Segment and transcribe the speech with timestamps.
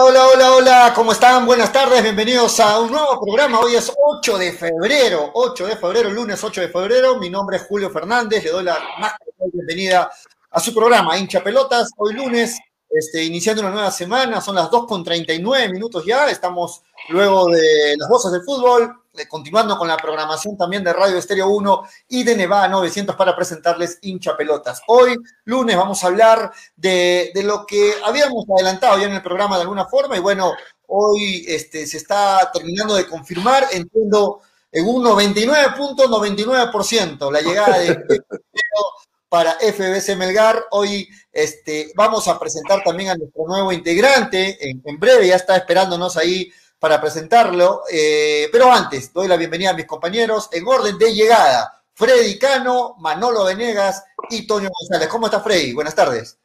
[0.00, 1.44] Hola, hola, hola, hola, ¿cómo están?
[1.44, 3.58] Buenas tardes, bienvenidos a un nuevo programa.
[3.58, 7.18] Hoy es 8 de febrero, 8 de febrero, lunes 8 de febrero.
[7.18, 9.14] Mi nombre es Julio Fernández, le doy la más
[9.52, 10.08] bienvenida
[10.52, 11.90] a su programa Hincha Pelotas.
[11.96, 12.56] Hoy lunes,
[12.88, 17.96] este, iniciando una nueva semana, son las 2 con 39 minutos ya, estamos luego de
[17.98, 18.94] las voces del fútbol,
[19.26, 23.98] continuando con la programación también de Radio Estéreo 1 y de Nevada 900 para presentarles
[24.02, 24.82] hincha pelotas.
[24.86, 29.62] Hoy, lunes, vamos a hablar de, lo que habíamos adelantado ya en el programa de
[29.62, 30.52] alguna forma y bueno,
[30.86, 37.98] hoy este, se está terminando de confirmar, entiendo, en un 99.99% la llegada de
[39.28, 40.64] para FBC Melgar.
[40.70, 45.56] Hoy este, vamos a presentar también a nuestro nuevo integrante, en, en breve ya está
[45.56, 47.82] esperándonos ahí para presentarlo.
[47.90, 51.82] Eh, pero antes, doy la bienvenida a mis compañeros en orden de llegada.
[51.94, 55.08] Freddy Cano, Manolo Venegas y Toño González.
[55.08, 55.72] ¿Cómo está Freddy?
[55.72, 56.38] Buenas tardes.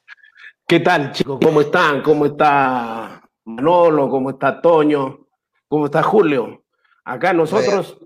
[0.68, 1.40] ¿Qué tal, chicos?
[1.44, 2.02] ¿Cómo están?
[2.02, 4.10] ¿Cómo está Manolo?
[4.10, 5.28] ¿Cómo está Toño?
[5.68, 6.64] ¿Cómo está Julio?
[7.06, 7.98] Acá nosotros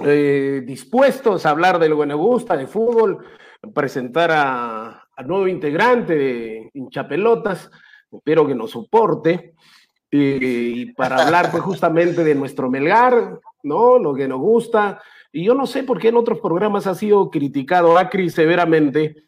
[0.00, 3.24] eh, dispuestos a hablar de lo que nos gusta, de fútbol,
[3.74, 7.70] presentar a, a nuevo integrante de hinchapelotas,
[8.10, 9.54] espero que nos soporte
[10.18, 13.98] y para hablar pues, justamente de nuestro Melgar, ¿no?
[13.98, 15.00] Lo que nos gusta.
[15.32, 19.24] Y yo no sé por qué en otros programas ha sido criticado Acri severamente,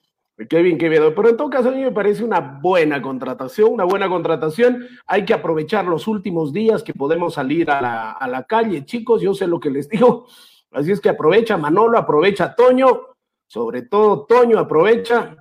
[0.49, 4.09] Kevin Quevedo, pero en todo caso a mí me parece una buena contratación, una buena
[4.09, 4.87] contratación.
[5.07, 9.21] Hay que aprovechar los últimos días que podemos salir a la, a la calle, chicos,
[9.21, 10.27] yo sé lo que les digo.
[10.71, 13.01] Así es que aprovecha Manolo, aprovecha Toño,
[13.47, 15.37] sobre todo Toño, aprovecha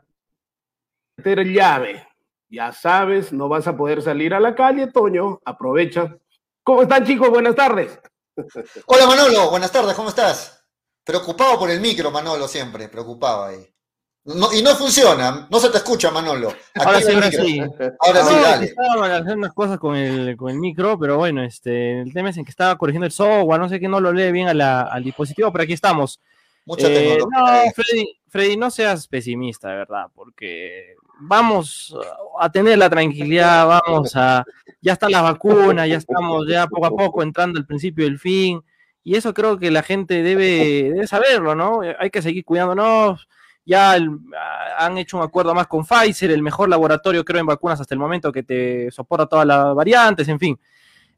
[1.17, 2.06] meter llave.
[2.49, 6.17] Ya sabes, no vas a poder salir a la calle, Toño, aprovecha.
[6.63, 7.29] ¿Cómo están chicos?
[7.29, 7.99] Buenas tardes.
[8.85, 10.63] Hola Manolo, buenas tardes, ¿cómo estás?
[11.03, 13.67] Preocupado por el micro, Manolo, siempre, preocupado ahí.
[14.25, 16.53] y no funciona, no se te escucha, Manolo.
[16.75, 17.61] ahora sí, ahora sí.
[17.99, 18.65] Ahora sí, dale.
[18.67, 22.37] Estaba haciendo unas cosas con el, con el micro, pero bueno, este, el tema es
[22.37, 25.51] en que estaba corrigiendo el software, no sé que no lo lee bien al dispositivo,
[25.51, 26.21] pero aquí estamos.
[26.65, 31.95] Mucha eh, no, Freddy, Freddy, no seas pesimista, de verdad, porque vamos
[32.39, 34.43] a tener la tranquilidad, vamos a,
[34.81, 38.61] ya está la vacuna, ya estamos ya poco a poco entrando al principio del fin,
[39.03, 41.81] y eso creo que la gente debe saberlo, ¿no?
[41.99, 43.27] Hay que seguir cuidándonos,
[43.65, 43.97] ya
[44.77, 47.99] han hecho un acuerdo más con Pfizer, el mejor laboratorio creo en vacunas hasta el
[47.99, 50.59] momento que te soporta todas las variantes, en fin.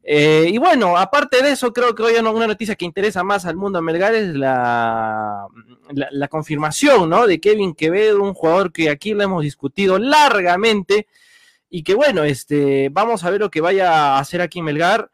[0.02, 3.56] Eh, y bueno, aparte de eso, creo que hoy una noticia que interesa más al
[3.56, 5.46] mundo Melgar es la,
[5.90, 7.26] la, confirmación ¿no?
[7.26, 11.06] de Kevin Quevedo, un jugador que aquí lo hemos discutido largamente
[11.68, 15.10] y que bueno, este, vamos a ver lo que vaya a hacer aquí en Melgar,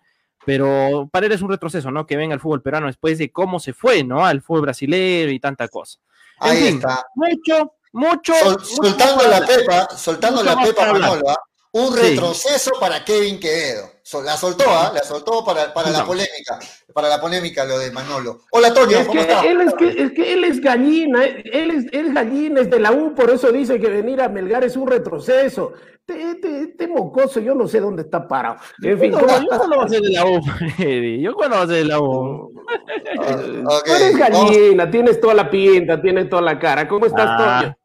[0.46, 2.06] pero para él es un retroceso, ¿no?
[2.06, 4.24] Que venga al fútbol peruano después de cómo se fue, ¿no?
[4.24, 5.98] Al fútbol brasileño y tanta cosa.
[6.38, 7.04] Ahí está.
[7.16, 8.32] Mucho, mucho.
[8.60, 11.34] soltando la pepa, soltando la pepa, Manolo,
[11.72, 13.95] un retroceso para Kevin Quevedo.
[14.12, 14.92] La soltó, ¿ah?
[14.94, 16.60] La soltó para, para la polémica,
[16.92, 18.42] para la polémica lo de Manolo.
[18.52, 19.44] Hola, Toño, ¿cómo estás?
[19.44, 22.78] Él es, que, es que él es gallina, él es, él es gallina, es de
[22.78, 25.72] la U, por eso dice que venir a Melgar es un retroceso.
[26.04, 28.58] Te, mocoso, yo no sé dónde está parado.
[28.80, 30.40] En fin, yo cuando voy a ser de la U,
[30.76, 31.20] Freddy.
[31.20, 32.52] Yo cuando voy a ser de la U.
[33.86, 36.86] Eres gallina, tienes toda la pinta, tienes toda la cara.
[36.86, 37.60] ¿Cómo estás, ah.
[37.60, 37.76] Toño?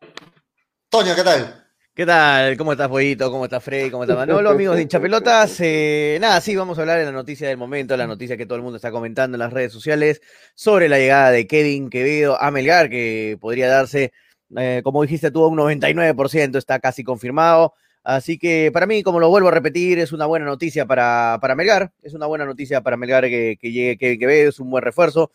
[0.88, 1.61] Toño, ¿qué tal?
[1.94, 2.56] ¿Qué tal?
[2.56, 3.30] ¿Cómo estás, Pollito?
[3.30, 3.92] ¿Cómo está Freddy?
[3.92, 4.50] ¿Cómo está Manolo?
[4.52, 5.58] Amigos de hinchapelotas.
[5.60, 8.56] Eh, nada, sí, vamos a hablar de la noticia del momento, la noticia que todo
[8.56, 10.22] el mundo está comentando en las redes sociales
[10.56, 14.14] sobre la llegada de Kevin Quevedo a Melgar, que podría darse,
[14.56, 17.74] eh, como dijiste tú, un 99%, está casi confirmado.
[18.06, 21.56] Así que para mí, como lo vuelvo a repetir, es una buena noticia para, para
[21.56, 21.92] Melgar.
[22.02, 25.32] Es una buena noticia para Melgar que, llegue Kevin Quevedo, es un buen refuerzo.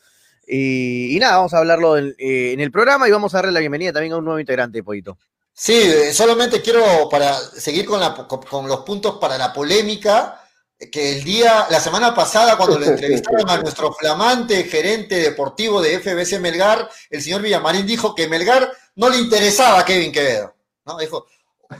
[0.48, 3.60] Y, nada, vamos a hablarlo en, eh, en, el programa y vamos a darle la
[3.60, 5.18] bienvenida también a un nuevo integrante, Pollito.
[5.58, 10.44] Sí, eh, solamente quiero para seguir con, la, con, los puntos para la polémica,
[10.92, 15.98] que el día, la semana pasada, cuando le entrevistaron a nuestro flamante gerente deportivo de
[15.98, 20.54] FBC Melgar, el señor Villamarín dijo que Melgar no le interesaba a Kevin Quevedo.
[20.84, 20.98] ¿no?
[20.98, 21.26] Dijo,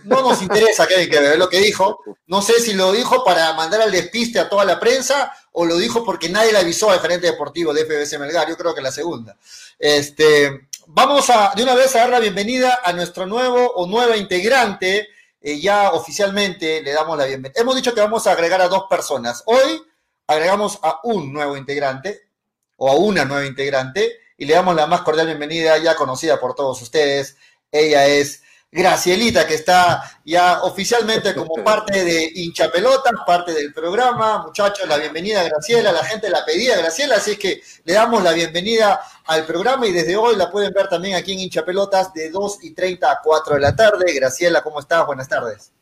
[0.04, 2.00] no nos interesa Kevin Quevedo, es lo que dijo.
[2.28, 5.76] No sé si lo dijo para mandar al despiste a toda la prensa o lo
[5.76, 8.48] dijo porque nadie le avisó al gerente deportivo de FBC Melgar.
[8.48, 9.36] Yo creo que la segunda.
[9.78, 14.16] Este, vamos a de una vez a dar la bienvenida a nuestro nuevo o nueva
[14.16, 15.08] integrante
[15.40, 17.60] eh, ya oficialmente le damos la bienvenida.
[17.60, 19.42] Hemos dicho que vamos a agregar a dos personas.
[19.46, 19.82] Hoy
[20.26, 22.28] agregamos a un nuevo integrante
[22.76, 26.54] o a una nueva integrante y le damos la más cordial bienvenida, ya conocida por
[26.54, 27.36] todos ustedes.
[27.70, 28.42] Ella es
[28.76, 34.42] Gracielita, que está ya oficialmente como parte de hincha pelotas, parte del programa.
[34.42, 38.22] Muchachos, la bienvenida a Graciela, la gente la pedía Graciela, así es que le damos
[38.22, 42.12] la bienvenida al programa y desde hoy la pueden ver también aquí en hincha pelotas
[42.12, 44.12] de 2 y 30 a 4 de la tarde.
[44.12, 45.06] Graciela, ¿cómo estás?
[45.06, 45.72] Buenas tardes.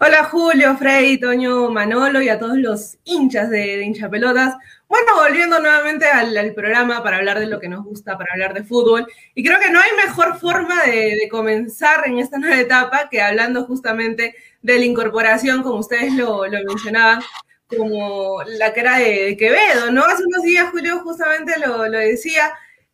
[0.00, 4.54] Hola Julio, Freddy, Toño, Manolo y a todos los hinchas de, de hincha pelotas.
[4.92, 8.62] Bueno, volviendo nuevamente al, programa para hablar de lo que nos gusta, para hablar de
[8.62, 9.06] fútbol.
[9.34, 13.64] Y creo que no hay mejor forma de, comenzar en esta nueva etapa que hablando
[13.64, 17.22] justamente de la incorporación, como ustedes lo, mencionaban,
[17.66, 20.04] como la que era de, Quevedo, ¿no?
[20.04, 22.52] Hace unos días Julio justamente lo, lo decía,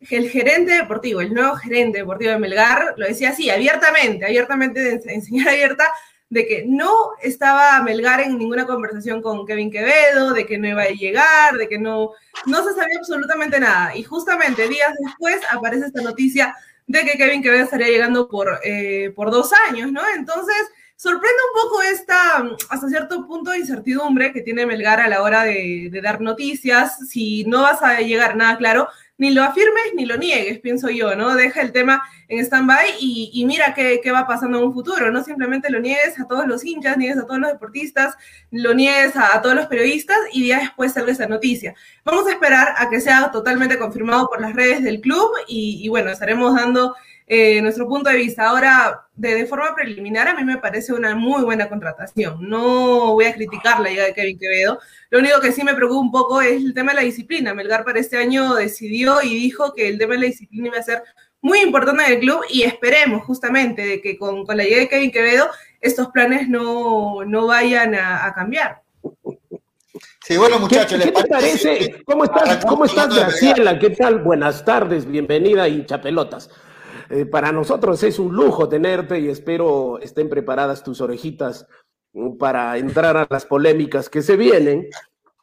[0.09, 5.15] el gerente deportivo, el nuevo gerente deportivo de Melgar, lo decía así, abiertamente, abiertamente, de
[5.15, 5.91] enseñar abierta,
[6.31, 6.93] de que no
[7.23, 11.69] estaba Melgar en ninguna conversación con Kevin Quevedo, de que no iba a llegar, de
[11.69, 12.13] que no,
[12.47, 13.97] no se sabía absolutamente nada.
[13.97, 16.55] Y justamente días después aparece esta noticia
[16.87, 20.03] de que Kevin Quevedo estaría llegando por, eh, por dos años, ¿no?
[20.17, 25.45] Entonces, sorprende un poco esta, hasta cierto punto, incertidumbre que tiene Melgar a la hora
[25.45, 27.09] de, de dar noticias.
[27.09, 31.15] Si no vas a llegar nada claro, ni lo afirmes ni lo niegues, pienso yo,
[31.17, 31.35] ¿no?
[31.35, 35.71] Deja el tema en stand-by y, mira qué, va pasando en un futuro, no simplemente
[35.71, 38.17] lo niegues a todos los hinchas, niegues a todos los deportistas,
[38.51, 41.75] lo niegues a, todos los periodistas y días después salga esa noticia.
[42.05, 45.89] Vamos a esperar a que sea totalmente confirmado por las redes del club y, y
[45.89, 46.94] bueno, estaremos dando
[47.31, 48.49] eh, nuestro punto de vista.
[48.49, 52.49] Ahora, de, forma preliminar, a mí me parece una muy buena contratación.
[52.49, 54.79] No voy a criticar la idea de Kevin Quevedo.
[55.11, 57.53] Lo único que sí me preocupa un poco es el tema de la disciplina.
[57.53, 60.82] Melgar para este año decidió y dijo que el tema de la disciplina iba a
[60.82, 61.03] ser
[61.43, 65.13] muy importante en el club y esperemos justamente de que con, la idea de Kevin
[65.13, 65.49] Quevedo
[65.82, 68.81] estos planes no, vayan a, cambiar.
[70.25, 72.03] Sí, bueno, muchachos, ¿qué, te parece?
[72.06, 73.79] ¿Cómo estás, ¿cómo estás Graciela?
[73.79, 74.19] ¿Qué tal?
[74.20, 76.51] Buenas tardes, bienvenida a Hinchapelotas.
[77.10, 81.67] Eh, para nosotros es un lujo tenerte y espero estén preparadas tus orejitas
[82.12, 84.88] mm, para entrar a las polémicas que se vienen.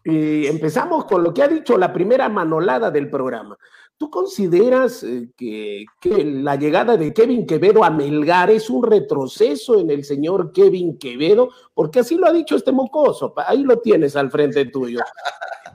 [0.03, 3.57] Y empezamos con lo que ha dicho la primera manolada del programa.
[3.97, 9.79] ¿Tú consideras eh, que, que, la llegada de Kevin Quevedo a Melgar es un retroceso
[9.79, 11.49] en el señor Kevin Quevedo?
[11.73, 14.99] Porque así lo ha dicho este mocoso, ahí lo tienes al frente tuyo.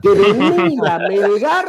[0.01, 1.65] Que venir a Melgar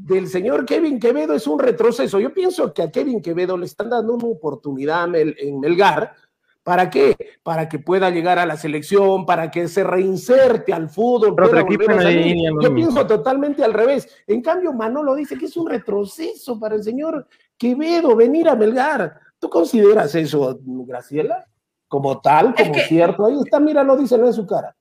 [0.00, 2.20] del señor Kevin Quevedo es un retroceso.
[2.20, 6.14] Yo pienso que a Kevin Quevedo le están dando una oportunidad en Melgar.
[6.62, 7.16] ¿Para qué?
[7.42, 11.34] Para que pueda llegar a la selección, para que se reinserte al fútbol.
[12.62, 14.08] Yo pienso totalmente al revés.
[14.26, 17.26] En cambio, Manolo dice que es un retroceso para el señor
[17.56, 19.18] Quevedo venir a Melgar.
[19.38, 21.46] ¿Tú consideras eso, Graciela?
[21.88, 23.26] Como tal, como cierto.
[23.26, 24.76] Ahí está, mira, lo dice, no en su cara.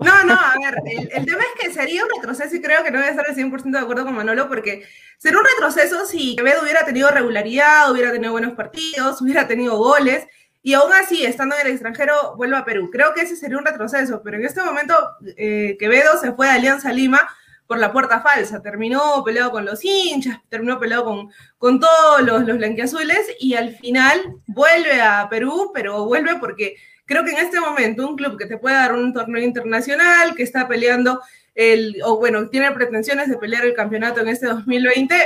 [0.00, 2.98] No, no, a ver, el, tema es que sería un retroceso y creo que no
[2.98, 4.82] voy a estar al 100% de acuerdo con Manolo porque
[5.18, 10.26] sería un retroceso si Quevedo hubiera tenido regularidad, hubiera tenido buenos partidos, hubiera tenido goles
[10.62, 12.90] y aún así, estando en el extranjero, vuelve a Perú.
[12.90, 14.94] Creo que ese sería un retroceso, pero en este momento
[15.36, 17.20] eh, Quevedo se fue a Alianza Lima
[17.66, 22.44] por la puerta falsa, terminó peleado con los hinchas, terminó peleado con, con todos los,
[22.44, 26.76] los blanquiazules y al final vuelve a Perú, pero vuelve porque
[27.10, 30.44] Creo que en este momento un club que te puede dar un torneo internacional, que
[30.44, 31.20] está peleando
[31.56, 35.16] el, o bueno, tiene pretensiones de pelear el campeonato en este 2020,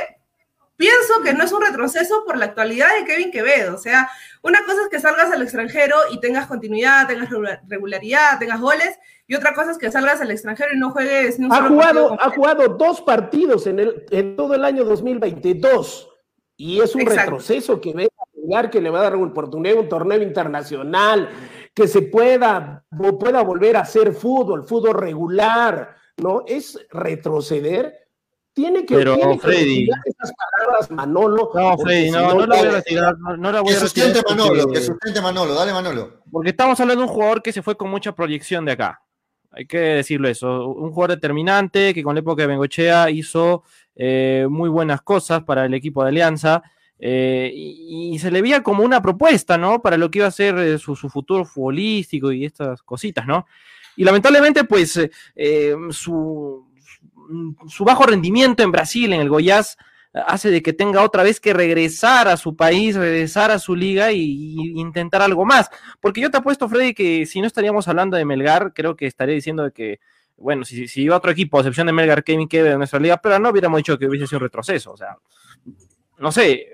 [0.76, 3.74] pienso que no es un retroceso por la actualidad de Kevin Quevedo.
[3.74, 4.08] O sea,
[4.40, 7.28] una cosa es que salgas al extranjero y tengas continuidad, tengas
[7.68, 11.38] regularidad, tengas goles, y otra cosa es que salgas al extranjero y no juegues.
[11.38, 16.08] Ni un ha, jugado, ha jugado dos partidos en, el, en todo el año 2022
[16.56, 18.08] y es un retroceso que ve
[18.56, 21.28] a que le va a dar una oportunidad, un torneo internacional,
[21.74, 22.84] que se pueda,
[23.18, 26.44] pueda volver a hacer fútbol, fútbol regular, ¿no?
[26.46, 28.04] Es retroceder.
[28.52, 29.88] Tiene que, Pero, tiene Freddy.
[30.04, 31.50] esas palabras, Manolo.
[31.52, 33.18] No, Freddy, no, no, la voy a retirar.
[33.18, 36.22] No, la voy que a sustente Manolo, que sustente Manolo, dale Manolo.
[36.30, 39.02] Porque estamos hablando de un jugador que se fue con mucha proyección de acá.
[39.50, 40.68] Hay que decirlo eso.
[40.68, 43.64] Un jugador determinante que con la época de Bengochea hizo
[43.96, 46.62] eh, muy buenas cosas para el equipo de Alianza
[47.06, 49.82] eh, y, se le veía como una propuesta, ¿no?
[49.82, 53.46] Para lo que iba a ser eh, su, futuro futbolístico y estas cositas, ¿no?
[53.94, 54.98] Y lamentablemente, pues,
[55.36, 56.66] eh, su,
[57.68, 59.76] su, bajo rendimiento en Brasil, en el Goiás,
[60.14, 64.10] hace de que tenga otra vez que regresar a su país, regresar a su liga
[64.10, 65.68] y, intentar algo más.
[66.00, 69.34] Porque yo te apuesto, Freddy, que si no estaríamos hablando de Melgar, creo que estaría
[69.34, 70.00] diciendo que,
[70.38, 73.18] bueno, si, si iba otro equipo, a excepción de Melgar, Kevin Keve de nuestra liga,
[73.18, 74.92] pero no hubiéramos dicho que hubiese sido un retroceso.
[74.92, 75.18] O sea,
[76.18, 76.73] no sé,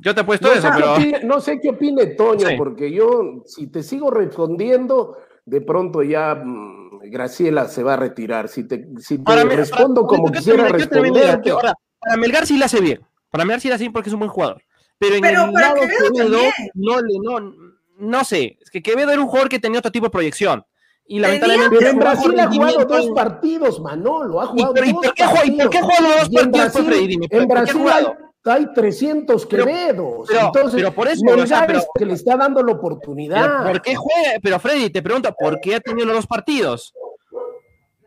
[0.00, 0.96] Yo te he puesto eso, pero.
[1.24, 7.10] no sé qué opine Toño, porque yo, si te sigo respondiendo, de pronto ya mm,
[7.10, 8.48] Graciela se va a retirar.
[8.48, 11.40] Si te, si te respondo como quisiera responder.
[11.42, 13.00] para Melgar sí la hace bien.
[13.30, 14.62] Para Melgar sí la hace bien porque es un buen jugador.
[14.98, 16.40] Pero en el lado Quevedo,
[16.74, 17.54] no, no,
[17.98, 18.58] no sé.
[18.60, 20.64] Es que Quevedo era un jugador que tenía otro tipo de proyección.
[21.06, 21.76] Y lamentablemente.
[21.78, 24.40] Pero en Brasil ha jugado dos partidos, Manolo.
[24.40, 25.62] Ha jugado ¿Y, por, qué, partidos.
[25.62, 27.18] ¿Por qué jugado dos partidos, Freddy?
[27.30, 27.84] En Brasil
[28.46, 30.28] hay hay 300 Quevedos.
[30.28, 33.66] Pero, Entonces, pero por eso, o sea, pero, que le está dando la oportunidad.
[33.66, 34.38] ¿Por qué juega?
[34.42, 36.94] Pero Freddy, te pregunto, ¿por qué ha tenido los dos partidos?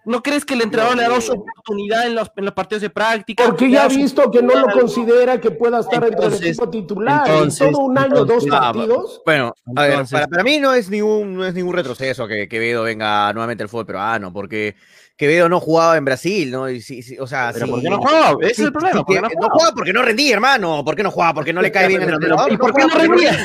[0.06, 2.82] ¿No crees que el entrenador le ha dado su oportunidad en los, en los partidos
[2.82, 3.46] de práctica?
[3.46, 7.28] Porque ya ha visto que no lo considera que pueda estar dentro del equipo titular.
[7.28, 9.22] Entonces, en todo un año, dos partidos.
[9.26, 12.84] Bueno, a ver, para, para, mí no es, ningún, no es ningún retroceso que Quevedo
[12.84, 14.76] venga nuevamente al fútbol peruano, porque
[15.20, 16.62] Quevedo no jugaba en Brasil, ¿no?
[16.62, 18.38] o sea, ¿Pero ¿por qué no jugaba?
[18.40, 19.00] Ese es el problema.
[19.00, 19.74] no, jugaba?
[19.76, 20.82] porque no rendía, hermano.
[20.86, 21.34] ¿Por qué no jugaba?
[21.34, 22.54] Porque no le cae bien el entrenador.
[22.54, 23.38] ¿Y por qué no rendía?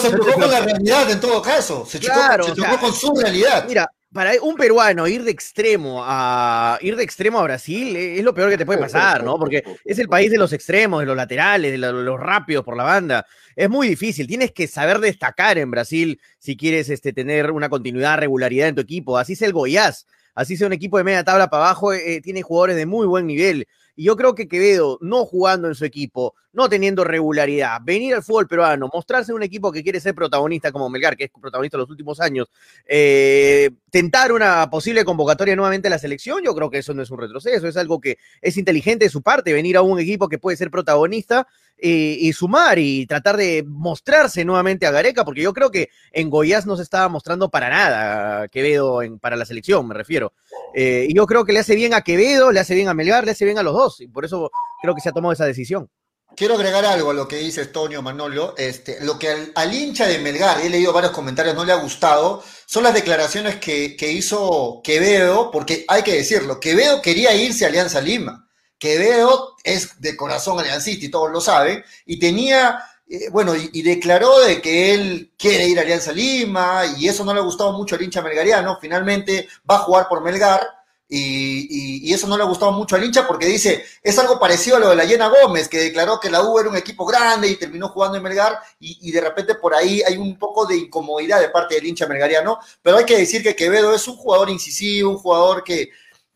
[0.00, 1.84] se chocó con la realidad en todo caso.
[1.86, 3.66] Se chocó, se chocó con su realidad.
[3.68, 8.32] Mira, para un peruano ir de extremo a ir de extremo a Brasil es lo
[8.32, 9.38] peor que te puede pasar, ¿no?
[9.38, 12.84] Porque es el país de los extremos, de los laterales, de los rápidos por la
[12.84, 13.26] banda.
[13.54, 14.26] Es muy difícil.
[14.26, 18.80] Tienes que saber destacar en Brasil si quieres este, tener una continuidad, regularidad en tu
[18.80, 19.18] equipo.
[19.18, 22.42] Así es el Goiás así sea un equipo de media tabla para abajo, eh, tiene
[22.42, 23.66] jugadores de muy buen nivel.
[23.94, 28.22] Y yo creo que Quevedo, no jugando en su equipo, no teniendo regularidad, venir al
[28.22, 31.82] fútbol peruano, mostrarse un equipo que quiere ser protagonista como Melgar, que es protagonista en
[31.82, 32.48] los últimos años,
[32.86, 37.10] eh, tentar una posible convocatoria nuevamente a la selección, yo creo que eso no es
[37.10, 40.38] un retroceso, es algo que es inteligente de su parte, venir a un equipo que
[40.38, 41.46] puede ser protagonista
[41.84, 46.30] eh, y sumar y tratar de mostrarse nuevamente a Gareca, porque yo creo que en
[46.30, 50.32] Goiás no se estaba mostrando para nada Quevedo en, para la selección, me refiero.
[50.76, 53.24] Eh, y yo creo que le hace bien a Quevedo, le hace bien a Melgar,
[53.24, 55.44] le hace bien a los dos, y por eso creo que se ha tomado esa
[55.44, 55.90] decisión.
[56.36, 58.54] Quiero agregar algo a lo que dice Estonio Manolo.
[58.56, 62.44] Este, lo que al, hincha de Melgar, he leído varios comentarios, no le ha gustado,
[62.64, 67.68] son las declaraciones que, que hizo Quevedo, porque hay que decirlo, Quevedo quería irse a
[67.68, 68.48] Alianza Lima.
[68.82, 74.40] Quevedo es de corazón aliancista y todos lo saben, y tenía, eh, bueno, y, declaró
[74.40, 77.94] de que él quiere ir a Alianza Lima, y eso no le ha gustado mucho
[77.94, 80.66] al hincha melgariano, finalmente va a jugar por Melgar,
[81.08, 84.80] y, eso no le ha gustado mucho al hincha porque dice, es algo parecido a
[84.80, 87.54] lo de la Llena Gómez, que declaró que la U era un equipo grande y
[87.54, 91.50] terminó jugando en Melgar, y, de repente por ahí hay un poco de incomodidad de
[91.50, 95.18] parte del hincha melgariano, pero hay que decir que Quevedo es un jugador incisivo, un
[95.18, 95.90] jugador que,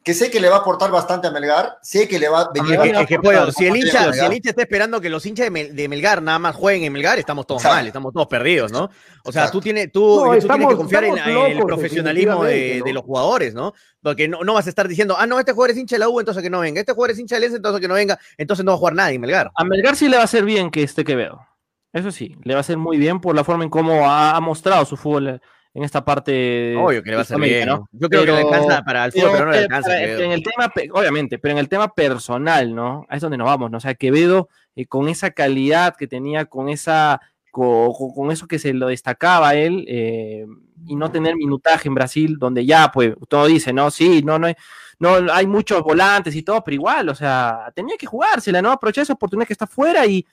[0.07, 2.51] que sé que le va a aportar bastante a Melgar, sé que le va a
[2.53, 3.19] venir es que,
[3.51, 6.55] si, el hincha, si el hincha está esperando que los hinchas de, Melgar nada más
[6.55, 8.89] jueguen en Melgar, estamos todos mal, estamos todos perdidos, ¿no?
[9.25, 13.75] O sea, tú tienes, tú, tienes que confiar en, el profesionalismo de, los jugadores, ¿no?
[14.01, 16.21] Porque no, vas a estar diciendo, ah, no, este jugador es hincha de la U,
[16.21, 18.71] entonces que no venga, este jugador es hincha del entonces que no venga, entonces no
[18.71, 19.51] va a jugar nadie en Melgar.
[19.57, 21.45] A Melgar sí le va a hacer bien que este que veo.
[21.93, 24.85] Eso sí, le va a hacer muy bien por la forma en cómo ha mostrado
[24.85, 25.41] su fútbol
[25.77, 26.75] en esta parte.
[26.75, 27.87] Obvio que le va a ser bien, ¿no?
[27.93, 30.03] Yo creo que le alcanza para el fútbol, pero, no le alcanza.
[30.03, 33.05] en el tema, obviamente, pero en el tema personal, ¿no?
[33.11, 33.77] Ahí es donde nos vamos, ¿no?
[33.77, 37.21] O sea, Quevedo, eh, con esa calidad que tenía, con esa.
[37.51, 40.47] Con, eso que se lo destacaba él, eh,
[40.87, 44.47] y no tener minutaje en Brasil, donde ya, pues, todo dice, no, sí, no, no
[44.47, 44.55] hay,
[44.99, 48.73] no hay muchos volantes y todo, pero igual, o sea, tenía que jugársela, ¿no?
[48.73, 50.27] Aprovechar esa oportunidad que está fuera y,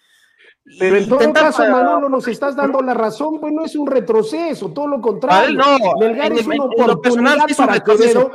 [0.79, 4.71] pero en todo caso, Manolo, nos estás dando la razón, pues no es un retroceso,
[4.71, 5.57] todo lo contrario.
[5.57, 8.31] no, Melgar es una oportunidad para Quevedo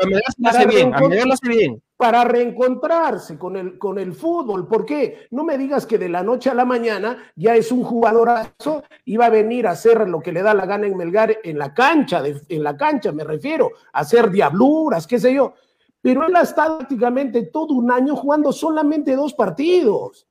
[1.97, 4.68] para, reencontrarse con el, con el fútbol.
[4.68, 5.26] ¿Por qué?
[5.30, 9.16] No me digas que de la noche a la mañana ya es un jugadorazo y
[9.16, 11.73] va a venir a hacer lo que le da la gana en Melgar en la
[11.73, 15.54] cancha, en la cancha me refiero, a hacer diabluras, qué sé yo.
[16.00, 20.27] Pero él ha estado prácticamente todo un año jugando solamente dos partidos.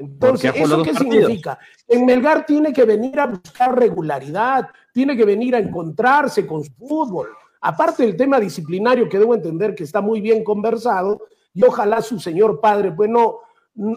[0.00, 1.58] Entonces, ¿eso qué significa?
[1.86, 6.72] En Melgar tiene que venir a buscar regularidad, tiene que venir a encontrarse con su
[6.72, 7.28] fútbol.
[7.60, 11.20] Aparte del tema disciplinario, que debo entender que está muy bien conversado,
[11.52, 13.40] y ojalá su señor padre, bueno,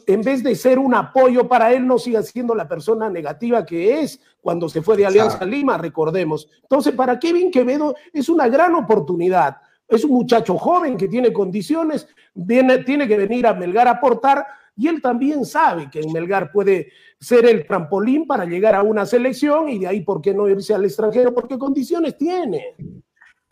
[0.06, 4.02] en vez de ser un apoyo para él, no siga siendo la persona negativa que
[4.02, 6.50] es cuando se fue de Alianza Lima, recordemos.
[6.64, 9.56] Entonces, para Kevin Quevedo es una gran oportunidad.
[9.88, 14.46] Es un muchacho joven que tiene condiciones, viene, tiene que venir a Melgar a aportar
[14.75, 19.06] y él también sabe que en Melgar puede ser el trampolín para llegar a una
[19.06, 21.34] selección y de ahí, ¿por qué no irse al extranjero?
[21.34, 22.75] Porque condiciones tiene.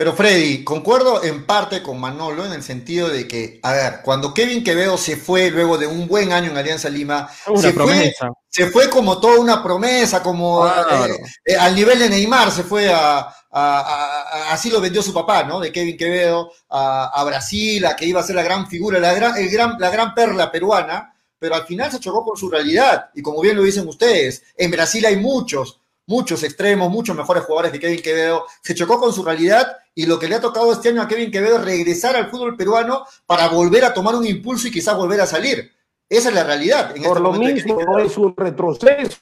[0.02, 4.34] Pero Freddy, concuerdo en parte con Manolo en el sentido de que, a ver, cuando
[4.34, 8.12] Kevin Quevedo se fue luego de un buen año en Alianza Lima, se, fue,
[8.50, 10.72] se, fue, como toda una promesa, como eh,
[11.46, 15.60] eh, al nivel de Neymar, se fue a, así lo vendió su papá, ¿no?
[15.60, 19.38] De Kevin Quevedo a, Brasil, a que iba a ser la gran figura, la gran,
[19.38, 21.11] el gran, la gran perla peruana,
[21.42, 23.10] pero al final se chocó con su realidad.
[23.16, 27.72] Y como bien lo dicen ustedes, en Brasil hay muchos, muchos extremos, muchos mejores jugadores
[27.72, 28.46] que Kevin Quevedo.
[28.62, 31.32] Se chocó con su realidad y lo que le ha tocado este año a Kevin
[31.32, 35.20] Quevedo es regresar al fútbol peruano para volver a tomar un impulso y quizás volver
[35.20, 35.72] a salir.
[36.08, 36.90] Esa es la realidad.
[36.90, 39.18] Por este lo mismo, es un retroceso.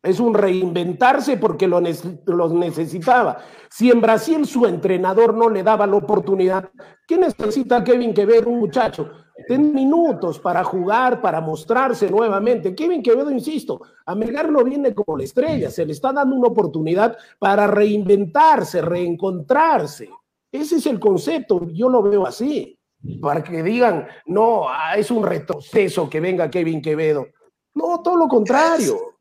[0.00, 3.38] Es un reinventarse porque lo, necesitaba.
[3.68, 6.70] Si en Brasil su entrenador no le daba la oportunidad,
[7.08, 9.23] ¿qué necesita Kevin Quevedo, un muchacho?
[9.48, 12.74] Ten minutos para jugar, para mostrarse nuevamente.
[12.74, 16.48] Kevin Quevedo, insisto, a Melgar no viene como la estrella, se le está dando una
[16.48, 20.08] oportunidad para reinventarse, reencontrarse.
[20.52, 22.78] Ese es el concepto, yo lo veo así,
[23.20, 27.26] para que digan, no, ah, es un retroceso que venga Kevin Quevedo.
[27.74, 29.16] No, todo lo contrario.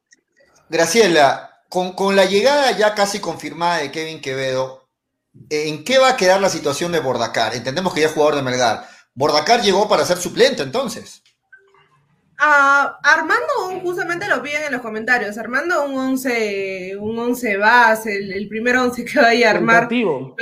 [0.70, 4.88] Graciela, con, la llegada ya casi confirmada de Kevin Quevedo,
[5.50, 7.56] ¿en qué va a quedar la situación de Bordacar?
[7.56, 8.93] Entendemos que ya es jugador de Melgar.
[9.16, 11.24] Bordacar llegó para ser suplente entonces.
[12.46, 15.38] Ah, Armando, justamente lo piden en los comentarios.
[15.38, 19.88] Armando, un 11, un 11 base, el, primer 11 que vaya a armar.
[19.88, 20.36] creo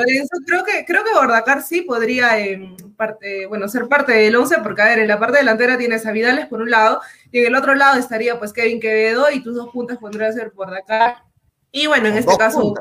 [0.65, 4.85] que, creo que Bordacar sí podría em, parte, bueno, ser parte del 11, porque a
[4.85, 7.75] ver, en la parte delantera tienes a Vidales por un lado, y en el otro
[7.75, 11.23] lado estaría pues Kevin Quevedo, y tus dos puntas podrían ser Bordacar.
[11.71, 12.73] Y bueno, en este caso,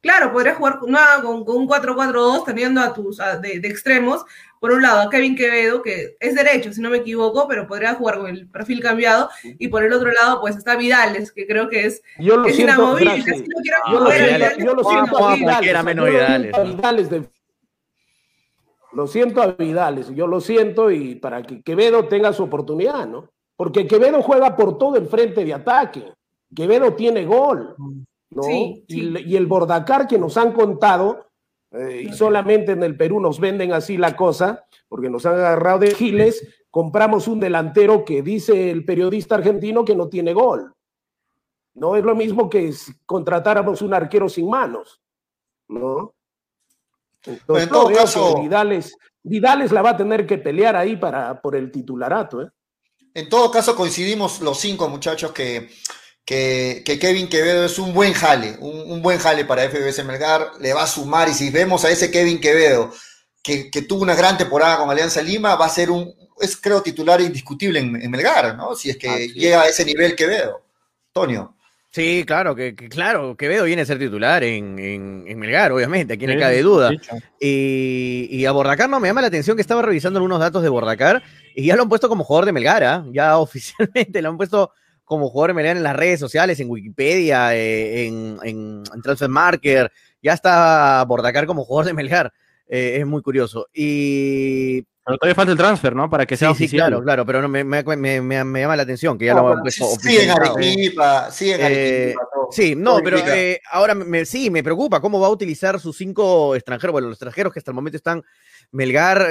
[0.00, 4.24] claro, podrías jugar con, un 4-4-2 teniendo a tus de extremos
[4.60, 7.94] por un lado a Kevin Quevedo, que es derecho, si no me equivoco, pero podría
[7.94, 11.70] jugar con el perfil cambiado, y por el otro lado, pues está Vidales, que creo
[11.70, 13.24] que es, yo lo siento, inamovible.
[13.90, 15.84] yo, lo siento, yo lo siento a Vidales.
[15.84, 17.10] Menos Vidales.
[18.92, 23.30] lo siento a Vidales, yo lo siento y para que Quevedo tenga su oportunidad, ¿no?
[23.56, 26.12] Porque Quevedo juega por todo el frente de ataque.
[26.54, 27.74] Quevedo tiene gol,
[28.28, 28.42] ¿no?
[28.50, 31.29] Y, y el Bordacar que nos han contado
[31.72, 35.80] eh, y solamente en el Perú nos venden así la cosa, porque nos han agarrado
[35.80, 40.74] de giles, compramos un delantero que dice el periodista argentino que no tiene gol.
[41.74, 45.00] No es lo mismo que si contratáramos un arquero sin manos,
[45.68, 46.14] ¿no?
[47.26, 51.70] en todo caso, Vidales, Vidales la va a tener que pelear ahí para, por el
[51.70, 52.42] titularato.
[52.42, 52.48] ¿eh?
[53.14, 55.70] En todo caso, coincidimos los cinco muchachos que
[56.30, 60.84] que, Kevin Quevedo es un buen jale, un, buen jale para FBS Melgar, le va
[60.84, 62.92] a sumar y si vemos a ese Kevin Quevedo
[63.42, 67.20] que, tuvo una gran temporada con Alianza Lima, va a ser un, es creo titular
[67.20, 68.76] indiscutible en, Melgar, ¿no?
[68.76, 70.62] Si es que llega a ese nivel Quevedo.
[71.12, 71.56] Tonio.
[71.90, 76.62] Sí, claro, que, claro, Quevedo viene a ser titular en, Melgar, obviamente, aquí no cabe
[76.62, 76.92] duda.
[77.40, 80.68] Y, y, a Bordacar no me llama la atención que estaba revisando algunos datos de
[80.68, 81.24] Bordacar
[81.56, 83.04] y ya lo han puesto como jugador de Melgar, ¿ah?
[83.10, 84.70] ya oficialmente lo han puesto
[85.10, 89.90] como jugador Melgar en las redes sociales, en Wikipedia, eh, en, en, Transfer Marker,
[90.22, 92.32] ya está Bordacar como jugador de Melgar.
[92.72, 93.66] Eh, es muy curioso.
[93.74, 94.82] Y.
[95.04, 96.08] Pero todavía falta el transfer, ¿no?
[96.08, 96.68] Para que sea sí, oficial.
[96.70, 99.48] Sí, claro, claro, pero no, me, me, me, me, llama la atención que ya lo
[99.48, 102.14] han puesto Sí, en Arequipa, sí, en eh,
[102.52, 103.18] sí, no, pero
[103.72, 107.58] ahora sí, me preocupa cómo va a utilizar sus cinco extranjeros, bueno, los extranjeros que
[107.58, 108.22] hasta el momento están
[108.72, 109.26] Melgar,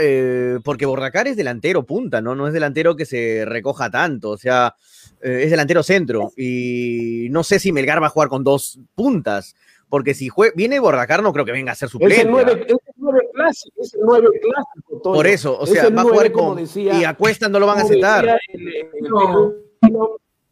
[0.66, 2.36] porque Bordacar es delantero punta, ¿no?
[2.36, 4.76] No es delantero que se recoja tanto, o sea,
[5.22, 9.56] eh, es delantero centro y no sé si Melgar va a jugar con dos puntas,
[9.90, 12.16] porque si viene Bordacar no creo que venga a ser suplente.
[12.16, 12.68] Es el 9,
[13.34, 15.02] clásico, es el 9 clásico.
[15.02, 16.60] Por eso, o sea, va a jugar con...
[16.76, 18.40] y a Cuesta no lo van a aceptar.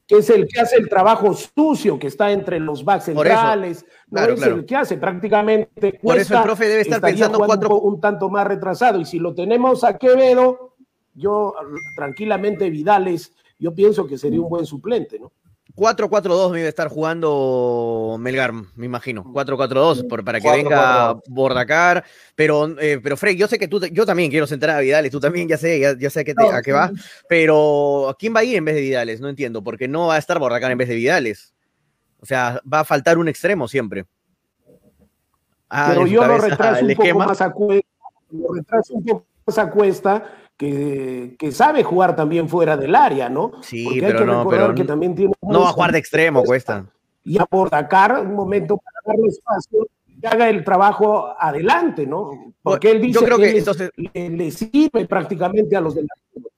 [0.07, 4.21] que es el que hace el trabajo sucio que está entre los backs centrales, no
[4.23, 5.99] es el que hace prácticamente.
[6.01, 7.79] Por eso el profe debe estar pensando cuatro...
[7.79, 8.99] un tanto más retrasado.
[8.99, 10.75] Y si lo tenemos a Quevedo,
[11.13, 11.53] yo
[11.95, 15.31] tranquilamente Vidales yo pienso que sería un buen suplente, ¿no?
[15.77, 19.23] 4-4-2 debe estar jugando Melgar, me imagino.
[19.25, 22.03] 4-4-2 para que venga Bordacar.
[22.35, 25.19] Pero, eh, pero Frey, yo sé que tú, yo también quiero sentar a Vidales, tú
[25.19, 26.91] también, ya sé, ya, sé a qué, a qué va.
[27.29, 29.21] Pero ¿quién va a ir en vez de Vidales?
[29.21, 31.53] No entiendo, porque no va a estar Bordacar en vez de Vidales.
[32.19, 34.05] O sea, va a faltar un extremo siempre.
[35.69, 37.87] Ah, pero yo lo retraso un poco más a cuesta,
[38.31, 40.23] lo retraso un poco más a cuesta
[40.57, 43.51] que, sabe jugar también fuera del área, ¿no?
[43.61, 46.85] Sí, pero no, pero que también tiene no va a jugar de extremo, cuesta.
[47.23, 49.87] Y a Bordacar, un momento para darle espacio,
[50.19, 52.53] que haga el trabajo adelante, ¿no?
[52.61, 56.51] Porque él dice que, entonces, le, sirve prácticamente a los delanteros.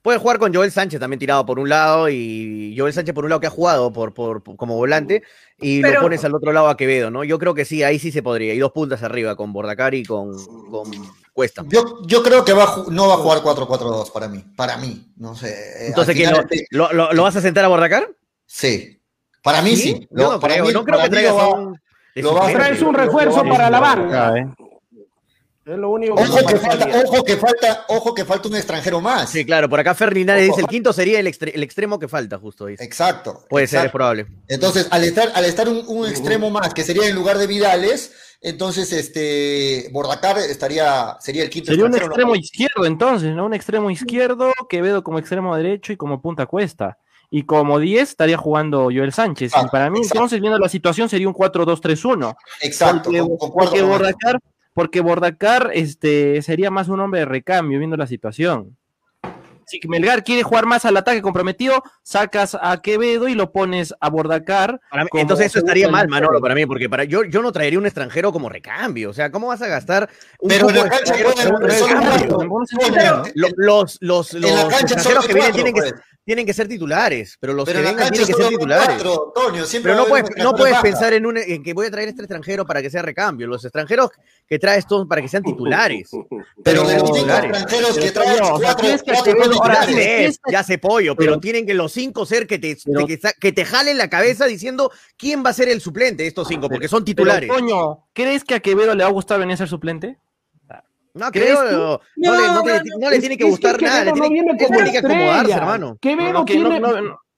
[0.00, 3.30] Puede jugar con Joel Sánchez también tirado por un lado y Joel Sánchez por un
[3.30, 5.24] lado que ha jugado por, por, como volante
[5.58, 7.24] y lo pones al otro lado a Quevedo, ¿no?
[7.24, 8.54] Yo creo que sí, ahí sí se podría.
[8.54, 10.30] Y dos puntas arriba con Bordacar y con,
[10.70, 10.88] con
[11.38, 11.62] Cuesta.
[11.68, 14.44] Yo, yo creo que va, no va a jugar 4-4-2 para mí.
[14.56, 15.50] Para mí, no sé.
[15.50, 16.16] Eh, Entonces,
[16.70, 18.10] lo, lo, vas a sentar a Bordacar?
[18.44, 19.00] Sí.
[19.40, 20.08] Para mí sí.
[20.10, 21.80] no, creo, no creo que traigas un...
[22.16, 24.34] Lo va a traer un refuerzo para la banca.
[25.64, 29.00] Es lo único que ojo, que falta, ojo, que falta, ojo que falta un extranjero
[29.00, 29.30] más.
[29.30, 32.82] Sí, claro, por acá Ferdinand dice el quinto sería el, extremo que falta, justo dice.
[32.82, 33.44] Exacto.
[33.48, 34.26] Puede ser, es probable.
[34.48, 38.92] Entonces, al estar, al estar un, extremo más, que sería en lugar de Vidales, entonces
[38.92, 41.70] este Bordacar estaría, sería el quinto.
[41.70, 43.46] Sería un extremo izquierdo, entonces, ¿no?
[43.46, 46.98] Un extremo izquierdo, Quevedo como extremo derecho y como punta cuesta.
[47.30, 49.52] Y como 10 estaría jugando Joel Sánchez.
[49.52, 52.34] y para mí, entonces, viendo la situación, sería un 4-2-3-1.
[52.62, 53.10] Exacto.
[53.52, 54.40] porque Bordacar
[54.78, 58.77] porque Bordacar este, sería más un hombre de recambio, viendo la situación.
[59.68, 64.08] Si Melgar quiere jugar más al ataque comprometido, sacas a Quevedo y lo pones a
[64.08, 64.80] Bordacar.
[65.12, 68.32] entonces eso estaría mal, Manolo, para mí, porque para yo, yo no traería un extranjero
[68.32, 69.10] como recambio.
[69.10, 70.08] O sea, ¿cómo vas a gastar
[70.40, 71.14] un Pero en la cancha
[73.34, 75.94] Los, los, los, extranjeros que vienen tienen que, pues
[76.28, 79.02] tienen que ser titulares, pero los que vengan tienen que ser titulares.
[79.82, 82.66] pero no puedes, no puedes pensar en, un, en que voy a traer este extranjero
[82.66, 83.46] para que sea recambio.
[83.46, 84.10] Los extranjeros
[84.46, 86.10] que traes todos para que sean titulares.
[86.62, 88.40] Pero de los cinco extranjeros que traes,
[89.56, 89.94] cuatro,
[90.50, 92.76] ya sé pollo, pero tienen que los cinco ser que te,
[93.40, 96.68] que, te jalen la cabeza diciendo quién va a ser el suplente de estos cinco,
[96.68, 97.48] porque son titulares.
[97.48, 100.18] coño, ¿crees que a Quevedo le va a gustar venir a ser suplente?
[101.18, 104.98] No, creo, no, no, le, no, le, tiene que gustar nada, le tiene, tiene que
[104.98, 105.98] acomodarse, hermano.
[106.00, 106.80] Quevedo, tiene,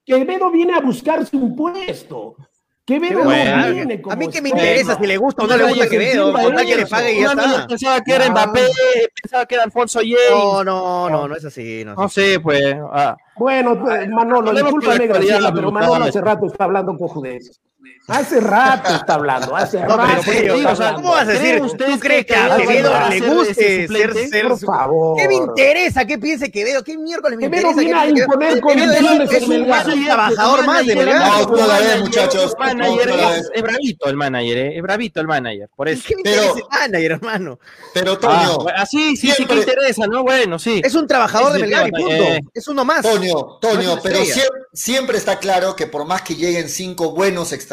[0.05, 2.37] Quevedo viene a buscarse un puesto.
[2.85, 5.57] Quevedo bueno, no viene como A mí que me interesa si le gusta o no
[5.57, 7.66] le gusta Quevedo, con tal que le pague y ya está.
[7.69, 8.66] Pensaba que era Mbappé,
[9.23, 10.31] pensaba que era Alfonso James.
[10.31, 11.85] No, no, no, no es así.
[11.85, 12.77] No, sé, pues.
[12.93, 13.16] Ah.
[13.37, 17.53] Bueno, Manolo, discúlpame, Graciela, pero Manolo hace rato está hablando un poco de eso.
[18.09, 19.97] Hace rato está hablando, hace rato.
[20.97, 21.61] ¿Cómo vas a decir?
[21.61, 25.16] ¿Tú crees que a Quevedo le guste ser, ser, Por favor.
[25.16, 26.05] ¿Qué me interesa?
[26.05, 26.83] ¿Qué piense Quevedo?
[26.83, 28.03] ¿Qué miércoles me Quevedo interesa?
[28.03, 29.64] Viene a imponer condiciones es un
[30.05, 31.40] trabajador más de verdad.
[31.49, 32.57] No, vez, muchachos.
[33.55, 36.03] Es bravito el manager, eh, es bravito el manager, por eso.
[36.07, 37.59] ¿Qué me interesa el manager, hermano?
[37.95, 38.66] Pero, Toño.
[38.77, 40.25] Así, sí, sí, que interesa, ¿no?
[40.25, 40.81] Bueno, sí.
[40.85, 42.11] Es un trabajador de Melgar punto.
[42.11, 42.40] Eh.
[42.53, 43.03] Es uno más.
[43.03, 44.19] Toño, Toño, pero
[44.73, 47.70] siempre está claro que por más que lleguen cinco buenos extranjeros,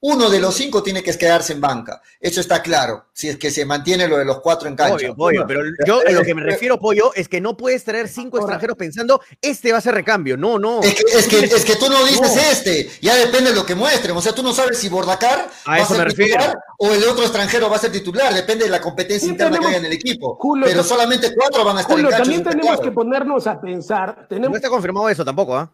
[0.00, 2.02] uno de los cinco tiene que quedarse en banca.
[2.20, 5.14] Eso está claro, si es que se mantiene lo de los cuatro en cancha.
[5.14, 8.38] Pollo, pero yo a lo que me refiero, Pollo, es que no puedes traer cinco
[8.38, 10.36] extranjeros pensando, este va a ser recambio.
[10.36, 10.82] No, no.
[10.82, 10.94] Es
[11.26, 14.16] que, es que, tú no dices este, ya depende de lo que muestren.
[14.16, 17.70] O sea, tú no sabes si Bordacar va a ser titular o el otro extranjero
[17.70, 20.38] va a ser titular, depende de la competencia interna que haya en el equipo.
[20.62, 22.18] pero solamente cuatro van a estar en cancha.
[22.18, 24.26] También tenemos que ponernos a pensar.
[24.28, 24.50] Tenemos...
[24.50, 25.70] No está confirmado eso tampoco, ¿ah?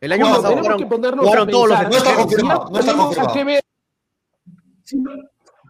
[0.00, 3.60] El año pasado tenemos que ponernos a todos los No está confirmado, no está confirmado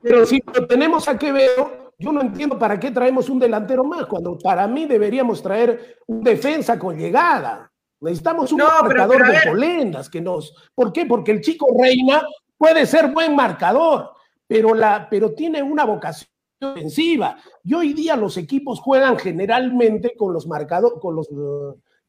[0.03, 4.05] pero si lo tenemos a Quevedo, yo no entiendo para qué traemos un delantero más,
[4.07, 7.73] cuando para mí deberíamos traer un defensa con llegada.
[8.01, 10.55] Necesitamos un marcador de polendas que nos.
[10.75, 11.07] ¿Por qué?
[11.07, 12.23] Porque el chico Reina
[12.59, 14.11] puede ser buen marcador,
[14.47, 16.29] pero, la, pero tiene una vocación
[16.61, 17.39] ofensiva.
[17.63, 21.29] Y hoy día los equipos juegan generalmente con los marcadores, con los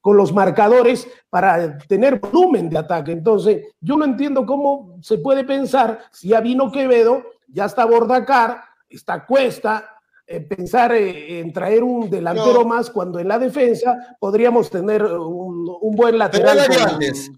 [0.05, 3.11] con los marcadores para tener volumen de ataque.
[3.11, 8.61] Entonces, yo no entiendo cómo se puede pensar, si ya vino Quevedo, ya está Bordacar,
[8.87, 14.69] está Cuesta, eh, pensar eh, en traer un delantero más cuando en la defensa podríamos
[14.69, 16.59] tener un, buen lateral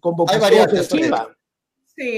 [0.01, 0.15] con,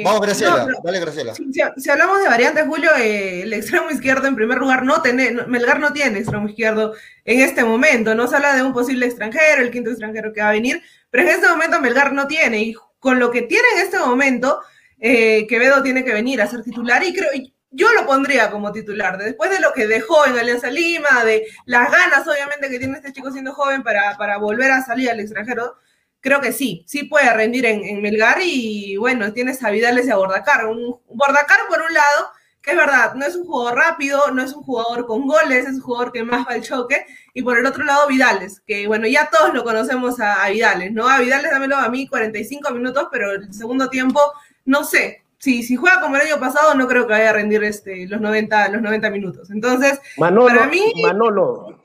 [0.04, 1.34] Vamos, Graciela, dale, Graciela.
[1.34, 5.80] Si, hablamos de variantes, Julio, eh, el extremo izquierdo, en primer lugar, no tiene, Melgar
[5.80, 8.14] no tiene extremo izquierdo en este momento.
[8.14, 11.24] No se habla de un posible extranjero, el quinto extranjero que va a venir, pero
[11.24, 12.62] en este momento Melgar no tiene.
[12.62, 14.60] Y con lo que tiene en este momento,
[15.00, 17.30] eh, Quevedo tiene que venir a ser titular y creo.
[17.72, 21.90] yo lo pondría como titular, después de lo que dejó en Alianza Lima, de las
[21.90, 25.78] ganas obviamente que tiene este chico siendo joven para, para volver a salir al extranjero,
[26.22, 30.18] creo que sí, sí puede rendir en, Melgar y bueno, tienes a Vidales y a
[30.18, 30.66] Bordacar.
[30.68, 34.54] Un, Bordacar por un lado, que es verdad, no es un jugador rápido, no es
[34.54, 37.66] un jugador con goles, es un jugador que más va al choque, y por el
[37.66, 41.08] otro lado Vidales, que bueno, ya todos lo conocemos a, Vidales, ¿no?
[41.08, 44.20] A Vidales dámelo a mí 45 minutos, pero el segundo tiempo,
[44.66, 47.64] no sé, si, si juega como el año pasado, no creo que vaya a rendir
[47.64, 49.50] este, los, 90, los 90 minutos.
[49.52, 51.79] Entonces, para mí, Manolo.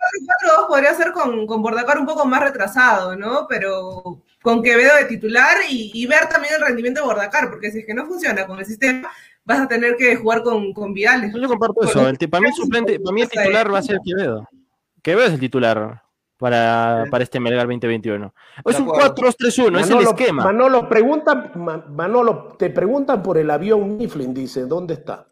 [0.45, 3.47] 4-2 podría ser con, con Bordacar un poco más retrasado, ¿no?
[3.49, 7.87] Pero con Quevedo de titular y, ver también el rendimiento de Bordacar, porque si es
[7.87, 9.11] que no funciona con el sistema,
[9.45, 11.33] vas a tener que jugar con, con Vidales.
[11.35, 12.09] Yo comparto eso.
[12.09, 14.47] El, para, mí el suplente, para mí el titular va a ser Quevedo.
[15.03, 16.03] Quevedo es el titular
[16.37, 18.35] para, para este Melgar 2021.
[18.67, 20.45] Es un 4-3-1, es el esquema.
[20.45, 25.27] Manolo, pregunta, Manolo, te preguntan por el avión Mifflin, dice, ¿dónde está?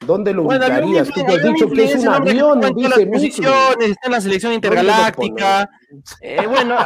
[0.00, 1.08] ¿Dónde lo bueno, ubicarías?
[1.08, 5.70] Tú has dicho que es un avión, dice posiciones, está en la selección intergaláctica.
[6.20, 6.76] Eh, bueno,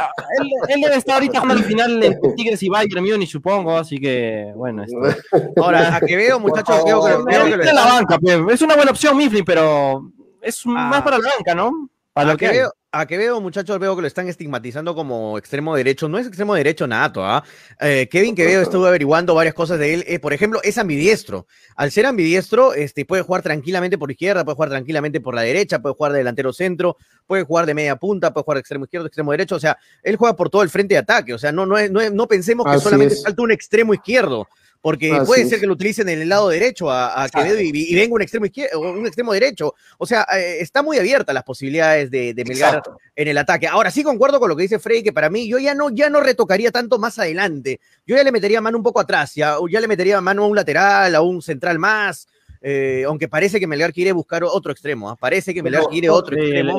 [0.69, 4.53] él, debe estar ahorita jugando al final en Tigres y Bayern Múnich, supongo, así que,
[4.55, 4.85] bueno.
[5.61, 8.17] Ahora, a que veo, muchachos, creo que, la banca,
[8.49, 10.09] es una buena opción Mifflin, pero
[10.41, 11.03] es más ah.
[11.03, 11.89] para la banca, ¿no?
[12.13, 15.75] Para lo que veo, a que veo, muchachos, veo que lo están estigmatizando como extremo
[15.75, 16.09] derecho.
[16.09, 17.41] No es extremo derecho nato, ¿ah?
[17.79, 20.03] Eh, Kevin Quevedo estuvo averiguando varias cosas de él.
[20.07, 21.47] Eh, por ejemplo, es ambidiestro.
[21.77, 25.79] Al ser ambidiestro, este, puede jugar tranquilamente por izquierda, puede jugar tranquilamente por la derecha,
[25.79, 29.07] puede jugar de delantero centro, puede jugar de media punta, puede jugar de extremo izquierdo,
[29.07, 29.55] extremo derecho.
[29.55, 31.33] O sea, él juega por todo el frente de ataque.
[31.33, 34.47] O sea, no, no, no, pensemos que solamente falta un extremo izquierdo
[34.81, 38.21] porque puede ser que lo utilicen en el lado derecho a, Quevedo y, venga un
[38.21, 39.75] extremo izquierdo, un extremo derecho.
[39.97, 42.81] O sea, eh, está muy abierta las posibilidades de, Melgar
[43.15, 43.67] en el ataque.
[43.67, 46.09] Ahora sí concuerdo con lo que dice Freddy, que para mí yo ya no, ya
[46.09, 47.79] no retocaría tanto más adelante.
[48.07, 50.55] Yo ya le metería mano un poco atrás, ya, ya le metería mano a un
[50.55, 52.27] lateral, a un central más.
[52.63, 55.15] Eh, aunque parece que Melgar quiere buscar otro extremo, ¿ah?
[55.15, 56.77] parece que Melgar quiere otro extremo.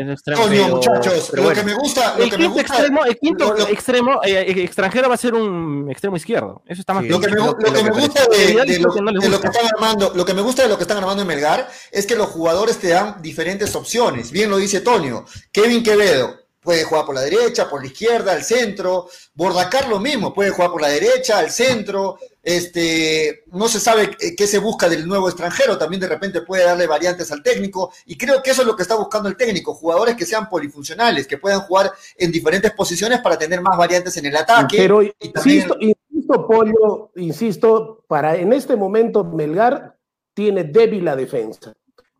[0.69, 5.17] muchachos, lo que me gusta, el quinto extremo, el quinto extremo eh, eh, extranjero va
[5.17, 6.63] a ser un extremo izquierdo.
[6.67, 10.13] Eso está más lo, que me, lo, que me gusta de, lo, que están armando,
[10.15, 12.79] lo que me gusta de lo que están armando en Melgar es que los jugadores
[12.79, 14.31] te dan diferentes opciones.
[14.31, 18.45] Bien lo dice Tonio, Kevin Quevedo, puede jugar por la derecha, por la izquierda, al
[18.45, 19.09] centro.
[19.35, 22.19] Bordacar lo mismo, puede jugar por la derecha, al centro.
[22.43, 26.87] Este, no se sabe qué se busca del nuevo extranjero, también de repente puede darle
[26.87, 27.93] variantes al técnico.
[28.07, 31.27] Y creo que eso es lo que está buscando el técnico, jugadores que sean polifuncionales,
[31.27, 34.77] que puedan jugar en diferentes posiciones para tener más variantes en el ataque.
[34.77, 39.97] Pero insisto, insisto, Pollo, insisto, para en este momento Melgar
[40.35, 41.73] tiene débil la defensa.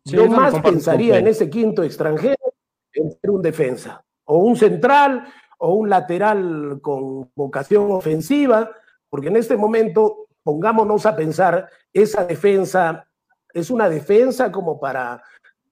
[0.05, 2.35] Yo más pensaría en ese quinto extranjero
[2.93, 5.25] en ser un defensa o un central
[5.57, 8.71] o un lateral con vocación ofensiva,
[9.09, 13.07] porque en este momento pongámonos a pensar, esa defensa
[13.53, 15.23] es una defensa como para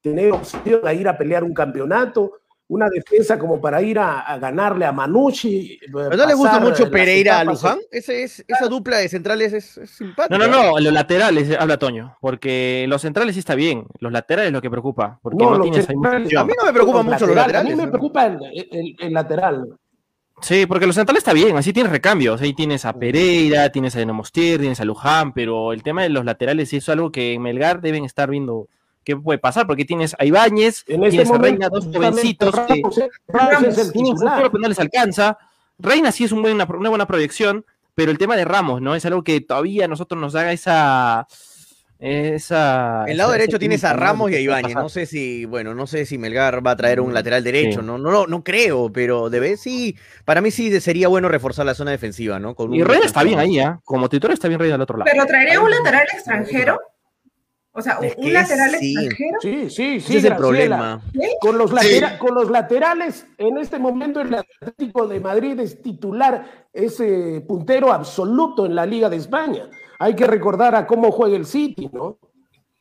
[0.01, 2.40] tener opción a ir a pelear un campeonato,
[2.71, 5.77] una defensa como para ir a, ganarle a Manucci.
[5.89, 7.79] ¿No le gusta mucho Pereira a Luján?
[7.91, 10.37] esa dupla de centrales es, simpática.
[10.37, 14.47] No, no, no, los laterales, habla Toño, porque los centrales sí está bien, los laterales
[14.47, 15.19] es lo que preocupa.
[15.21, 17.73] Porque no, tienes a mí no me preocupa mucho los laterales.
[17.73, 19.67] A mí me preocupa el, lateral.
[20.41, 22.41] Sí, porque los centrales está bien, así tienes recambios.
[22.41, 26.23] Ahí tienes a Pereira, tienes a Denomostir, tienes a Luján, pero el tema de los
[26.23, 28.69] laterales es algo que en Melgar deben estar viendo
[29.03, 32.55] qué puede pasar, porque tienes a Ibáñez, en este tienes a Reina, dos jovencitos,
[34.53, 35.37] no les alcanza.
[35.77, 38.95] Reina sí es un una buena proyección, pero el tema de Ramos, ¿no?
[38.95, 41.27] Es algo que todavía a nosotros nos haga esa.
[42.03, 44.73] Esa, el lado derecho tienes a Ramos y a Ibáñez.
[44.73, 47.83] No sé si, bueno, no sé si Melgar va a traer un mm, lateral derecho,
[47.83, 49.95] no, no, no creo, pero debe sí.
[50.25, 52.55] Para mí sí sería bueno reforzar la zona defensiva, ¿no?
[52.71, 53.75] y Reina está bien ahí, ¿eh?
[53.83, 55.11] Como titular está bien Reina del otro lado.
[55.13, 56.79] Pero traería un lateral extranjero.
[57.73, 59.39] O sea, un lateral extranjero.
[59.41, 60.17] Sí, sí, sí.
[60.17, 61.01] Ese es el problema.
[61.39, 61.71] Con, los
[62.19, 67.01] con los laterales, en este momento el Atlético de Madrid es titular, es
[67.47, 69.69] puntero absoluto en la Liga de España.
[69.99, 72.17] Hay que recordar a cómo juega el City, ¿no?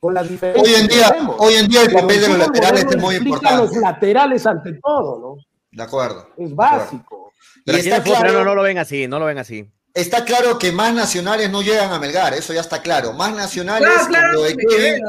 [0.00, 0.66] Con las diferencias.
[0.66, 3.62] Hoy en día, hoy en día el papel de los laterales es muy importante.
[3.62, 5.44] los laterales ante todo, ¿no?
[5.70, 6.30] De acuerdo.
[6.36, 7.32] Es básico.
[7.64, 9.70] Y está claro, no, no lo ven así, no lo ven así.
[9.92, 13.12] Está claro que más nacionales no llegan a Melgar, eso ya está claro.
[13.12, 13.88] Más nacionales,
[14.32, 15.02] lo de Kevin,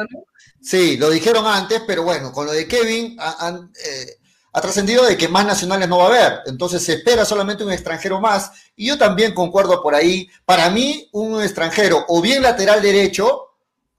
[0.62, 4.18] sí, lo dijeron antes, pero bueno, con lo de Kevin eh,
[4.54, 6.40] ha trascendido de que más nacionales no va a haber.
[6.48, 8.52] Entonces se espera solamente un extranjero más.
[8.76, 10.28] Y yo también concuerdo por ahí.
[10.46, 13.51] Para mí, un extranjero o bien lateral derecho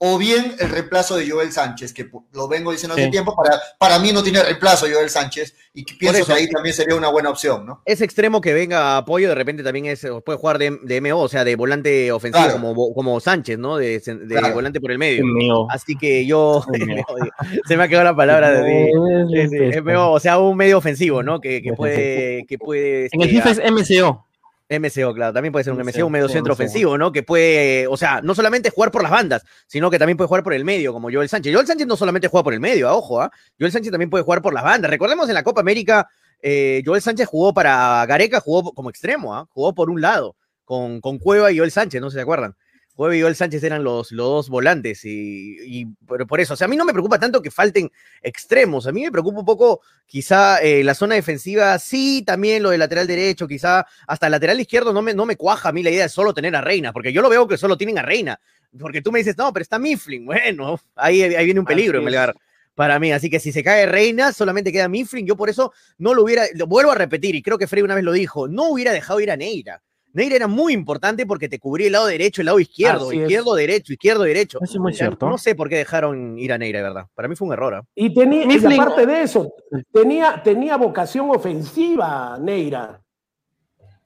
[0.05, 3.99] o bien el reemplazo de Joel Sánchez, que lo vengo diciendo hace tiempo, para, para
[3.99, 7.65] mí no tiene reemplazo Joel Sánchez, y pienso que ahí también sería una buena opción,
[7.65, 7.81] ¿no?
[7.85, 11.21] Ese extremo que venga a apoyo, de repente también es, puede jugar de, de MO,
[11.21, 13.77] o sea, de volante ofensivo, como, como Sánchez, ¿no?
[13.77, 15.23] De, de volante por el medio.
[15.69, 16.65] Así que yo,
[17.65, 18.91] se me ha quedado la palabra de,
[19.85, 21.39] MO, o sea, un medio ofensivo, ¿no?
[21.39, 22.45] Que, que puede...
[22.45, 24.25] Que puede en el FIFA es MCO.
[24.79, 27.11] MCO, claro, también puede ser un MCO, un medio centro ofensivo, ¿no?
[27.11, 30.43] Que puede, o sea, no solamente jugar por las bandas, sino que también puede jugar
[30.43, 31.53] por el medio, como Joel Sánchez.
[31.53, 33.31] Joel Sánchez no solamente juega por el medio, ah, ojo, ¿ah?
[33.59, 34.89] Joel Sánchez también puede jugar por las bandas.
[34.89, 36.07] Recordemos en la Copa América,
[36.41, 39.47] eh, Joel Sánchez jugó para Gareca, jugó como extremo, ¿ah?
[39.49, 42.55] Jugó por un lado, con, con Cueva y Joel Sánchez, no se acuerdan.
[42.95, 46.67] Jueve y Joel Sánchez eran los, los dos volantes y, por, eso, o sea, a
[46.67, 50.59] mí no me preocupa tanto que falten extremos, a mí me preocupa un poco quizá
[50.61, 54.93] eh, la zona defensiva, sí, también lo del lateral derecho, quizá hasta el lateral izquierdo
[54.93, 57.11] no me, no me cuaja a mí la idea de solo tener a Reina, porque
[57.11, 58.39] yo lo veo que solo tienen a Reina,
[58.79, 62.05] porque tú me dices, no, pero está Mifflin, bueno, ahí, ahí viene un peligro en
[62.05, 62.33] Melgar
[62.75, 63.11] para mí.
[63.11, 65.25] Así que si se cae Reina, solamente queda Mifflin.
[65.25, 67.95] Yo por eso no lo hubiera, lo vuelvo a repetir, y creo que Frey una
[67.95, 69.81] vez lo dijo, no hubiera dejado ir a Neira.
[70.13, 73.93] Neira era muy importante porque te cubría el lado derecho, el lado izquierdo, izquierdo, derecho,
[73.93, 74.59] izquierdo, derecho.
[74.61, 75.27] Eso es muy cierto.
[75.27, 77.07] No sé por qué dejaron ir a Neira, de verdad.
[77.13, 77.75] Para mí fue un error.
[77.75, 77.83] ¿ah?
[77.95, 79.51] Y, tenía, y aparte de eso,
[79.91, 83.01] tenía, tenía vocación ofensiva Neira.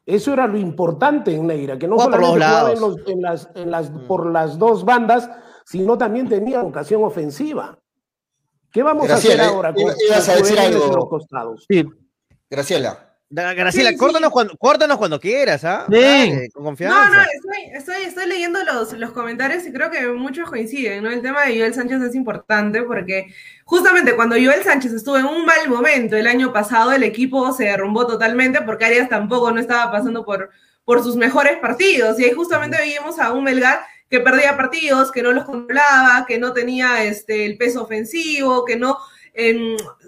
[0.05, 4.07] Eso era lo importante en Neira, que no solamente jugaba en, las, en las, mm.
[4.07, 5.29] por las dos bandas,
[5.65, 7.77] sino también tenía vocación ofensiva
[8.71, 10.87] ¿Qué vamos a hacer ahora con, ibas a decir algo.
[10.95, 11.65] los costados?
[11.69, 11.85] Sí.
[12.49, 13.06] Graciela.
[13.29, 15.85] Graciela, córtanos, Cuando, córtanos cuando quieras, ¿ah?
[16.53, 17.09] con confianza.
[17.09, 17.21] No, no,
[17.73, 21.11] estoy, estoy, leyendo los, los, comentarios y creo que muchos coinciden, ¿no?
[21.11, 23.27] El tema de Joel Sánchez es importante porque
[23.65, 27.65] justamente cuando Joel Sánchez estuvo en un mal momento el año pasado, el equipo se
[27.65, 30.49] derrumbó totalmente porque Arias tampoco no estaba pasando por,
[30.85, 32.17] por sus mejores partidos.
[32.21, 36.37] Y ahí justamente veíamos a un Melgar que perdía partidos, que no los controlaba, que
[36.37, 38.97] no tenía este, el peso ofensivo, que no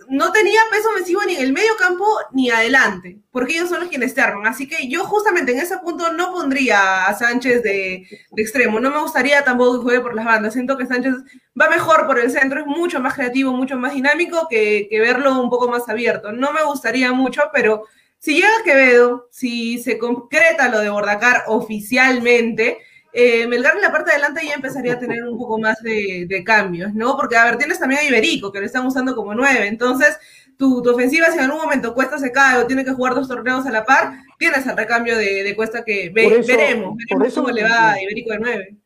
[0.09, 3.89] no tenía peso ofensivo ni en el medio campo ni adelante, porque ellos son los
[3.89, 4.21] quienes te.
[4.45, 8.79] Así que yo justamente en ese punto no pondría a Sánchez de, extremo.
[8.79, 10.53] No me gustaría tampoco que juegue por las bandas.
[10.53, 11.13] Siento que Sánchez
[11.59, 15.39] va mejor por el centro, es mucho más creativo, mucho más dinámico que, que verlo
[15.39, 16.31] un poco más abierto.
[16.31, 17.83] No me gustaría mucho, pero
[18.17, 22.79] si llega Quevedo, si se concreta lo de Bordacar oficialmente,
[23.11, 26.43] eh, Melgar en la parte de adelante ya empezaría a tener un poco más de,
[26.45, 27.17] cambios, ¿no?
[27.17, 30.17] Porque, a ver, tienes también a Iberico, que lo están usando como nueve, entonces
[30.57, 33.65] tu, ofensiva, si en algún momento Cuesta se cae o tiene que jugar dos torneos
[33.65, 38.01] a la par, tienes el recambio de, Cuesta que veremos, veremos cómo le va a
[38.01, 38.77] Iberico de nueve.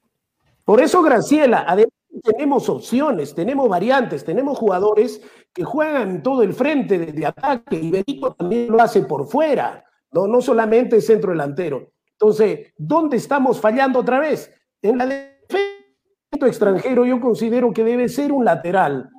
[0.63, 1.91] Por eso, Graciela, además
[2.23, 8.33] tenemos opciones, tenemos variantes, tenemos jugadores que juegan todo el frente de, de ataque, Iberico
[8.35, 11.91] también lo hace por fuera, no, no solamente centro delantero.
[12.23, 14.49] Entonces, ¿dónde estamos fallando otra vez?
[14.81, 19.09] En la defensa extranjero yo considero que debe ser un lateral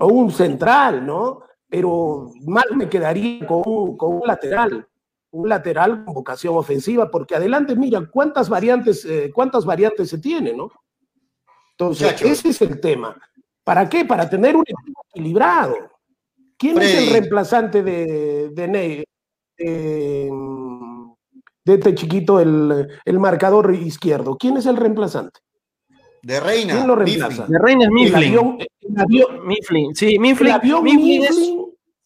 [0.00, 1.42] o un central, ¿no?
[1.68, 4.88] Pero mal me quedaría con un, lateral,
[5.30, 10.52] un lateral con vocación ofensiva, porque adelante, mira, cuántas variantes, eh, cuántas variantes se tiene,
[10.52, 10.68] ¿no?
[11.78, 13.16] Entonces, ese es el tema.
[13.62, 14.04] ¿Para qué?
[14.04, 15.76] Para tener un equipo equilibrado.
[16.58, 19.04] ¿Quién es el reemplazante de, de Ney?
[19.58, 20.28] de
[21.64, 24.36] este chiquito el, el, marcador izquierdo.
[24.36, 25.40] ¿Quién es el reemplazante?
[26.22, 26.74] De Reina.
[26.74, 27.46] ¿Quién lo reemplaza?
[27.46, 28.58] De Reina es Mifflin.
[29.44, 29.94] Mifflin.
[29.94, 30.54] Sí, Mifflin.
[30.82, 31.36] Mifflin, es,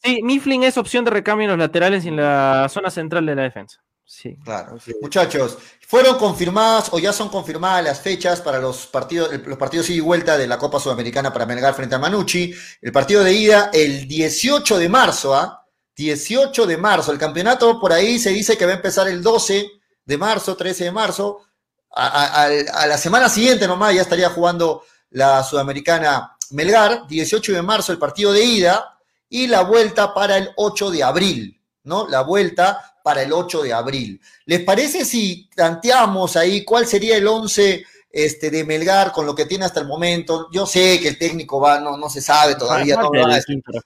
[0.03, 3.35] sí, Mifflin es opción de recambio en los laterales y en la zona central de
[3.35, 3.81] la defensa.
[4.09, 4.37] Sí.
[4.45, 4.79] Claro.
[5.03, 9.97] Muchachos, fueron confirmadas o ya son confirmadas las fechas para los partidos, los partidos ida
[9.97, 12.55] y vuelta de la Copa Sudamericana para Melgar frente a Manucci.
[12.81, 15.66] El partido de ida el 18 de marzo, ¿ah?
[15.97, 17.11] 18 de marzo.
[17.11, 19.71] El campeonato por ahí se dice que va a empezar el 12
[20.05, 21.43] de marzo, 13 de marzo.
[21.91, 22.49] A,
[22.87, 27.07] la semana siguiente nomás ya estaría jugando la Sudamericana Melgar.
[27.09, 28.99] 18 de marzo el partido de ida
[29.29, 32.07] y la vuelta para el 8 de abril, ¿no?
[32.07, 34.21] La vuelta para el 8 de abril.
[34.45, 39.45] ¿Les parece si planteamos ahí cuál sería el 11 este, de Melgar con lo que
[39.45, 40.49] tiene hasta el momento.
[40.51, 42.99] Yo sé que el técnico va, no, no se sabe todavía,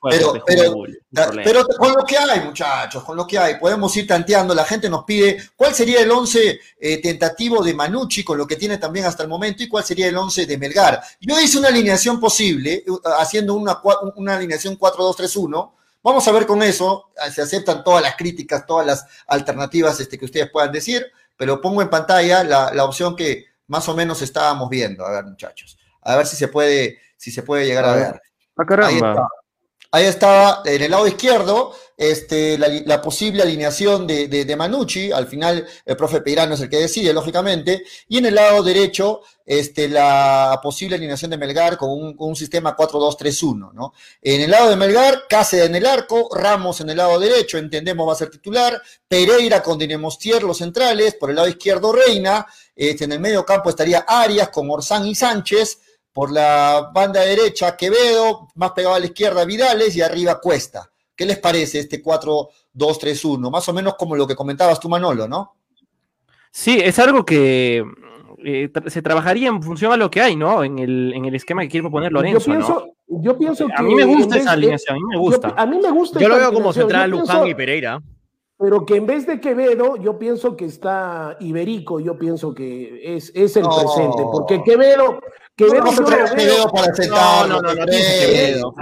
[0.07, 0.35] pero,
[1.43, 4.55] pero, con lo que hay, muchachos, con lo que hay, podemos ir tanteando.
[4.55, 8.57] La gente nos pide cuál sería el 11 eh, tentativo de Manucci con lo que
[8.57, 11.03] tiene también hasta el momento y cuál sería el 11 de Melgar.
[11.21, 12.85] Yo hice una alineación posible,
[13.19, 13.81] haciendo una,
[14.17, 15.73] una alineación 4-2-3-1.
[16.03, 20.19] Vamos a ver con eso, ah, se aceptan todas las críticas, todas las alternativas este,
[20.19, 21.05] que ustedes puedan decir,
[21.37, 25.07] pero pongo en pantalla la, la opción que, más o menos estábamos viendo.
[25.07, 25.79] A ver, muchachos.
[26.03, 28.21] A ver si se puede, si se puede llegar a, ver.
[28.59, 29.29] Ah,
[29.93, 35.13] Ahí, estaba en el lado izquierdo este, la, posible alineación de, de, Manucci.
[35.13, 37.85] Al final, el profe Peirano es el que decide, lógicamente.
[38.09, 43.75] Y en el lado derecho, este, la posible alineación de Melgar con un, sistema 4-2-3-1.
[43.75, 43.93] ¿no?
[44.23, 48.09] En el lado de Melgar, Cáceres en el arco, Ramos en el lado derecho, entendemos
[48.09, 48.81] va a ser titular.
[49.07, 51.17] Pereira con Dinemostier, los centrales.
[51.17, 52.47] Por el lado izquierdo, Reina.
[52.75, 55.81] Este, en el medio campo estaría Arias con Orsán y Sánchez.
[56.15, 60.90] Por la banda derecha, Quevedo, más pegado a la izquierda, Vidales y arriba Cuesta.
[61.21, 63.51] ¿Qué les parece este 4-2-3-1?
[63.51, 65.55] Más o menos como lo que comentabas tú, Manolo, ¿no?
[66.51, 67.85] Sí, es algo que
[68.43, 70.65] eh, se trabajaría en función a lo que hay, ¿no?
[70.65, 72.39] En el, en el esquema que quiere proponer Lorenzo.
[72.39, 73.75] Yo pienso, yo pienso que.
[73.77, 75.49] A mí me gusta esa alineación, a mí me gusta.
[75.49, 76.21] Yo, a mí me gusta.
[76.21, 78.01] Yo lo veo como central Luján y Pereira.
[78.57, 83.31] Pero que en vez de Quevedo, yo pienso que está Iberico, yo pienso que es,
[83.35, 85.21] es el presente, porque Quevedo,
[85.61, 85.93] Quevedo no,
[86.35, 87.85] Quevedo para sentar, no, no, no,
[88.65, 88.73] no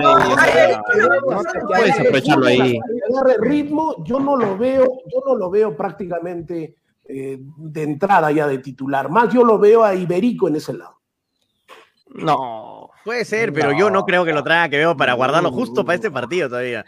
[1.67, 2.79] puedes aprovecharlo ahí.
[2.79, 8.47] El ritmo, yo no lo veo, yo no lo veo prácticamente eh, de entrada ya
[8.47, 11.01] de titular, más yo lo veo a Iberico en ese lado.
[12.15, 12.78] No.
[13.09, 15.95] Puede ser, pero yo no creo que lo traiga que veo para guardarlo justo para
[15.95, 16.85] este partido todavía.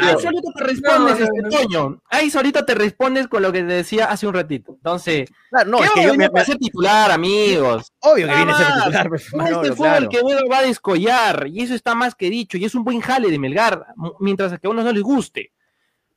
[0.00, 2.00] ahí, solito te respondes, este Toño.
[2.08, 4.74] Ahí solito te respondes con lo que te decía hace un ratito.
[4.76, 5.28] Entonces,
[5.66, 7.92] no, es que yo me, a ser titular, amigos.
[7.98, 9.10] Obvio que viene a ser titular.
[9.12, 12.76] Este fútbol que uno va a descollar, y eso está más que dicho, y es
[12.76, 13.84] un buen jale de Melgar,
[14.20, 15.50] mientras que a uno no les guste.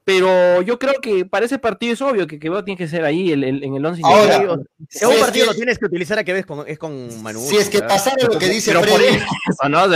[0.06, 3.32] Pero yo creo que para ese partido es obvio que Quevedo tiene que ser ahí
[3.32, 6.78] el, en el 11 Ahora, si un partido lo tienes que utilizar a Quevedo es
[6.78, 7.42] con, Manu.
[7.42, 9.18] Si es que pasara lo que dice Freddy.
[9.68, 9.88] ¿no?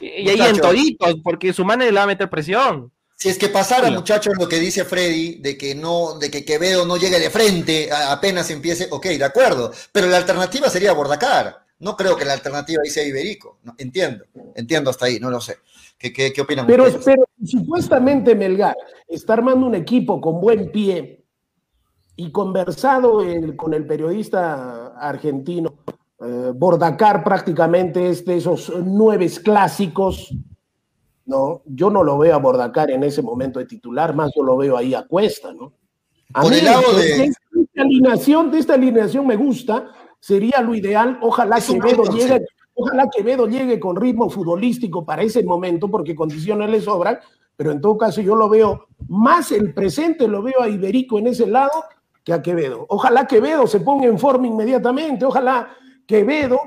[0.00, 2.92] y ahí en toditos, porque su mano le va a meter presión.
[3.14, 6.84] Si es que pasara, muchachos, lo que dice Freddy, de que no, de que Quevedo
[6.84, 9.72] no llegue de frente, apenas empiece, ok, de acuerdo.
[9.92, 11.64] Pero la alternativa sería Bordacar.
[11.78, 13.58] No creo que la alternativa ahí sea Iberico.
[13.78, 14.24] entiendo,
[14.56, 15.58] entiendo hasta ahí, no lo sé.
[15.98, 18.76] ¿Qué, qué, opinan pero, Pero supuestamente Melgar
[19.08, 21.24] está armando un equipo con buen pie
[22.16, 23.22] y conversado
[23.56, 25.74] con el periodista argentino,
[26.20, 30.34] eh, Bordacar prácticamente es de esos nueve clásicos,
[31.26, 31.62] ¿no?
[31.66, 34.76] Yo no lo veo a Bordacar en ese momento de titular, más yo lo veo
[34.76, 35.74] ahí a cuesta, ¿no?
[36.32, 37.24] A Por el lado de...
[37.26, 42.46] esta alineación, de esta alineación me gusta, sería lo ideal, ojalá que Quevedo llegue
[42.78, 47.18] Ojalá Quevedo llegue con ritmo futbolístico para ese momento, porque condiciones le sobran,
[47.56, 51.28] pero en todo caso yo lo veo más el presente, lo veo a Iberico en
[51.28, 51.72] ese lado
[52.22, 52.84] que a Quevedo.
[52.90, 55.70] Ojalá Quevedo se ponga en forma inmediatamente, ojalá
[56.06, 56.60] Quevedo,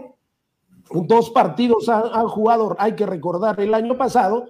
[0.90, 4.48] dos partidos ha, jugado, hay que recordar, el año pasado,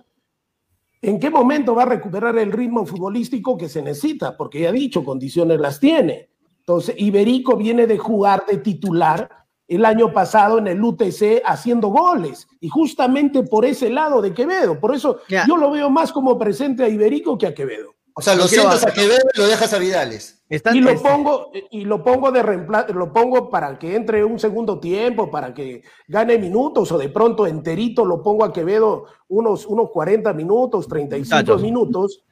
[1.02, 4.38] ¿en qué momento va a recuperar el ritmo futbolístico que se necesita?
[4.38, 6.30] Porque ya ha dicho, condiciones las tiene.
[6.60, 9.39] Entonces, Iberico viene de jugar de titular
[9.70, 12.48] el año pasado en el UTC haciendo goles.
[12.60, 14.80] Y justamente por ese lado de Quevedo.
[14.80, 17.96] Por eso yo lo veo más como presente a Iberico que a Quevedo.
[18.20, 20.44] O sea, lo, sientas a Quevedo y lo dejas a Vidales.
[20.50, 24.78] y lo pongo, y lo pongo de reemplazo, lo pongo para que entre un segundo
[24.78, 29.90] tiempo, para que gane minutos, o de pronto enterito lo pongo a Quevedo unos, unos
[29.92, 32.24] 40 minutos, 35 minutos,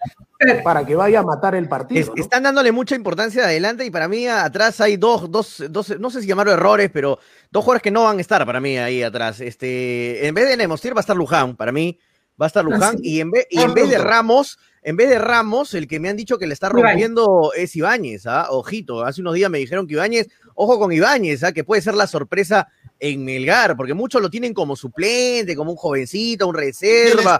[0.61, 2.13] para que vaya a matar el partido.
[2.17, 6.21] Están dándole mucha importancia adelante y para mí atrás hay dos, dos, dos, no sé
[6.21, 7.17] si llamarlo errores, pero
[7.49, 9.39] dos jugadores que no van a estar para mí ahí atrás.
[9.39, 11.97] Este, en vez de Nemostier va a estar Luján, para mí
[12.39, 14.57] va a estar ah, Luján, y en vez, y en vez de Ramos
[14.87, 18.25] en vez de Ramos, el que me han dicho que le está rompiendo es Ibáñez,
[18.25, 18.47] ¿ah?
[18.51, 21.51] Ojito, hace unos días me dijeron que Ibáñez, ojo con Ibáñez, ¿ah?
[21.51, 25.77] Que puede ser la sorpresa en Melgar, porque muchos lo tienen como suplente, como un
[25.77, 27.37] jovencito, un reserva.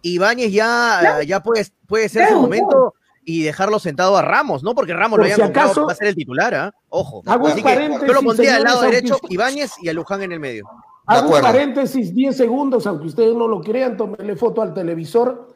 [0.00, 4.74] Y, Ibáñez ya, ya puede, puede ser su momento y dejarlo sentado a Ramos, ¿no?
[4.74, 6.74] Porque Ramos lo haya comprado, va a ser el titular, ¿ah?
[6.88, 7.22] Ojo.
[7.26, 10.66] yo lo pondría al lado derecho, Ibáñez y a Luján en el medio.
[11.06, 15.54] Hago un paréntesis 10 segundos, aunque ustedes no lo crean, tómenle foto al televisor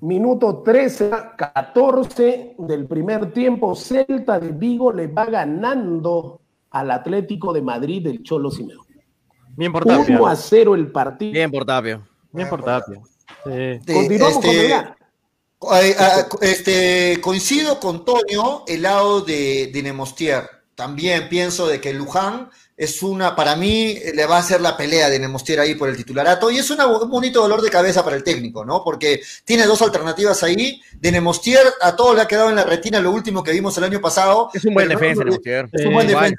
[0.00, 7.62] Minuto 13 14 del primer tiempo, Celta de Vigo le va ganando al Atlético de
[7.62, 9.04] Madrid del Cholo Simeone.
[9.56, 10.16] Bien por Tapia.
[10.16, 11.32] 1 a 0 el partido.
[11.32, 12.00] Bien por Tapia.
[12.30, 13.02] Bien por Tapia.
[13.42, 14.84] Continuamos este,
[15.58, 20.44] con este, coincido con Toño, el lado de, de Nemostier.
[20.76, 25.10] También pienso de que Luján es una, para mí, le va a hacer la pelea
[25.10, 26.78] de Nemostier ahí por el titularato y es un
[27.10, 28.84] bonito dolor de cabeza para el técnico, ¿no?
[28.84, 30.80] Porque tiene dos alternativas ahí.
[30.94, 33.84] De Nemostier a todo le ha quedado en la retina lo último que vimos el
[33.84, 34.50] año pasado.
[34.54, 35.68] Es un buen defensa, Nemostier.
[35.72, 36.36] Es un buen defensa.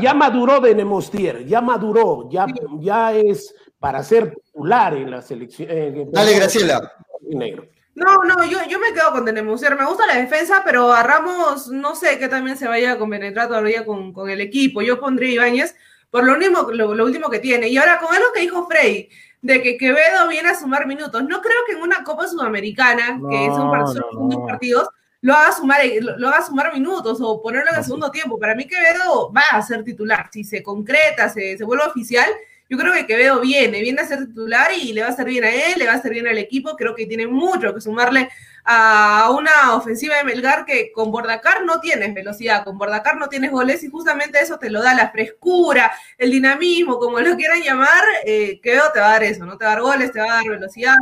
[0.00, 2.46] ya, maduró de Nemostier, ya maduró, ya,
[2.78, 5.68] ya es para ser titular en la selección.
[6.12, 6.92] Dale, Graciela.
[7.22, 7.66] Negro.
[7.98, 9.76] No, no, yo, yo me quedo con Denemusier.
[9.76, 13.48] Me gusta la defensa, pero a Ramos no sé que también se vaya a compenetrar
[13.48, 14.82] todavía con, con el equipo.
[14.82, 15.74] Yo pondría Ibáñez
[16.08, 17.68] por lo, último, lo, último que tiene.
[17.68, 19.08] Y ahora con algo que dijo Frey,
[19.42, 21.24] de que Quevedo viene a sumar minutos.
[21.24, 24.88] No creo que en una Copa Sudamericana, que es un partido, partidos,
[25.20, 28.38] lo haga, sumar, lo, haga sumar minutos o ponerlo en el segundo tiempo.
[28.38, 30.28] Para mí Quevedo va a ser titular.
[30.32, 32.30] Si se concreta, se, se vuelve oficial,
[32.68, 35.44] yo creo que Quevedo viene, viene a ser titular y le va a hacer bien
[35.44, 36.76] a él, le va a hacer bien al equipo.
[36.76, 38.28] Creo que tiene mucho que sumarle
[38.64, 43.50] a una ofensiva de Melgar que con Bordacar no tienes velocidad, con Bordacar no tienes
[43.50, 48.04] goles y justamente eso te lo da la frescura, el dinamismo, como lo quieran llamar.
[48.26, 49.56] Eh, Quevedo te va a dar eso, ¿no?
[49.56, 50.96] Te va a dar goles, te va a dar velocidad,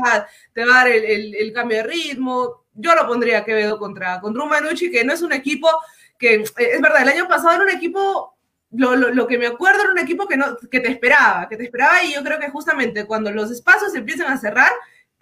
[0.52, 2.64] te va a dar el, cambio de ritmo.
[2.74, 5.68] Yo lo pondría Quevedo contra, contra un Manucci que no es un equipo
[6.16, 8.35] que, eh, es verdad, el año pasado era un equipo
[8.70, 12.02] lo, que me acuerdo era un equipo que, no, que te esperaba, que te esperaba
[12.02, 14.72] y yo creo que justamente cuando los espacios empiezan a cerrar,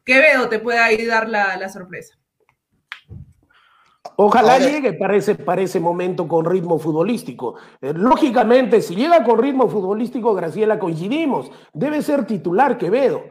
[0.05, 2.15] Quevedo te puede ahí dar la, sorpresa.
[4.17, 7.57] Ojalá llegue para ese, para ese momento con ritmo futbolístico.
[7.81, 13.25] Eh, lógicamente, si llega con ritmo futbolístico, Graciela, coincidimos, debe ser titular Quevedo.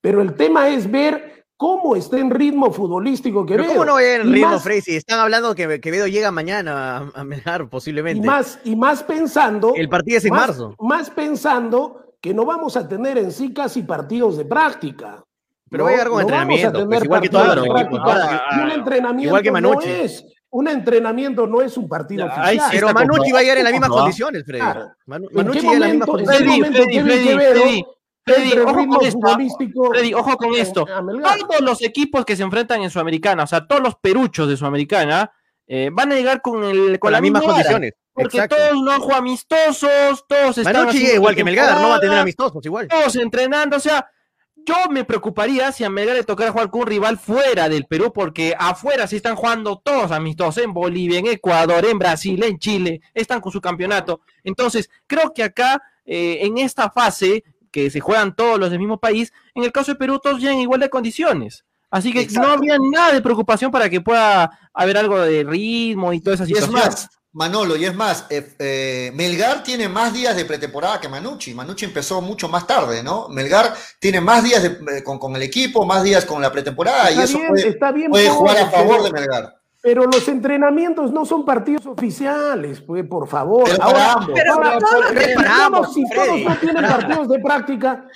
[0.00, 3.68] Pero el tema es ver cómo está en ritmo futbolístico Quevedo.
[3.68, 4.82] ¿Cómo no va en ritmo, Frey?
[4.84, 8.18] están hablando que Quevedo llega mañana a, a posiblemente.
[8.18, 9.72] Y más, y más pensando.
[9.76, 10.74] El partido es en marzo.
[10.80, 15.24] Más pensando que no vamos a tener en sí casi partidos de práctica.
[15.70, 18.14] Pero va a llegar con entrenamiento, pues, igual que todos los equipos.
[18.60, 22.70] un entrenamiento igual que No es, un entrenamiento no es un partido oficial.
[22.72, 24.64] Pero Manucci va a llegar en las mismas condiciones, Freddy.
[25.06, 29.90] Manucci en, qué momento, en qué momento Quevedo Freddy, ojo con esto.
[29.90, 30.86] Freddy, ojo con esto.
[30.86, 35.32] Todos los equipos que se enfrentan en Sudamericana, o sea, todos los peruchos de Sudamericana,
[35.66, 37.94] eh, van a llegar con, el, con, las mismas condiciones.
[38.12, 40.94] Porque todos no juegan amistosos, todos están.
[40.94, 42.88] igual que Melgar, no va a tener amistosos, igual.
[42.88, 44.06] Todos entrenando, o sea,
[44.54, 48.12] yo me preocuparía si a Melgar le tocara jugar con un rival fuera del Perú,
[48.12, 53.00] porque afuera sí están jugando todos amistosos, en Bolivia, en Ecuador, en Brasil, en Chile,
[53.14, 54.20] están con su campeonato.
[54.44, 59.00] Entonces, creo que acá, eh, en esta fase, que se juegan todos los del mismo
[59.00, 61.64] país, en el caso de Perú todos llegan en igual de condiciones.
[61.90, 66.20] Así que no había nada de preocupación para que pueda haber algo de ritmo y
[66.20, 66.76] toda esa situación.
[66.76, 71.08] es más, Manolo, y es más, eh, eh, Melgar tiene más días de pretemporada que
[71.08, 71.54] Manucci.
[71.54, 73.28] Manucci empezó mucho más tarde, ¿no?
[73.28, 77.38] Melgar tiene más días eh, con, el equipo, más días con la pretemporada y eso
[77.48, 79.61] puede, jugar a favor de Melgar.
[79.82, 83.64] Pero los entrenamientos no son partidos oficiales, pues, por favor.
[83.64, 88.06] Pero ahora, si todos no tienen partidos de práctica,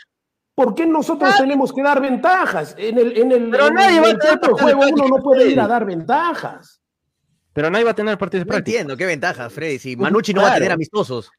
[0.55, 2.77] ¿por qué nosotros tenemos que dar ventajas?
[2.79, 5.85] En el, en el, pero nadie va a juego uno no puede ir a dar
[5.85, 6.81] ventajas.
[7.53, 8.77] Pero nadie va a tener partidos de práctica.
[8.77, 9.81] No entiendo, qué ventajas, Freddy.
[9.81, 11.33] Si Manucci no va a tener amistosos.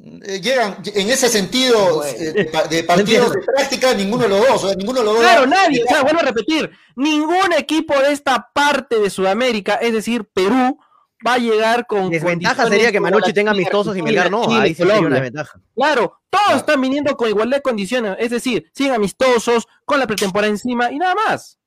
[0.00, 4.68] Eh, llegan en ese sentido eh, de partidos de práctica ninguno de los dos, o
[4.68, 5.22] sea, ninguno de los dos.
[5.22, 9.92] Claro, nadie, o sea, vuelvo a repetir, ningún equipo de esta parte de Sudamérica, es
[9.92, 10.78] decir, Perú,
[11.26, 12.10] va a llegar con.
[12.10, 15.60] Desventaja sería que Manucci tenga amistosos y Melgar no, ahí sí sería una ventaja.
[15.74, 20.48] Claro, todos están viniendo con igualdad de condiciones, es decir, siguen amistosos, con la pretemporada
[20.48, 21.58] encima y nada más.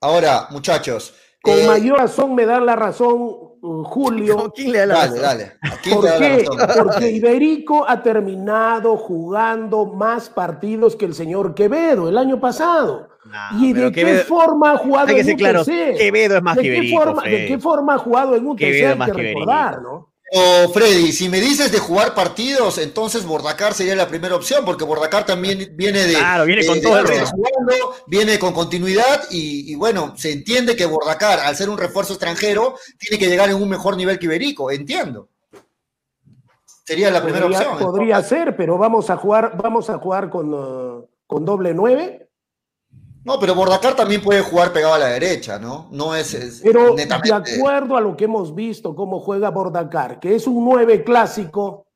[0.00, 1.12] Ahora, muchachos,
[1.42, 3.43] con eh, mayor razón me da la razón
[3.84, 4.52] Julio.
[4.54, 5.22] ¿Quién le da la razón?
[5.22, 5.52] Dale,
[5.90, 6.44] ¿Por qué?
[6.76, 13.08] Porque Iberico ha terminado jugando más partidos que el señor Quevedo el año pasado.
[13.58, 17.22] ¿Y de qué forma ha jugado en un claro, Quevedo es más que Iberico.
[17.22, 19.00] ¿De qué forma ha jugado en un tercer?
[19.00, 20.13] Hay que recordar, ¿no?
[20.72, 25.24] Freddy, si me dices de jugar partidos, entonces Bordacar sería la primera opción, porque Bordacar
[25.24, 26.14] también viene de.
[26.14, 31.38] Claro, viene con todo el jugando, viene con continuidad y, bueno, se entiende que Bordacar,
[31.38, 35.28] al ser un refuerzo extranjero, tiene que llegar en un mejor nivel que Iberico, entiendo.
[36.84, 37.78] Sería la primera opción.
[37.78, 42.23] Podría ser, pero vamos a jugar, vamos a jugar con, uh, con doble nueve.
[43.24, 45.88] No, pero Bordacar también puede jugar pegado a la derecha, ¿no?
[45.90, 50.46] No es, pero de acuerdo a lo que hemos visto cómo juega Bordacar, que es
[50.46, 51.86] un 9 clásico,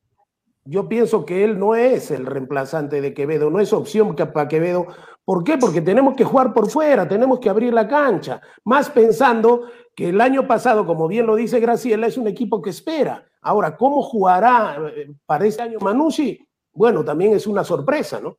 [0.65, 4.87] yo pienso que él no es el reemplazante de Quevedo, no es opción para Quevedo.
[5.23, 5.57] ¿Por qué?
[5.59, 9.65] Porque tenemos que jugar por fuera, tenemos que abrir la cancha, más pensando
[9.95, 13.23] que el año pasado, como bien lo dice Graciela, es un equipo que espera.
[13.41, 16.39] Ahora, ¿cómo jugará eh, para este año Manucci?
[16.73, 18.37] Bueno, también es una sorpresa, ¿no?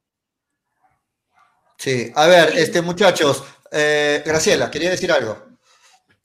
[1.80, 5.46] Sí, a ver, este muchachos, eh, Graciela, quería decir algo.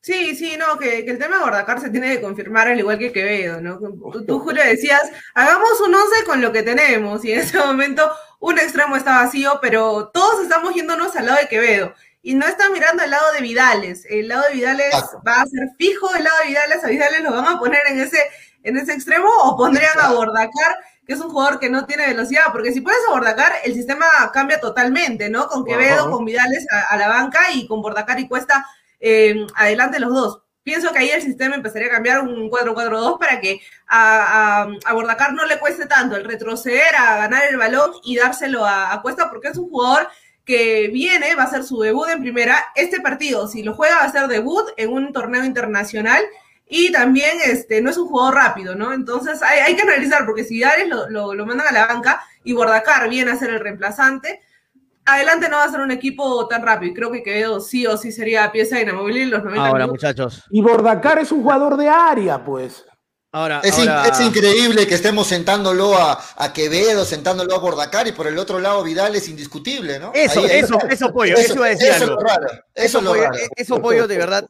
[0.02, 3.14] Sí, sí, no, que, el tema de Bordacar se tiene que confirmar al igual que
[3.14, 3.80] Quevedo, ¿no?
[4.28, 5.02] Tú, Julio, decías,
[5.34, 9.60] hagamos un once con lo que tenemos, y en ese momento un extremo está vacío,
[9.62, 13.42] pero todos estamos yéndonos al lado de Quevedo, y no están mirando al lado de
[13.42, 14.04] Vidales.
[14.10, 14.94] El lado de Vidales
[15.26, 18.02] va a ser fijo, el lado de Vidales, a Vidales lo van a poner en
[18.02, 18.20] ese,
[18.64, 20.76] en ese extremo, o pondrían a Bordacar
[21.06, 24.06] que es un jugador que no tiene velocidad, porque si puedes a Bordacar, el sistema
[24.34, 25.48] cambia totalmente, ¿no?
[25.48, 28.66] Con Quevedo, con Vidales a, la banca y con Bordacar y Cuesta
[29.00, 30.42] eh, adelante los dos.
[30.64, 35.34] Pienso que ahí el sistema empezaría a cambiar un 4-4-2 para que a, a, Bordacar
[35.34, 39.30] no le cueste tanto el retroceder a ganar el balón y dárselo a, a Cuesta,
[39.30, 40.08] porque es un jugador
[40.44, 42.66] que viene, va a ser su debut en primera.
[42.74, 46.24] Este partido, si lo juega, va a ser debut en un torneo internacional
[46.68, 48.92] y también este, no es un jugador rápido, ¿no?
[48.92, 53.08] Entonces hay, que analizar, porque si Ares lo, lo, mandan a la banca y Bordacar
[53.10, 54.42] viene a ser el reemplazante,
[55.06, 56.92] adelante no va a ser un equipo tan rápido.
[56.92, 60.44] Y creo que Quevedo sí o sí sería pieza inamovible en los 90 Ahora, muchachos.
[60.50, 62.84] Y Bordacar es un jugador de área, pues
[63.64, 68.84] es, increíble que estemos sentándolo a, Quevedo, sentándolo a Bordacar y por el otro lado
[68.84, 70.12] Vidal es indiscutible, ¿no?
[70.14, 72.18] Eso, eso, eso, pollo, eso, iba a decir eso
[72.74, 74.48] Eso, pollo, eso pollo de verdad,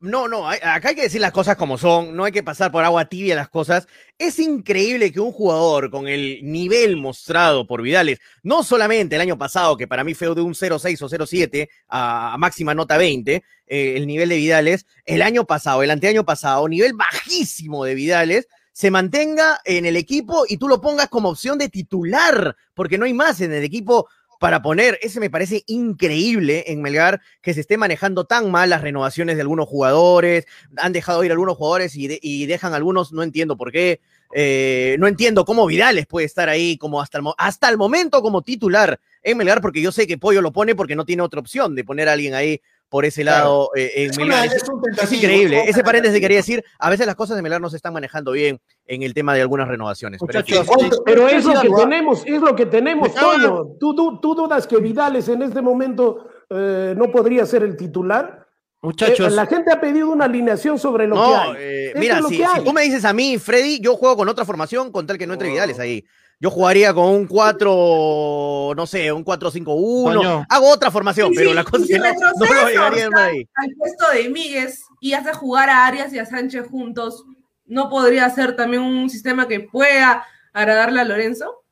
[0.00, 2.84] no, no, acá hay que decir las cosas como son, no hay que pasar por
[2.84, 3.86] agua tibia las cosas.
[4.18, 9.38] Es increíble que un jugador con el nivel mostrado por Vidales, no solamente el año
[9.38, 13.94] pasado, que para mí fue de un 0.6 o 0.7 a, máxima nota 20, eh,
[13.96, 18.90] el nivel de Vidales, el año pasado, el anteaño pasado, nivel bajísimo de Vidales, se
[18.90, 23.12] mantenga en el equipo y tú lo pongas como opción de titular, porque no hay
[23.12, 24.08] más en el equipo
[24.38, 24.98] para poner.
[25.02, 29.42] Ese me parece increíble en Melgar que se esté manejando tan mal las renovaciones de
[29.42, 30.46] algunos jugadores.
[30.76, 34.00] Han dejado ir algunos jugadores y, dejan algunos, no entiendo por qué.
[34.34, 38.42] Eh, no entiendo cómo Vidales puede estar ahí como hasta el, hasta el momento como
[38.42, 41.74] titular en Melgar, porque yo sé que Pollo lo pone porque no tiene otra opción
[41.74, 44.46] de poner a alguien ahí por ese lado eh, en Melgar.
[44.46, 45.64] Es, increíble.
[45.66, 48.60] Ese paréntesis quería decir, a veces las cosas de Melgar no se están manejando bien
[48.86, 50.20] en el tema de algunas renovaciones.
[50.26, 53.76] pero, es lo que tenemos, es lo que tenemos, Toño.
[53.78, 58.46] ¿Tú, tú, dudas que Vidales en este momento eh, no podría ser el titular?
[58.80, 59.32] Muchachos.
[59.32, 61.92] Eh, la gente ha pedido una alineación sobre lo que hay.
[61.96, 65.18] mira, si, tú me dices a mí, Freddy, yo juego con otra formación con tal
[65.18, 66.04] que no entre Vidales ahí.
[66.40, 70.46] Yo jugaría con un 4, no sé, un 4-5-1.
[70.48, 73.48] Hago otra formación, pero la cosa es que no, lo llegaría ahí.
[73.54, 77.24] Al puesto de Míguez y hace jugar a Arias y a Sánchez juntos,
[77.64, 81.64] ¿no podría ser también un sistema que pueda agradarle a Lorenzo?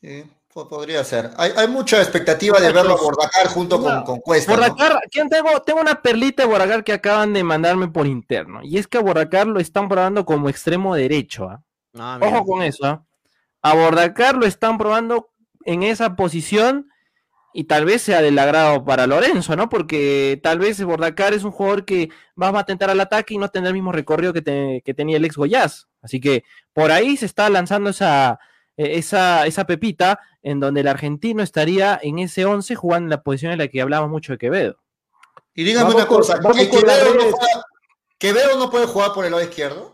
[0.00, 1.32] Sí, podría ser.
[1.36, 4.52] Hay, mucha expectativa de verlo a Bordacar junto con, con, Cuesta.
[4.52, 8.60] Bordacar, tengo, tengo una perlita de Bordacar que acaban de mandarme por interno.
[8.62, 11.48] Y es que a Bordacar lo están probando como extremo derecho.
[11.48, 11.60] ¿ah?
[11.98, 12.86] Ah, Ojo con eso.
[12.86, 13.04] ¿ah?
[13.64, 15.30] A Bordacar lo están probando
[15.64, 16.90] en esa posición
[17.54, 19.70] y tal vez sea del agrado para Lorenzo, ¿no?
[19.70, 22.10] Porque tal vez Bordacar es un jugador que
[22.40, 25.36] va a atentar al ataque y no tendrá el mismo recorrido que, tenía el ex
[25.36, 25.88] Goyaz.
[26.02, 26.44] Así que
[26.74, 28.38] por ahí se está lanzando esa,
[28.76, 33.22] e, esa, esa pepita en donde el argentino estaría en ese 11 jugando en la
[33.22, 34.76] posición en la que hablábamos mucho de Quevedo.
[35.54, 36.38] Y dígame una cosa,
[38.18, 39.93] ¿Quevedo no puede jugar por el lado izquierdo?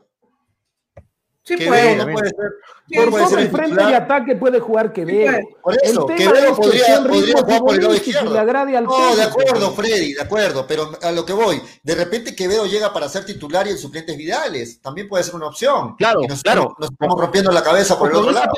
[1.56, 2.12] Sí puede.
[2.12, 3.10] puede ser.
[3.10, 5.38] Por sobre el frente de ataque puede jugar Quevedo.
[5.62, 8.44] por eso, Quevedo podría, podría jugar por el lado izquierdo.
[8.82, 12.92] no, de acuerdo, Freddy, de acuerdo, pero a lo que voy, de repente Quevedo llega
[12.92, 15.94] para ser titular y el suplente es Vidales, también puede ser una opción.
[15.96, 16.76] Claro, claro.
[16.78, 18.52] nos estamos rompiendo la cabeza por el otro lado.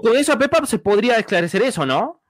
[0.00, 2.21] con esa Pepa se podría esclarecer eso, ¿no?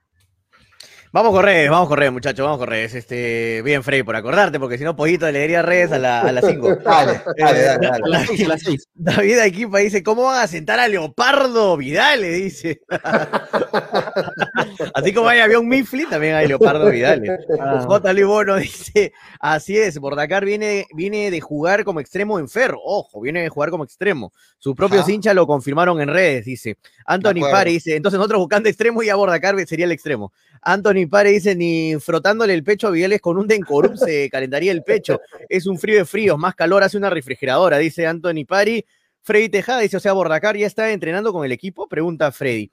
[1.13, 2.89] Vamos a correr, vamos a correr, muchachos, vamos a correr.
[2.91, 6.31] Este, bien, Frey, por acordarte, porque si no, Pollito le daría redes a, la, a
[6.31, 6.75] las 5.
[6.83, 8.89] dale, dale, dale, A las 6.
[8.95, 12.21] David Equipa dice, ¿cómo van a sentar a Leopardo Vidal?
[12.21, 12.81] Le dice.
[14.95, 17.21] así como hay avión Mifflin, también hay Leopardo Vidal.
[17.61, 17.83] Ah.
[17.85, 18.13] J.
[18.25, 22.79] Bono dice, así es, Bordacar viene, viene de jugar como extremo en Ferro.
[22.83, 24.33] Ojo, viene de jugar como extremo.
[24.57, 26.79] Sus propios hinchas lo confirmaron en redes, dice.
[27.05, 30.33] Anthony Pari dice, entonces nosotros buscando extremo y a Bordacar sería el extremo.
[30.63, 34.83] Anthony Pare dice, ni frotándole el pecho a Vidales con un Dencorum se calentaría el
[34.83, 35.19] pecho.
[35.49, 38.85] Es un frío de fríos, más calor hace una refrigeradora, dice Anthony Pari.
[39.21, 42.69] Freddy Tejada dice, o sea, Bordacar ya está entrenando con el equipo, pregunta Freddy.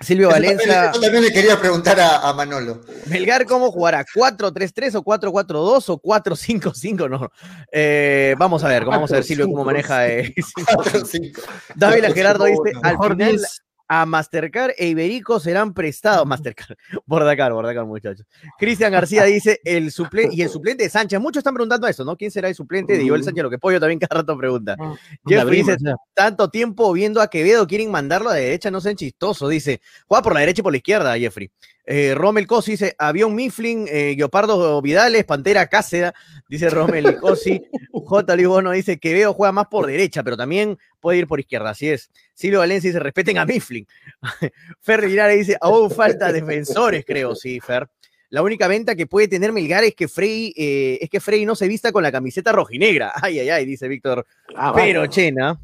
[0.00, 0.92] Silvio Valencia.
[0.92, 2.82] Yo también le quería preguntar a, Manolo.
[3.08, 4.04] Melgar, ¿cómo jugará?
[4.04, 7.10] ¿4-3-3 o 4-4-2 o 4-5-5?
[7.10, 7.28] No.
[7.72, 10.08] Eh, vamos a ver, vamos a ver Silvio cómo maneja.
[10.08, 10.34] Eh,
[11.74, 13.40] David Gerardo dice, al final,
[13.88, 16.26] a Mastercard e Iberico serán prestados.
[16.26, 16.76] Mastercard,
[17.06, 18.26] Bordacar, Bordacar, muchachos.
[18.58, 21.18] Cristian García dice el suplente y el suplente de Sánchez.
[21.18, 22.16] Muchos están preguntando eso, ¿no?
[22.16, 23.42] ¿Quién será el suplente de Joel Sánchez?
[23.42, 24.76] Lo que Pollo también cada rato pregunta.
[24.78, 24.94] Ah,
[25.26, 25.76] Jeffrey dice:
[26.14, 29.48] tanto tiempo viendo a Quevedo, quieren mandarlo a la derecha, no sean chistosos.
[29.48, 31.50] Dice: juega por la derecha y por la izquierda, Jeffrey.
[31.90, 36.12] Eh, Rommel Cosi dice, avión Mifflin, eh, Guiopardo Vidales, Pantera Cáceda,
[36.46, 37.62] dice Rommel Cosi.
[37.92, 38.36] J.
[38.36, 41.88] Libono dice que Veo juega más por derecha, pero también puede ir por izquierda, así
[41.88, 42.10] es.
[42.34, 43.86] Silvio Valencia dice, respeten a Mifflin.
[44.82, 47.88] Fer Linares dice, aún falta defensores, creo, sí, Fer.
[48.28, 51.54] La única venta que puede tener Melgar es que Frey, eh, es que Frey no
[51.54, 53.12] se vista con la camiseta rojinegra.
[53.22, 54.26] Ay, ay, ay, dice Víctor.
[54.54, 55.58] Ah, pero, Chena.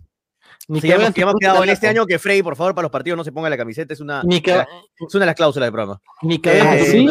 [0.66, 3.24] Ni que hemos, quedado en este año que Frey, por favor, para los partidos no
[3.24, 6.00] se ponga la camiseta, es una, es una de las cláusulas del programa.
[6.22, 7.06] Ni que eh, ¿Sí?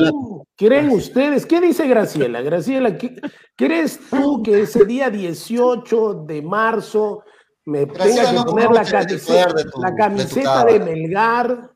[0.56, 1.45] ¿Creen ustedes?
[1.45, 2.41] ¿Qué dice Graciela?
[2.41, 2.97] Graciela,
[3.56, 7.24] ¿crees tú que ese día 18 de marzo
[7.66, 11.72] me tenga que poner la camiseta, de, la camiseta de, Melgar?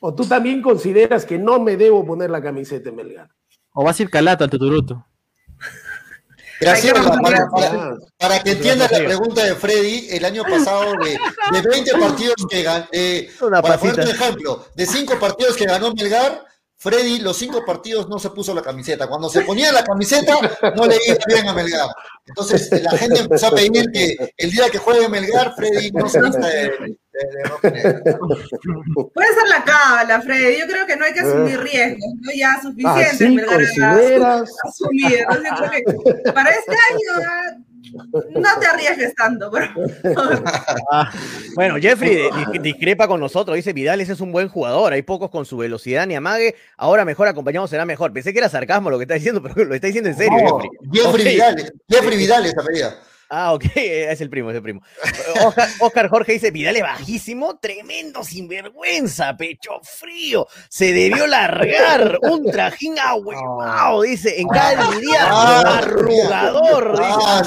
[0.00, 3.28] ¿O tú también consideras que no me debo poner la camiseta de Melgar?
[3.72, 5.04] ¿O vas a ir calato al tuturuto?
[6.60, 6.94] Gracias.
[8.18, 11.18] Para, que entiendas la pregunta de Freddy, el año pasado de,
[11.62, 16.44] 20 partidos que ganó, eh, para ponerte un ejemplo, de 5 partidos que ganó Melgar,
[16.76, 19.06] Freddy los 5 partidos no se puso la camiseta.
[19.06, 20.34] Cuando se ponía la camiseta,
[20.76, 21.88] no le iba bien a Melgar.
[22.26, 26.22] Entonces la gente empezó a pedir que el día que juegue Melgar, Freddy no se
[26.22, 26.98] vista de,
[29.14, 30.58] Puede ser la cábala, Freddy.
[30.58, 31.62] Yo creo que no hay que asumir ah.
[31.62, 32.32] riesgos, ¿no?
[32.34, 33.46] Ya suficiente.
[33.46, 34.44] ¿Verdad?
[34.64, 35.24] Asumir.
[36.34, 37.60] para este año
[37.92, 39.66] no te arriesgues tanto, pero...
[40.92, 41.10] Ah,
[41.54, 42.28] bueno, Jeffrey
[42.60, 46.06] discrepa con nosotros, dice Vidal, ese es un buen jugador, hay pocos con su velocidad
[46.06, 48.12] ni amague, ahora mejor acompañado será mejor.
[48.12, 50.58] Pensé que era sarcasmo lo que está diciendo, pero lo está diciendo en serio,
[50.92, 51.02] Jeffrey.
[51.04, 52.94] Jeffrey Vidal, Jeffrey Vidal esa pedida.
[53.32, 54.82] Ah, ok, es el primo, es el primo.
[55.78, 62.98] Oscar, Jorge dice, Vidal es bajísimo, tremendo sinvergüenza, pecho frío, se debió largar, un trajín
[62.98, 66.94] ahuevado, dice, en cada día ah, arrugador.
[67.00, 67.42] Ah,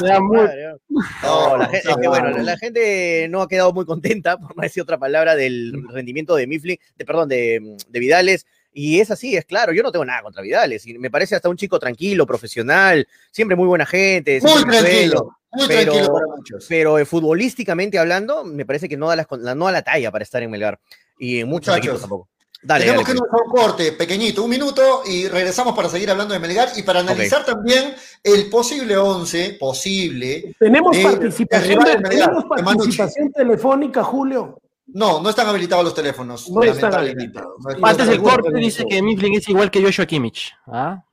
[1.22, 4.84] no, la gente, que, bueno, la gente no ha quedado muy contenta, por no decir
[4.84, 9.44] otra palabra, del rendimiento de Mifflin, de, perdón, de, de Vidales, Y es así, es
[9.44, 9.74] claro.
[9.74, 10.74] Yo no tengo nada contra Vidal.
[10.98, 14.40] me parece hasta un chico tranquilo, profesional, siempre muy buena gente.
[14.42, 15.43] Muy tranquilo.
[15.54, 16.66] Muy pero, tranquilo para muchos.
[16.68, 20.24] Pero eh, futbolísticamente hablando, me parece que no da, la, no da la talla para
[20.24, 20.80] estar en Melgar.
[21.20, 22.30] Y en muchos equipos tampoco.
[22.62, 26.34] Dale, Tenemos que irnos a un corte pequeñito, un minuto, y regresamos para seguir hablando
[26.34, 27.94] de Melgar y para analizar también
[28.24, 30.56] el posible 11, posible.
[30.58, 34.58] Tenemos participación, ¿tenemos participación telefónica, Julio.
[34.88, 36.50] No, no están habilitados los teléfonos.
[36.50, 37.54] No están habilitados.
[37.82, 40.54] Antes del corte dice que Mifflin es igual que Joshua Kimmich.
[40.68, 41.04] ¿Ah?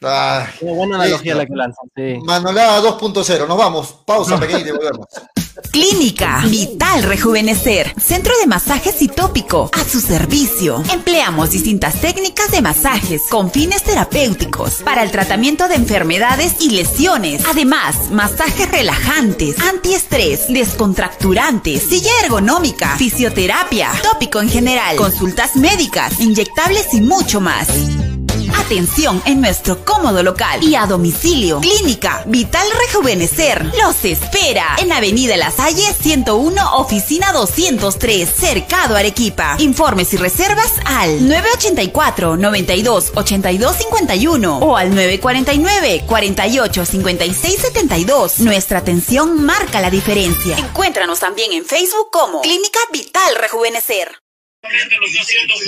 [0.00, 1.88] Buena analogía la que lanzan.
[1.94, 2.18] Sí.
[2.24, 3.46] Manolada 2.0.
[3.46, 3.94] Nos vamos.
[4.06, 5.06] Pausa pequeñita y volvemos.
[5.70, 10.82] Clínica Vital Rejuvenecer, centro de masajes y tópico, a su servicio.
[10.92, 17.44] Empleamos distintas técnicas de masajes con fines terapéuticos para el tratamiento de enfermedades y lesiones.
[17.46, 27.00] Además, masajes relajantes, antiestrés, descontracturantes, silla ergonómica, fisioterapia, tópico en general, consultas médicas, inyectables y
[27.00, 27.68] mucho más.
[28.58, 31.60] Atención en nuestro cómodo local y a domicilio.
[31.60, 39.56] Clínica Vital Rejuvenecer los espera en Avenida La Salle 101, oficina 203, Cercado Arequipa.
[39.58, 48.40] Informes y reservas al 984 92 82 51 o al 949 48 56 72.
[48.40, 50.56] Nuestra atención marca la diferencia.
[50.58, 54.20] Encuéntranos también en Facebook como Clínica Vital Rejuvenecer.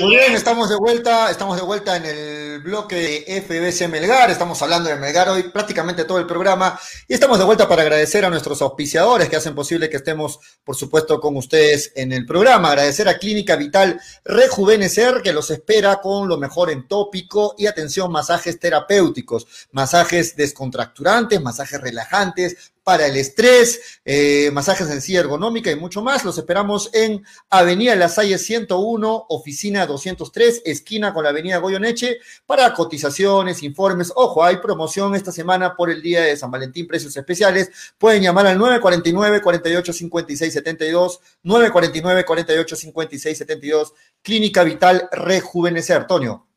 [0.01, 4.61] Muy bien, estamos de vuelta, estamos de vuelta en el bloque de FBC Melgar, estamos
[4.61, 6.79] hablando de Melgar hoy prácticamente todo el programa
[7.09, 10.77] y estamos de vuelta para agradecer a nuestros auspiciadores que hacen posible que estemos, por
[10.77, 12.69] supuesto, con ustedes en el programa.
[12.69, 18.13] Agradecer a Clínica Vital Rejuvenecer que los espera con lo mejor en tópico y atención,
[18.13, 25.77] masajes terapéuticos, masajes descontracturantes, masajes relajantes, para el estrés, eh, masajes en silla ergonómica y
[25.77, 26.25] mucho más.
[26.25, 32.73] Los esperamos en Avenida La Salle 101, oficina 203, esquina con la Avenida Goyoneche, para
[32.75, 34.13] cotizaciones, informes.
[34.15, 37.71] Ojo, hay promoción esta semana por el día de San Valentín, precios especiales.
[37.99, 46.03] Pueden llamar al 949 48 56 72, 949 48 56 72, Clínica Vital Rejuvenecer.
[46.03, 46.52] Antonio.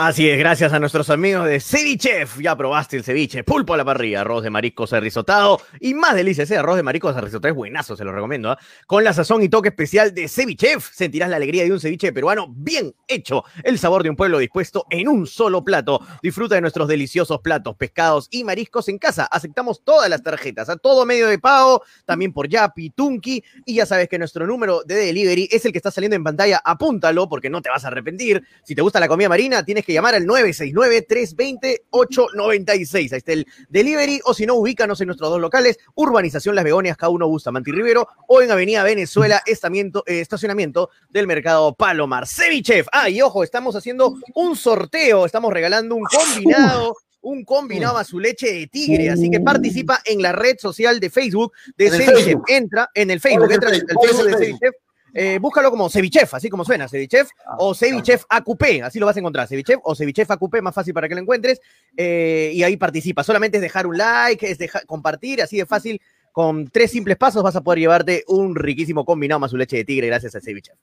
[0.00, 2.38] Así es, gracias a nuestros amigos de Cevichef.
[2.40, 6.48] Ya probaste el ceviche, pulpo a la parrilla, arroz de mariscos arrisotado y más delicias.
[6.48, 8.52] Ese arroz de mariscos arrisotado es buenazo, se lo recomiendo.
[8.52, 8.58] ¿ah?
[8.86, 12.46] Con la sazón y toque especial de Cevichef, sentirás la alegría de un ceviche peruano
[12.48, 13.42] bien hecho.
[13.64, 16.00] El sabor de un pueblo dispuesto en un solo plato.
[16.22, 19.24] Disfruta de nuestros deliciosos platos, pescados y mariscos en casa.
[19.24, 23.42] Aceptamos todas las tarjetas, a todo medio de pago, también por Yapi, Tunki.
[23.66, 26.62] Y ya sabes que nuestro número de delivery es el que está saliendo en pantalla.
[26.64, 28.44] Apúntalo porque no te vas a arrepentir.
[28.62, 32.94] Si te gusta la comida marina, tienes que llamar al 969-320-896.
[32.94, 36.96] Ahí está el delivery, o si no, ubícanos en nuestros dos locales, Urbanización Las Begonias,
[36.96, 42.26] K1 Bustamante Rivero, o en Avenida Venezuela, eh, estacionamiento del Mercado Palomar.
[42.26, 42.88] Cevichef.
[42.92, 48.20] Ah, y ojo, estamos haciendo un sorteo, estamos regalando un combinado un combinado a su
[48.20, 49.10] leche de tigre.
[49.10, 52.38] Así que participa en la red social de Facebook de Cevichef.
[52.46, 54.74] Entra en el Facebook, entra en el Facebook de Cevichef
[55.14, 59.16] eh, búscalo como Cevichef, así como suena, Cevichef ah, o Cevichef AQP, así lo vas
[59.16, 61.60] a encontrar, Cevichef o Cevichef AQP, más fácil para que lo encuentres,
[61.96, 63.24] eh, y ahí participa.
[63.24, 66.00] Solamente es dejar un like, es dejar, compartir, así de fácil.
[66.32, 69.84] Con tres simples pasos vas a poder llevarte un riquísimo combinado más su leche de
[69.84, 70.76] tigre gracias a Cevichef.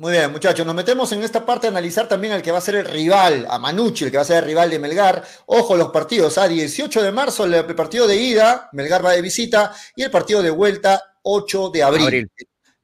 [0.00, 2.60] Muy bien, muchachos, nos metemos en esta parte a analizar también al que va a
[2.60, 5.24] ser el rival, a Manucci, el que va a ser el rival de Melgar.
[5.46, 9.74] Ojo los partidos, a 18 de marzo el partido de ida, Melgar va de visita,
[9.96, 12.30] y el partido de vuelta 8 de abril.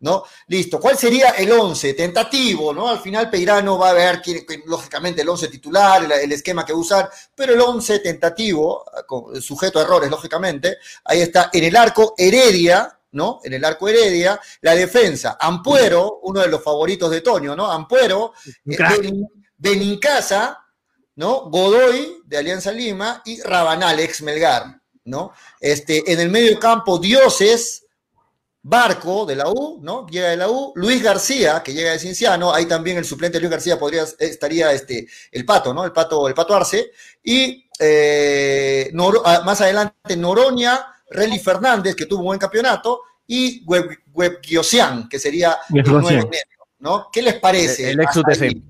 [0.04, 0.22] ¿No?
[0.48, 0.78] Listo.
[0.78, 1.94] ¿Cuál sería el 11?
[1.94, 2.90] Tentativo, ¿no?
[2.90, 4.20] Al final Peirano va a ver,
[4.66, 8.84] lógicamente, el 11 titular, el, esquema que usar, pero el 11 tentativo,
[9.40, 10.76] sujeto a errores, lógicamente,
[11.06, 13.40] ahí está en el arco Heredia, ¿no?
[13.44, 17.70] En el arco Heredia, la defensa, Ampuero, uno de los favoritos de Toño, ¿no?
[17.70, 18.34] Ampuero,
[18.66, 19.10] eh,
[19.56, 20.66] Benincasa,
[21.16, 21.48] ¿no?
[21.48, 25.32] Godoy, de Alianza Lima, y Rabanal, ex Melgar, ¿no?
[25.58, 27.83] Este, en el medio campo, Dioses,
[28.66, 30.06] Barco de la U, ¿no?
[30.06, 30.72] Llega de la U.
[30.74, 35.06] Luis García, que llega de Cinciano, ahí también el suplente Luis García podría, estaría este,
[35.32, 35.84] el Pato, ¿no?
[35.84, 36.90] El Pato, el Pato Arce.
[37.22, 38.90] Y eh,
[39.24, 44.40] ah, más adelante Noroña, Relly Fernández, que tuvo un buen campeonato, y Web,
[45.10, 46.30] que sería el nuevo
[46.78, 47.08] ¿no?
[47.12, 47.90] ¿Qué les parece?
[47.90, 48.62] El, ex UTC.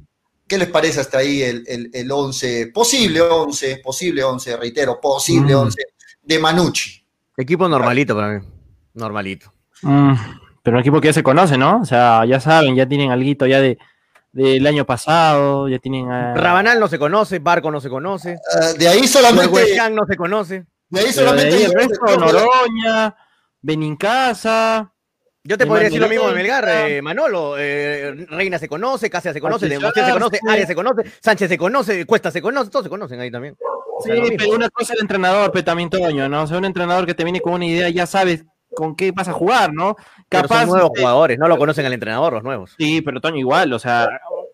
[0.47, 5.81] ¿Qué les parece hasta ahí el, el, 11, posible 11, posible 11, reitero, posible 11
[5.81, 6.27] mm.
[6.27, 7.07] de Manucci?
[7.37, 8.47] Equipo normalito para mí,
[8.93, 9.54] normalito.
[9.85, 10.15] Mm,
[10.63, 11.81] pero un equipo que ya se conoce, ¿no?
[11.81, 13.79] O sea, ya saben, ya tienen algo ya de,
[14.33, 16.09] del año pasado, ya tienen...
[16.09, 18.39] Rabanal no se conoce, Barco no se conoce.
[18.53, 19.79] Ah, de ahí solamente...
[19.93, 20.65] no se conoce.
[20.89, 21.65] De ahí solamente...
[21.65, 23.15] el resto, Noroña,
[23.63, 24.91] Benincasa...
[25.47, 27.57] Yo te podría decir lo mismo de Melgar, eh, Manolo.
[27.59, 31.59] Eh, Reina se conoce, Casia se conoce, Demostión se conoce, Arias se conoce, Sánchez se
[31.59, 33.55] conoce, Cuesta se conoce, todos se conocen ahí también.
[34.03, 36.45] Sí, pero una cosa es el entrenador, pero también Toño, ¿no?
[36.45, 39.29] O sea, un entrenador que te viene con una idea, ya sabes con qué vas
[39.29, 39.97] a jugar, ¿no?
[40.29, 40.61] Capaz.
[40.61, 42.75] son nuevos jugadores, no lo conocen al entrenador, los nuevos.
[42.79, 44.09] Sí, pero Toño, igual, o sea,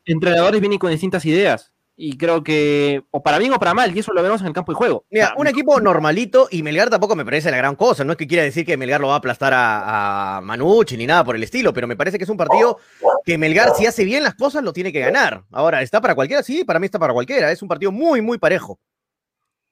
[0.05, 3.99] entrenadores vienen con distintas ideas y creo que, o para bien o para mal, y
[3.99, 5.05] eso lo vemos en el campo de juego.
[5.11, 8.05] Mira, un equipo normalito y Melgar tampoco me parece la gran cosa.
[8.05, 11.07] No es que quiera decir que Melgar lo va a aplastar a, a Manucci ni
[11.07, 12.79] nada por el estilo, pero me parece que es un partido
[13.23, 15.45] que Melgar, si hace bien las cosas, lo tiene que ganar.
[15.53, 16.43] Ahora, ¿está para cualquiera?
[16.43, 17.53] Sí, para mí está para cualquiera.
[17.53, 18.79] Es un partido muy, muy parejo.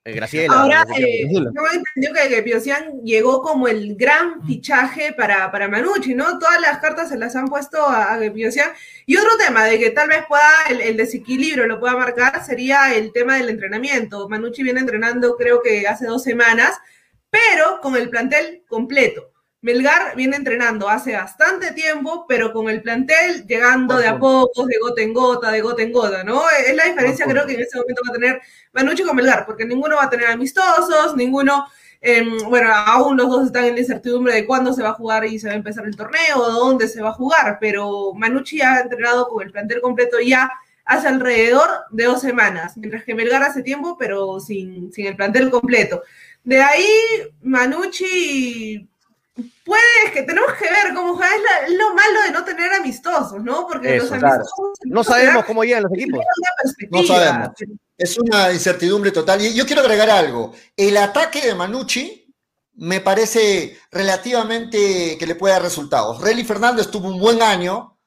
[0.08, 0.62] Eh, Graciela.
[0.62, 6.38] Ahora, eh, entendió que, que Piosian llegó como el gran fichaje para, para Manucci, ¿no?
[6.38, 8.24] Todas las cartas se las han puesto a, a.
[8.24, 13.12] Y otro tema de que tal vez pueda, el, desequilibrio lo pueda marcar, sería el
[13.12, 14.28] tema del entrenamiento.
[14.28, 16.78] Manucci viene entrenando creo que hace dos semanas,
[17.28, 19.30] pero con el plantel completo.
[19.60, 24.78] Melgar viene entrenando hace bastante tiempo, pero con el plantel llegando de a poco, de
[24.80, 26.42] gota en gota, de gota en gota, ¿no?
[26.50, 28.40] Es la diferencia creo que en ese momento va a tener
[28.72, 31.66] Manucci con Melgar, porque ninguno va a tener amistosos, ninguno,
[32.00, 35.24] em, bueno, aún los dos están en la incertidumbre de cuándo se va a jugar
[35.24, 38.80] y se va a empezar el torneo, dónde se va a jugar, pero Manucci ha
[38.80, 40.52] entrenado con el plantel completo ya
[40.84, 45.50] hace alrededor de dos semanas, mientras que Melgar hace tiempo, pero sin, sin el plantel
[45.50, 46.02] completo.
[46.44, 46.86] De ahí,
[47.42, 48.88] Manucci
[49.64, 53.66] Puede que tenemos que ver cómo es, lo malo de no tener amistosos, ¿no?
[53.66, 56.24] Porque los amistosos no sabemos cómo llegan los equipos.
[56.90, 57.50] No sabemos.
[57.96, 59.42] Es una incertidumbre total.
[59.42, 60.52] Y yo quiero agregar algo.
[60.76, 62.32] El ataque de Manucci
[62.76, 66.20] me parece relativamente que le puede dar resultados.
[66.20, 67.97] Relly Fernández tuvo un buen año,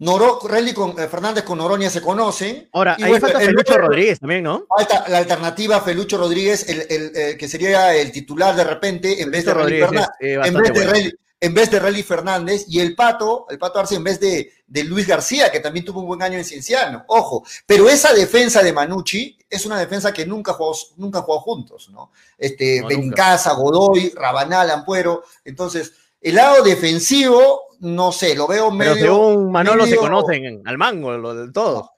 [0.00, 2.68] Noro, Relly con eh, Fernández con Oroña se conocen.
[2.72, 4.64] Ahora, ahí falta Felucho Rodríguez también, ¿no?
[4.66, 9.54] Falta la alternativa Felucho Rodríguez, el, que sería el titular de repente, en vez de
[9.54, 10.08] Relly Fernández.
[10.20, 13.96] en, vez de Relly, en vez de Relly Fernández, y el Pato, el Pato Arce
[13.96, 17.04] en vez de, de, Luis García, que también tuvo un buen año en Cienciano.
[17.08, 21.90] Ojo, pero esa defensa de Manucci es una defensa que nunca jugó, nunca jugó juntos,
[21.90, 22.10] ¿no?
[22.38, 25.24] Este, Benincasa, Godoy, Rabanal, Ampuero.
[25.44, 28.92] Entonces, el lado defensivo no sé, lo veo medio.
[28.92, 31.92] Pero según Manolo se conocen al mango, lo de todo.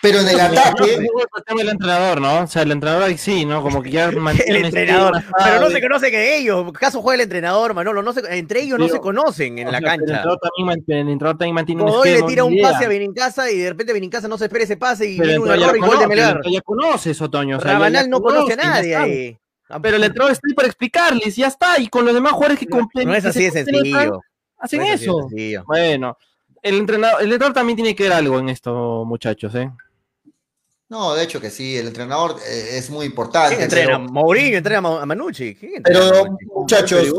[0.00, 1.06] Pero en el ataque.
[1.58, 2.44] el entrenador, ¿no?
[2.44, 3.62] O sea, el entrenador ahí sí, ¿no?
[3.62, 4.60] Como que ya mantiene.
[4.60, 5.22] el entrenador.
[5.44, 6.72] Pero no se conoce que ellos.
[6.72, 8.02] ¿Caso juega el entrenador, Manolo?
[8.02, 9.94] No se, entre ellos no se conocen en la cancha.
[9.94, 13.58] El entrenador también, el entrenador también mantiene un le tira un pase a casa y
[13.58, 16.06] de repente casa no se espera ese pase y viene un error y gol de
[16.06, 16.40] Melgar.
[16.50, 17.58] Ya conoces, Otoño.
[17.58, 19.38] O sea, Rabanal no conoce a nadie ahí.
[19.80, 21.78] Pero el entrenador está ahí para explicarles, ya está.
[21.78, 23.10] Y con los demás jugadores que completan.
[23.10, 24.20] No es así de sencillo.
[24.58, 25.28] Hacen eso.
[25.66, 26.16] Bueno,
[26.62, 29.70] el entrenador, el entrenador también tiene que ver algo en esto, muchachos, ¿eh?
[30.92, 33.56] No, de hecho que sí, el entrenador eh, es muy importante.
[33.56, 33.98] ¿Quién entrena?
[33.98, 35.56] Mourinho entrena a Manucci.
[35.82, 37.10] Pero, muchachos,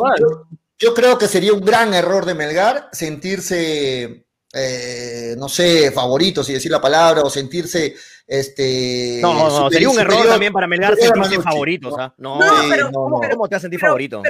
[0.78, 4.23] yo, creo que sería un gran error de Melgar sentirse,
[4.54, 7.95] eh, no sé, favorito, si decir la palabra, o sentirse
[8.28, 9.20] este.
[9.22, 11.93] No, no, sería un error también para Melgar sentirse favoritos.
[11.97, 12.14] ¿ah?
[12.18, 12.39] No,
[12.70, 14.22] pero, ¿cómo, te vas a sentir favorito?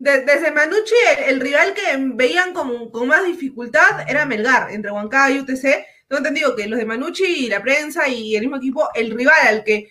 [0.00, 0.94] desde Manucci,
[1.26, 1.82] el, rival que
[2.14, 5.62] veían con, con, más dificultad era Melgar, entre Huancayo y UTC.
[6.06, 9.34] Tengo entendido que los de Manucci y la prensa y el mismo equipo, el rival
[9.46, 9.90] al que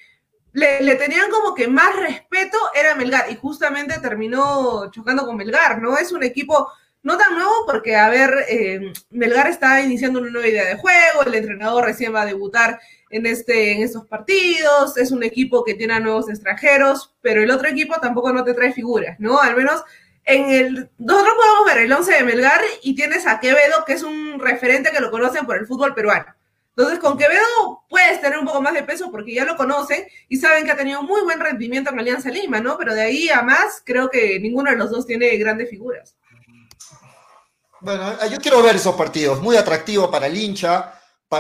[0.54, 3.32] le, tenían como que más respeto era Melgar.
[3.32, 5.98] Y justamente terminó chocando con Melgar, ¿no?
[5.98, 6.72] Es un equipo
[7.04, 11.24] no tan nuevo porque, a ver, eh, Melgar está iniciando una nueva idea de juego,
[11.26, 12.80] el entrenador recién va a debutar
[13.10, 17.52] en, este, en estos partidos, es un equipo que tiene a nuevos extranjeros, pero el
[17.52, 19.40] otro equipo tampoco no te trae figuras, ¿no?
[19.40, 19.84] Al menos
[20.26, 24.04] en el, nosotros podemos ver el 11 de Melgar y tienes a Quevedo, que es
[24.04, 26.36] un referente que lo conocen por el fútbol peruano.
[26.76, 30.38] Entonces, con Quevedo puedes tener un poco más de peso porque ya lo conocen y
[30.38, 32.78] saben que ha tenido muy buen rendimiento en Alianza Lima, ¿no?
[32.78, 36.16] Pero de ahí a más, creo que ninguno de los dos tiene grandes figuras.
[37.80, 40.94] Bueno, yo quiero ver esos partidos, muy atractivo para el hincha,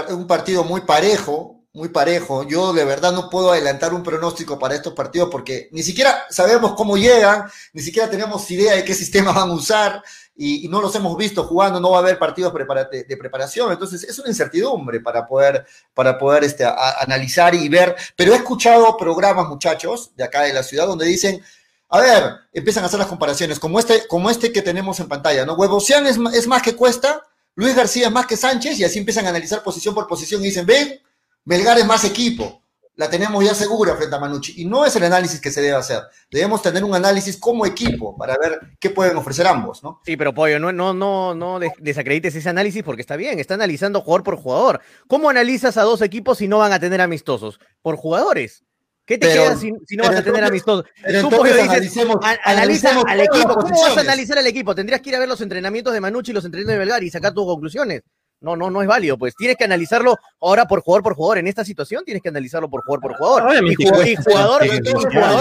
[0.10, 2.44] un partido muy parejo, muy parejo.
[2.44, 6.74] Yo de verdad no puedo adelantar un pronóstico para estos partidos porque ni siquiera sabemos
[6.76, 10.04] cómo llegan, ni siquiera tenemos idea de qué sistema van a usar
[10.36, 13.72] y, no los hemos visto jugando, no va a haber partidos de, preparación.
[13.72, 15.66] Entonces es una incertidumbre para poder,
[15.96, 17.96] para poder este, analizar y ver.
[18.16, 21.42] Pero he escuchado programas, muchachos, de acá de la ciudad, donde dicen,
[21.90, 25.46] a ver, empiezan a hacer las comparaciones, como este, como este que tenemos en pantalla,
[25.46, 25.54] ¿no?
[25.54, 27.24] Huevosian es, es más que Cuesta,
[27.56, 30.46] Luis García es más que Sánchez, y así empiezan a analizar posición por posición y
[30.46, 31.00] dicen, ven,
[31.46, 32.62] Melgar es más equipo,
[32.98, 34.56] la tenemos ya segura frente a Manucci.
[34.58, 36.02] Y no es el análisis que se debe hacer.
[36.32, 40.02] Debemos tener un análisis como equipo para ver qué pueden ofrecer ambos, ¿no?
[40.04, 44.02] Sí, pero Pollo, no, no, no, no desacredites ese análisis porque está bien, está analizando
[44.02, 44.82] jugador por jugador.
[45.08, 47.60] ¿Cómo analizas a dos equipos si no van a tener amistosos?
[47.84, 48.64] Por jugadores.
[49.08, 50.84] ¿Qué te queda si, no vas a tener amistosos?
[51.22, 51.98] Tú dices,
[52.44, 53.56] analiza al equipo.
[53.56, 54.76] ¿Cómo vas a analizar al equipo?
[54.76, 57.10] Tendrías que ir a ver los entrenamientos de Manucci y los entrenamientos de Belgar y
[57.10, 58.04] sacar tus conclusiones.
[58.40, 59.18] No, no, no es válido.
[59.18, 61.38] Pues tienes que analizarlo ahora por jugador por jugador.
[61.38, 63.66] En esta situación tienes que analizarlo por jugador por jugador.
[63.66, 64.68] y, jugador,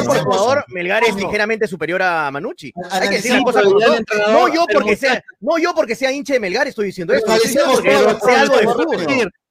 [0.06, 2.72] por jugador, Melgar es ligeramente superior a Manucci.
[2.90, 3.64] Hay que decir las cosas
[4.28, 7.32] No yo porque sea, no yo porque sea hincha de Melgar estoy diciendo esto.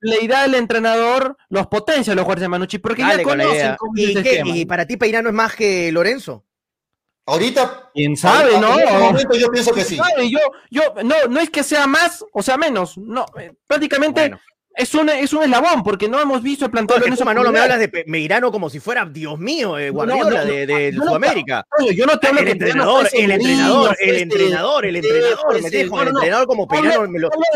[0.06, 4.66] La idea del entrenador los potencia los jugadores de Manucci porque ya conocen ¿Y, ¿Y
[4.66, 6.46] para ti Peirano es más que Lorenzo?
[7.28, 7.90] Ahorita.
[7.94, 8.80] ¿Quién sabe, no?
[8.80, 9.98] En este momento yo pienso que sí.
[10.30, 10.40] Yo,
[10.70, 12.98] yo, no, no es que sea más o sea menos.
[12.98, 14.32] No, eh, prácticamente
[14.76, 17.26] es, un, es un eslabón, porque no hemos visto el planteo de eso.
[17.26, 21.66] Manolo, me hablas de Meirano como si fuera, Dios mío, eh, Guardiola de, de, Sudamérica.
[21.94, 26.08] yo no te hablo el entrenador, el entrenador, el entrenador, el entrenador, me dejo el
[26.10, 27.08] entrenador como Peirano.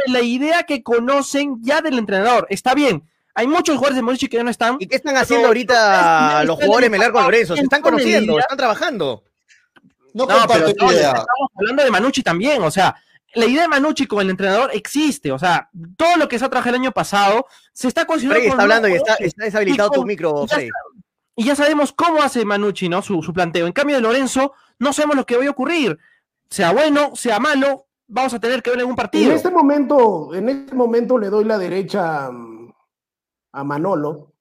[0.07, 3.03] La idea que conocen ya del entrenador, está bien.
[3.35, 4.77] Hay muchos jugadores de Morichi que ya no están.
[4.79, 7.55] ¿Y qué están haciendo ahorita los jugadores Melar con Lorenzo?
[7.55, 9.23] Se están conociendo, están trabajando.
[10.13, 10.95] No, pero Estamos
[11.55, 12.95] hablando de Manucci también, o sea,
[13.35, 16.49] la idea de Manucci con el entrenador existe, o sea, todo lo que se ha
[16.49, 18.49] trabajado el año pasado se está considerando.
[18.49, 20.45] Está hablando y está, deshabilitado tu micro,
[21.35, 23.01] Y ya sabemos cómo hace Manucci, ¿no?
[23.01, 23.67] Su, planteo.
[23.67, 25.97] En cambio de Lorenzo, no sabemos lo que va a ocurrir.
[26.49, 29.29] Sea bueno, sea malo, vamos a tener que ver en un partido.
[29.29, 32.27] En este momento, en este momento le doy la derecha
[33.51, 34.33] a Manolo,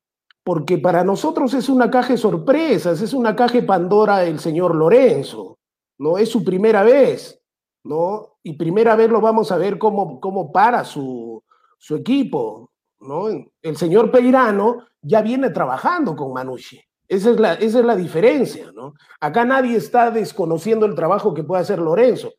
[0.43, 4.75] porque para nosotros es una caja de sorpresas, es una caja de Pandora el señor
[4.75, 5.59] Lorenzo.
[5.99, 6.17] ¿no?
[6.17, 7.41] Es su primera vez,
[7.85, 8.38] ¿no?
[8.49, 11.45] Y primera vez lo vamos a ver cómo, cómo para su,
[11.77, 13.27] su equipo, ¿no?
[13.61, 16.81] El señor Peirano ya viene trabajando con Manucci.
[17.07, 18.95] Esa es, la, esa es la diferencia, ¿no?
[19.21, 22.33] Acá nadie está desconociendo el trabajo que puede hacer Lorenzo,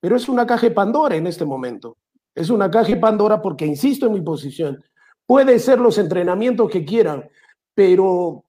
[0.00, 1.96] pero es una caja de Pandora en este momento.
[2.34, 4.82] Es una caja de Pandora porque, insisto en mi posición,
[5.28, 7.30] puede ser los entrenamientos que quieran,
[7.72, 8.46] pero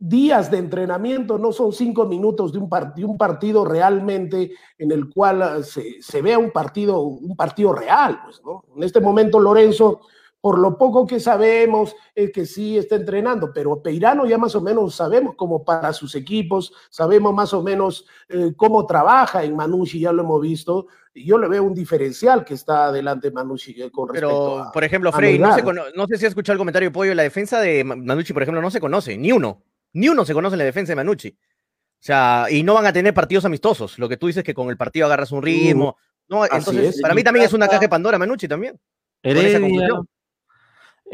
[0.00, 2.70] días de entrenamiento, no son cinco minutos de un,
[3.04, 8.18] un partido realmente en el cual ah, se, vea un partido, un partido real.
[8.24, 8.40] Pues,
[8.74, 10.00] En este momento Lorenzo,
[10.40, 14.62] por lo poco que sabemos, es que sí está entrenando, pero Peirano ya más o
[14.62, 20.00] menos sabemos cómo para sus equipos, sabemos más o menos eh, cómo trabaja en Manucci,
[20.00, 23.90] ya lo hemos visto, y yo le veo un diferencial que está adelante Manucci eh,
[23.90, 25.50] con respecto Pero, por ejemplo, Frey, no,
[25.94, 28.62] no, sé si has escuchado el comentario de Pollo, la defensa de Manucci, por ejemplo,
[28.62, 29.62] no se conoce, ni uno.
[29.92, 31.28] Ni uno se conoce en la defensa de Manucci.
[31.28, 33.98] O sea, y no van a tener partidos amistosos.
[33.98, 35.96] Lo que tú dices que con el partido agarras un ritmo.
[36.28, 38.80] no, entonces, para mí también es una caja de Pandora Manucci también.
[39.22, 40.04] el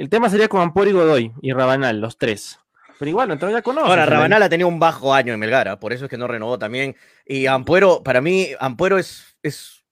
[0.08, 2.60] tema sería con Ampuero y Godoy y Rabanal, los tres.
[2.98, 3.88] Pero igual, entonces ya conoce.
[3.88, 6.58] Ahora, Rabanal ha tenido un bajo año en Melgara, por eso es que no renovó
[6.58, 6.96] también.
[7.26, 9.84] Y Ampuero, para mí, Ampuero es, es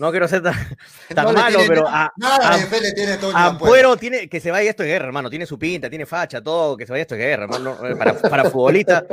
[0.00, 0.54] no quiero ser tan,
[1.34, 2.58] malo, pero a, nada
[2.94, 5.28] tiene todo Ampuero tiene que se vaya esto de guerra, hermano.
[5.28, 7.76] Tiene su pinta, tiene facha, todo, que se vaya esto de guerra, hermano.
[7.86, 9.04] Eh, para, para futbolista,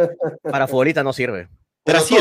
[0.42, 1.50] para futbolista no sirve.
[1.84, 2.16] Pero sí,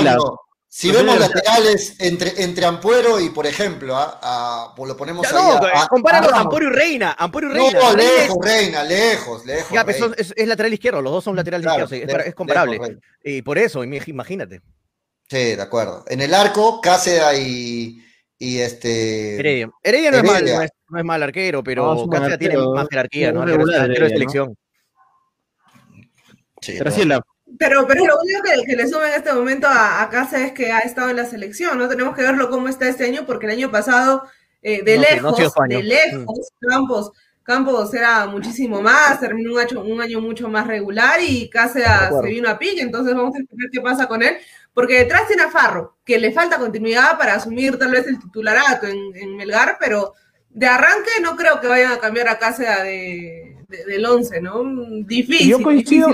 [0.69, 5.59] si vemos laterales entre, entre Ampuero y, por ejemplo, a, pues lo ponemos ya, ahí.
[5.75, 7.15] No, compáralo Ampuero y Reina.
[7.17, 7.81] Ampuero y Reina.
[7.81, 9.71] No, lejos, Reina, lejos, lejos.
[9.71, 12.99] Ya, pues es, es, lateral izquierdo, los dos son laterales izquierdos, es, comparable.
[13.23, 14.61] y por eso, imagínate.
[15.29, 16.05] Sí, de acuerdo.
[16.09, 18.06] En el arco, Cáceres y
[18.39, 19.37] y este.
[19.37, 19.71] Heredia.
[19.83, 23.45] Heredia no, Es, mal, no, es, mal, arquero, pero no, tiene más jerarquía, ¿no?
[23.45, 24.57] Regular, arquero de selección.
[26.61, 27.23] Sí, pero,
[27.59, 30.53] pero, pero lo único que, que, le sube en este momento a, a Casa es
[30.53, 31.89] que ha estado en la selección, ¿no?
[31.89, 34.25] Tenemos que verlo cómo está este año, porque el año pasado,
[34.63, 35.37] eh, de lejos,
[35.69, 37.13] de lejos, Campos,
[37.43, 42.29] Campos era muchísimo más, terminó un año, un año mucho más regular y Casa se
[42.29, 44.37] vino a pique, entonces vamos a ver qué pasa con él,
[44.77, 48.87] porque detrás tiene a Farro, que le falta continuidad para asumir tal vez el titularato
[48.87, 50.13] en, Melgar, pero
[50.51, 54.65] de arranque no creo que vayan a cambiar a casa de, del 11, ¿no?
[55.07, 55.49] Difícil.
[55.49, 56.09] Yo coincido,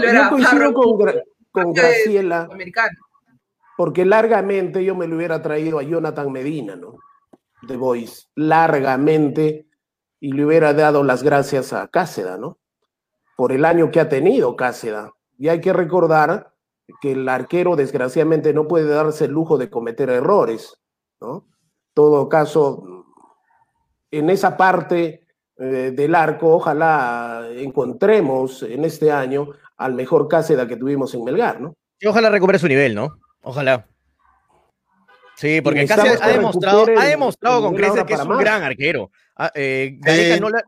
[1.51, 2.49] con, Graciela.
[3.77, 6.99] Porque largamente yo me lo hubiera traído a Jonathan Medina, ¿no?
[7.63, 9.67] De Boys, largamente,
[10.21, 12.61] y le hubiera dado las gracias a Cáceda, ¿no?
[13.37, 15.11] Por el año que ha tenido Cáceda.
[15.37, 16.52] Y hay que recordar
[17.01, 20.79] que el arquero desgraciadamente no puede darse el lujo de cometer errores,
[21.21, 21.47] ¿no?
[21.95, 23.07] Todo caso,
[24.11, 25.27] en esa parte
[25.59, 31.61] eh, del arco, ojalá encontremos en este año al mejor Cáceda que tuvimos en Melgar,
[31.61, 31.75] ¿no?
[32.01, 33.19] Y ojalá recupere su nivel, ¿no?
[33.43, 33.87] Ojalá.
[35.43, 39.11] Sí, porque Cáceres ha demostrado, ha demostrado con creces que es un gran arquero.
[39.37, 39.99] Ah, eh,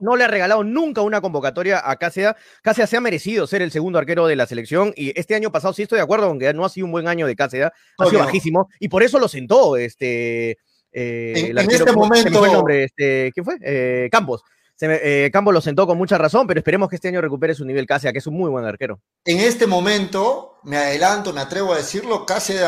[0.01, 2.33] no, le, ha regalado nunca una convocatoria a Cáceres.
[2.61, 5.75] Cáceres se ha merecido ser el segundo arquero de la selección y este año pasado
[5.75, 8.07] sí estoy de acuerdo con que no ha sido un buen año de Cáceres, ha
[8.07, 10.59] sido bajísimo y por eso lo sentó este.
[10.91, 12.45] Eh, en, este momento.
[12.45, 13.59] El nombre, este, ¿Quién fue?
[13.63, 14.43] Eh, Campos.
[14.75, 17.87] se Campo lo sentó con mucha razón, pero esperemos que este año recupere su nivel
[17.87, 19.01] Cáceres, que es un muy buen arquero.
[19.25, 22.65] En este momento, me adelanto, me atrevo a decirlo, Cáceres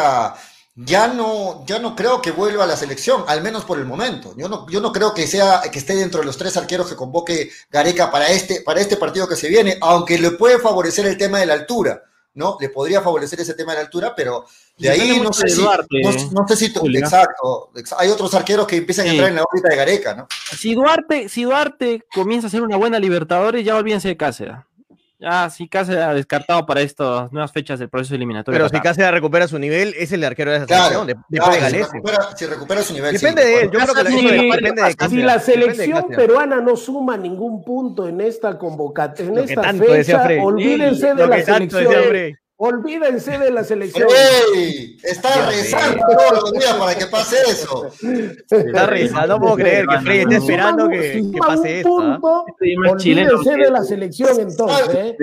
[0.77, 4.35] ya no, ya no creo que vuelva a la selección, al menos por el momento.
[4.37, 6.97] Yo no, yo no creo que sea, que esté dentro de los tres arqueros que
[6.97, 11.16] convoque Gareca para este, para este partido que se viene, aunque le puede favorecer el
[11.16, 12.03] tema de la altura,
[12.35, 12.59] ¿no?
[12.61, 14.45] Le podría favorecer ese tema de la altura, pero
[14.77, 19.11] de ahí no sé, si, no, sé si, exacto, hay otros arqueros que empiezan a
[19.11, 20.29] entrar en la órbita de Gareca, ¿no?
[20.55, 24.57] Si Duarte, si Duarte comienza a ser una buena Libertadores, ya olvídense de Cáceres.
[25.23, 28.59] Ah, sí, Cáceres ha descartado para estas nuevas fechas del proceso eliminatorio.
[28.59, 31.25] Pero si Cáceres recupera su nivel, es el arquero de esa selección.
[32.37, 33.14] si, recupera, su nivel.
[33.14, 33.71] Depende de él.
[33.71, 38.59] Yo creo que depende de Si la selección peruana no suma ningún punto en esta
[38.59, 42.37] convocatoria, en esta fecha, olvídense de la selección.
[42.59, 44.09] Olvídense de la selección.
[44.55, 44.97] ¡Ey!
[45.03, 47.91] Está rezando todos los días para que pase eso.
[48.51, 52.01] Está rezando, no puedo creer que Frey esté esperando que, que pase eso.
[52.01, 52.19] ¿ah?
[52.91, 54.89] Olvídense de la selección entonces.
[54.95, 55.17] ¿eh?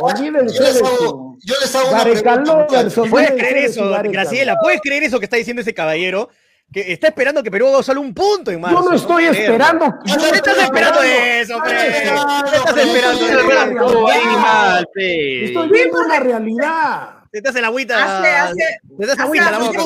[0.00, 1.36] Olvídense de eso.
[1.44, 2.88] Yo les hago una pregunta.
[3.10, 4.56] ¿Puedes creer eso, Graciela?
[4.62, 6.30] ¿Puedes creer eso que está diciendo ese caballero?
[6.72, 8.82] Que está esperando que Perú haga solo un punto en marzo.
[8.82, 9.98] Yo no estoy esperando.
[10.04, 11.88] Yo no estás esperando eso, Fred.
[11.88, 14.88] estás esperando eso.
[14.94, 17.14] Estoy viendo la realidad.
[17.30, 18.22] Te estás en la agüita.
[18.96, 19.82] te estás agüita la boca.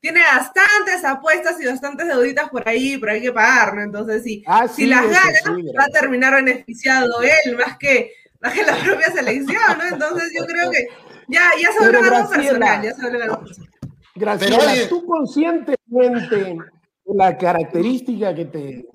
[0.00, 3.82] tiene bastantes apuestas y bastantes deuditas por ahí, pero hay que pagar, ¿no?
[3.82, 8.64] Entonces, sí, ah, si las gana, va a terminar beneficiado él, más que, más que
[8.64, 9.84] la propia selección, ¿no?
[9.84, 10.88] Entonces, yo creo que
[11.28, 13.72] ya, ya se vuelve algo personal, ya se vuelve algo personal.
[14.14, 14.88] Gracias.
[14.88, 16.58] tú conscientemente
[17.04, 18.88] la característica que te,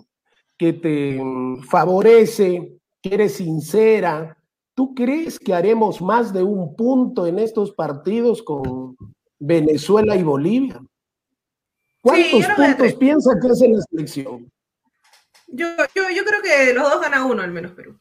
[0.58, 1.20] que te
[1.70, 4.38] favorece, que eres sincera,
[4.74, 8.96] ¿tú crees que haremos más de un punto en estos partidos con
[9.40, 10.82] Venezuela y Bolivia?
[12.02, 14.52] ¿Cuántos puntos piensas que hace la selección?
[15.48, 17.98] Yo, yo, yo, creo que los dos ganan uno al menos Perú.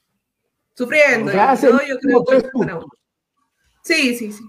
[0.74, 1.32] Sufriendo.
[1.32, 2.86] yo, creo que uno.
[3.82, 4.44] Sí, sí, sí.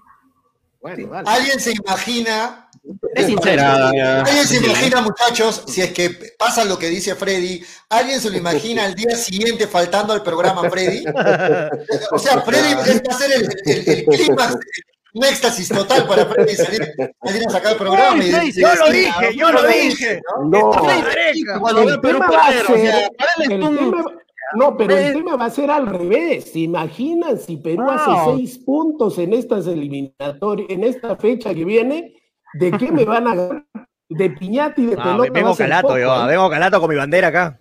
[1.25, 2.69] ¿Alguien se imagina?
[3.13, 3.89] Es sincera.
[3.89, 7.63] ¿Alguien se imagina, muchachos, si es que pasa lo que dice Freddy?
[7.89, 11.03] ¿Alguien se lo imagina al día siguiente faltando al programa Freddy?
[12.11, 14.57] O sea, Freddy va a ser el, el, clima,
[15.13, 16.93] un éxtasis total para Freddy salir,
[17.23, 18.23] salir a sacar el programa.
[18.23, 20.21] Y, yo lo dije, yo lo dije.
[20.45, 21.59] No, no.
[21.59, 21.83] Cuando
[24.55, 26.51] no, pero el tema va a ser al revés.
[26.51, 32.15] ¿Se imaginan si Perú hace seis puntos en estas eliminatorias, en esta fecha que viene?
[32.53, 33.65] ¿De qué me van a ganar?
[34.09, 35.31] De piñata y de pelota.
[35.33, 36.27] Vengo calato, yo, ¿eh?
[36.27, 37.59] vengo calato con mi bandera acá.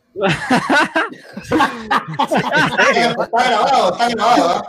[2.95, 4.65] está grabado, está grabado,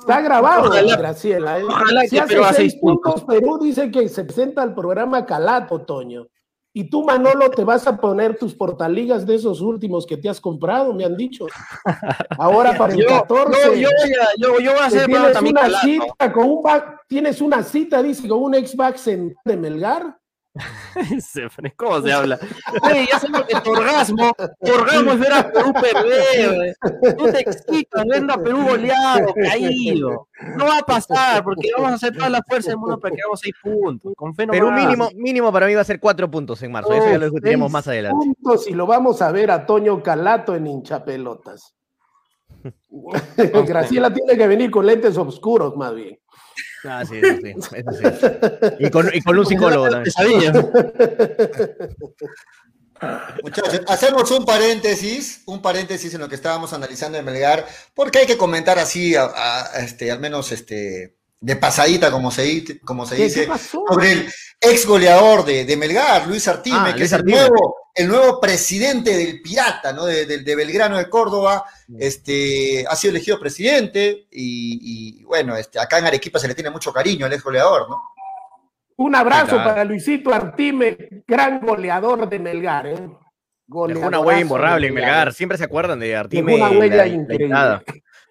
[0.00, 0.70] está grabado.
[0.96, 1.58] Graciela.
[1.58, 1.64] ¿eh?
[2.08, 6.28] si hace seis puntos, Perú dice que se presenta al programa Calato, Toño.
[6.76, 10.40] Y tú, Manolo, te vas a poner tus portaligas de esos últimos que te has
[10.40, 11.46] comprado, me han dicho.
[12.36, 13.80] Ahora para el 14.
[13.80, 13.88] Yo,
[14.36, 16.62] yo, yo, voy a hacer tienes una cita con un
[17.06, 18.76] tienes una cita, dice, con un ex
[19.44, 20.18] de Melgar.
[21.76, 22.38] ¿Cómo se habla?
[23.10, 24.32] ya sabemos que tu orgasmo,
[24.64, 26.76] tu orgasmo es ver a Perú perder.
[27.16, 30.28] Tú te excitas viendo a Perú goleado, caído.
[30.56, 33.22] No va a pasar porque vamos a hacer toda la fuerza del mundo para que
[33.22, 34.12] hagamos seis puntos.
[34.16, 36.92] Con fe Perú mínimo, mínimo para mí va a ser cuatro puntos en marzo.
[36.92, 38.24] Eso ya lo discutiremos más adelante.
[38.24, 41.74] puntos y lo vamos a ver a Toño Calato en hinchapelotas.
[43.66, 46.18] Graciela tiene que venir con lentes oscuros más bien.
[46.84, 47.54] Ah, sí, sí,
[48.78, 50.12] Y con, y con un psicólogo también.
[53.42, 58.26] Muchachos, hacemos un paréntesis, un paréntesis en lo que estábamos analizando en Melgar, porque hay
[58.26, 59.14] que comentar así,
[59.76, 65.44] este, al menos este, de pasadita, como se, como se dice, sobre el ex goleador
[65.44, 70.06] de, Melgar, Luis Artime, ah, que es el nuevo, el nuevo presidente del Pirata, ¿no?
[70.06, 71.96] De, Belgrano de Córdoba, mm.
[72.00, 76.94] este, ha sido elegido presidente y, bueno, este, acá en Arequipa se le tiene mucho
[76.94, 78.02] cariño al ex goleador, ¿no?
[78.96, 80.96] Un abrazo para Luisito Artime,
[81.28, 83.08] gran goleador de Melgar, ¿eh?
[83.66, 86.54] una huella imborrable en Melgar, siempre se acuerdan de Artime.
[86.54, 87.54] una huella increíble.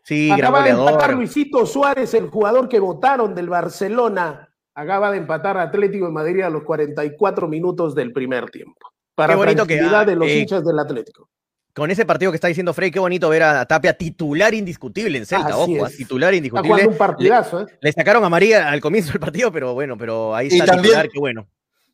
[0.04, 4.50] Sí, Acaba de empatar Luisito Suárez, el jugador que votaron del Barcelona.
[4.76, 8.90] Acaba de empatar Atlético de Madrid a los 44 minutos del primer tiempo.
[9.16, 11.30] Para la bonito que de los eh, hinchas del Atlético.
[11.74, 15.26] Con ese partido que está diciendo Frey, qué bonito ver a Tapia titular indiscutible en
[15.26, 16.88] Celta, ojo, titular indiscutible.
[16.88, 17.66] un partidazo, ¿eh?
[17.82, 21.20] le, sacaron a María al comienzo del partido, pero bueno, pero ahí está titular, qué
[21.20, 21.48] bueno.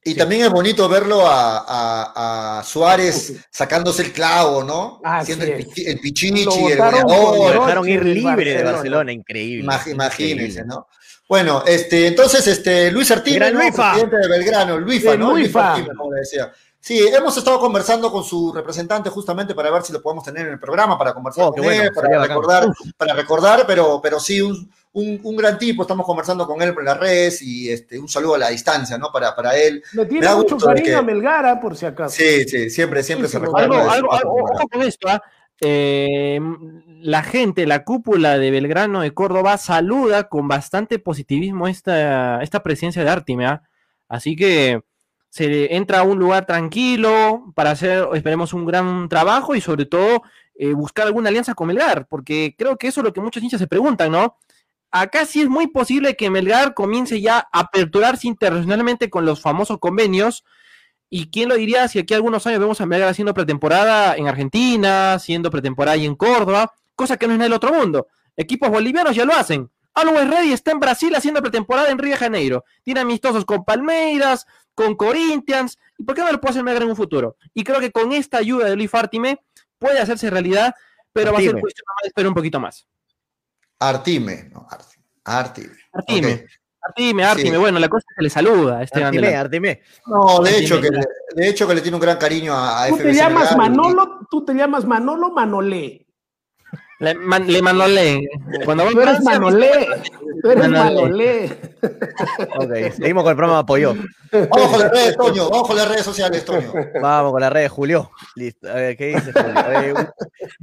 [0.03, 5.01] Y también es bonito verlo a, Suárez sacándose el clavo, ¿no?
[5.03, 7.55] Haciendo el, el, pichichi, el goleador.
[7.55, 9.71] Lo dejaron ir libre de Barcelona, increíble.
[9.87, 10.87] imagínense, ¿no?
[11.27, 15.31] Bueno, este, entonces, este, Luis Artime, presidente de Belgrano, Luifa, ¿no?
[15.31, 15.85] Luifa.
[15.95, 16.51] como le decía.
[16.81, 20.53] Sí, hemos estado conversando con su representante justamente para ver si lo podemos tener en
[20.53, 24.71] el programa, para conversar oh, con él, para recordar, para recordar, pero, pero sí, un,
[24.91, 28.39] un, gran tipo, estamos conversando con él por las redes y este, un saludo a
[28.39, 29.11] la distancia, ¿no?
[29.11, 29.83] Para, para él.
[29.93, 32.15] Le tiene mucho cariño a Melgara, por si acaso.
[32.15, 33.91] Sí, sí, siempre, siempre se recuerda.
[33.91, 35.21] Algo, ojo con esto, ¿ah?
[35.61, 36.39] eh,
[37.01, 43.03] la gente, la cúpula de Belgrano de Córdoba saluda con bastante positivismo esta, esta presencia
[43.03, 43.63] de Artime, ¿ah?
[44.07, 44.81] Así que
[45.29, 50.23] se entra a un lugar tranquilo para hacer, esperemos, un gran trabajo y sobre todo
[50.55, 53.59] eh, buscar alguna alianza con Melgar, porque creo que eso es lo que muchos hinchas
[53.59, 54.37] se preguntan, ¿no?
[54.91, 59.79] Acá sí es muy posible que Melgar comience ya a aperturarse internacionalmente con los famosos
[59.79, 60.43] convenios.
[61.09, 65.13] ¿Y quién lo diría si aquí algunos años vemos a Melgar haciendo pretemporada en Argentina,
[65.13, 68.07] haciendo pretemporada ahí en Córdoba, cosa que no es en el otro mundo?
[68.37, 69.69] Equipos bolivianos ya lo hacen.
[69.93, 72.63] Always Ready está en Brasil haciendo pretemporada en Río de Janeiro.
[72.83, 74.45] Tiene amistosos con Palmeiras,
[74.75, 75.77] con Corinthians.
[75.97, 77.35] ¿Y por qué no lo puede hacer Melgar en un futuro?
[77.53, 79.41] Y creo que con esta ayuda de Luis Fártime
[79.77, 80.73] puede hacerse realidad,
[81.11, 82.87] pero va a ser cuestión de esperar un poquito más.
[83.79, 85.75] Artime, no, Artime.
[85.93, 86.45] Artime.
[86.81, 89.81] Artime, Artime, bueno, la cosa es que le saluda a este Artime, Artime.
[90.07, 90.89] No, de hecho, que,
[91.35, 94.45] de hecho que le tiene un gran cariño a, a ¿Tú te llamas Manolo, tú
[94.45, 96.07] te llamas Manolo Manolé.
[96.99, 98.29] Le, man, le Manolé.
[98.65, 99.87] Cuando tú eres Manolé.
[100.41, 101.45] Tú eres Manolé.
[102.57, 103.95] ok, seguimos con el programa de apoyo.
[104.31, 105.49] Vamos con las redes, Toño.
[105.49, 106.71] Vamos con las redes sociales, Toño.
[107.01, 108.11] Vamos con las redes, Julio.
[108.35, 108.69] Listo.
[108.69, 110.13] A ver, ¿qué dice Julio?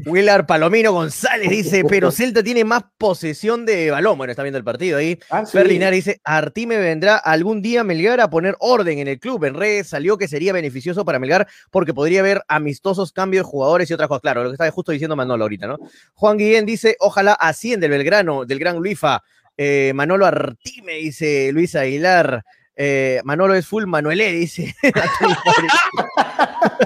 [0.06, 4.18] Willard Palomino González dice, pero Celta tiene más posesión de balón.
[4.18, 5.18] Bueno, está viendo el partido ahí.
[5.30, 5.44] Ah,
[5.90, 9.44] dice, Artime vendrá algún día Melgar a poner orden en el club.
[9.44, 13.90] En redes salió que sería beneficioso para Melgar porque podría haber amistosos cambios de jugadores
[13.90, 14.22] y otras cosas.
[14.22, 15.78] Claro, lo que estaba justo diciendo Manolo ahorita, ¿no?
[16.14, 19.22] Juan Guillén dice, ojalá asciende el Belgrano, del Gran Luifa.
[19.56, 22.44] Eh, Manolo Artime, dice Luis Aguilar.
[22.76, 24.74] Eh, Manolo es full Manuelé, dice.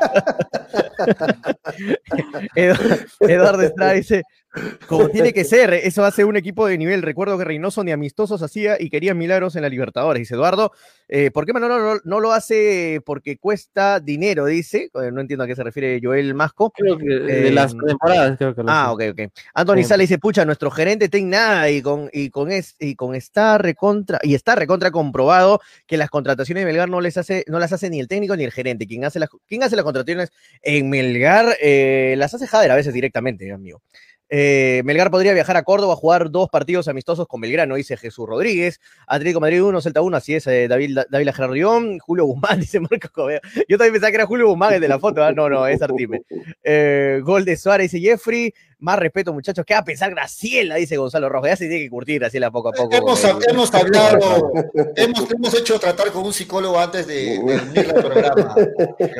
[3.20, 4.23] Eduardo Estrada dice,
[4.89, 7.03] como tiene que ser, eso hace un equipo de nivel.
[7.03, 10.20] Recuerdo que Reynoso ni amistosos hacía y quería milagros en la Libertadores.
[10.20, 10.73] Dice Eduardo,
[11.09, 14.47] eh, ¿por qué Manolo no, lo hace porque cuesta dinero?
[14.47, 16.73] Dice, eh, no entiendo a qué se refiere Joel Masco.
[16.73, 19.20] Creo que de las temporadas, creo que lo Ah, ok, ok.
[19.55, 23.15] Anthony Sala dice, pucha, nuestro gerente tiene nada y con, y con, es, y con
[23.15, 27.61] está recontra, y está recontra comprobado que las contrataciones de Melgar no les hace, no
[27.61, 28.87] las hace ni el técnico ni el gerente.
[28.87, 29.99] Quien hace las, quien hace las contrataciones
[30.62, 33.82] en Melgar eh, las hace Jader a veces directamente, amigo.
[34.32, 38.28] Eh, Melgar podría viajar a Córdoba a jugar dos partidos amistosos con Belgrano, dice Jesús
[38.28, 38.81] Rodríguez.
[39.09, 41.98] Atlético Madrid 1, Celta 1, así es, eh, David, David Gerardión.
[41.98, 43.40] Julio Guzmán, dice Marcos Covea.
[43.69, 45.24] Yo también pensaba que era Julio Guzmán el de la foto.
[45.24, 45.32] ¿ah?
[45.32, 46.23] No, no, es Artime.
[46.62, 48.55] Eh, gol de Suárez, dice Jeffrey.
[48.78, 49.65] Más respeto, muchachos.
[49.66, 50.77] ¿Qué va a pensar Graciela?
[50.77, 51.47] Dice Gonzalo Rojo.
[51.47, 52.94] Ya se tiene que curtir Graciela poco a poco.
[52.94, 54.52] Hemos, hemos hablado,
[54.97, 58.55] hemos, hemos, hecho tratar con un psicólogo antes de, de unirle al programa.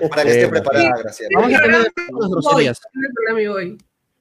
[0.09, 1.41] Para que esté preparada, Graciela.
[1.41, 3.79] Vamos a tener hoy.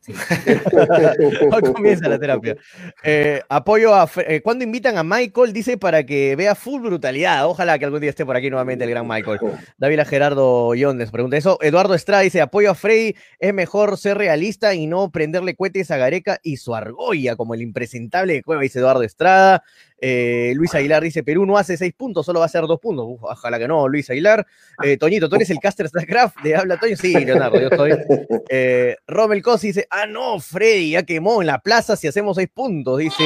[1.52, 2.56] Hoy comienza la terapia.
[3.04, 4.10] Eh, apoyo a.
[4.28, 7.46] Eh, cuando invitan a Michael, dice para que vea full brutalidad.
[7.46, 9.40] Ojalá que algún día esté por aquí nuevamente el gran Michael.
[9.78, 11.60] David Gerardo Yondes pregunta eso.
[11.62, 13.16] Eduardo Estrada dice: apoyo a Freddy.
[13.40, 17.62] Es mejor ser realista y no prenderle cohetes a Gareca y su argolla, como el
[17.62, 19.64] impresentable de Cueva, dice Eduardo Estrada.
[20.02, 23.06] Eh, Luis Aguilar dice, Perú no hace seis puntos, solo va a hacer dos puntos.
[23.22, 24.46] ojalá que no, Luis Aguilar.
[24.84, 26.96] Eh, Toñito, ¿tú eres el caster StarCraft de Habla Toño?
[26.96, 27.92] Sí, Leonardo, yo estoy.
[28.52, 32.50] Eh, Rommel Cosi dice, ah, no, Freddy, ya quemó en la plaza si hacemos seis
[32.52, 33.24] puntos, dice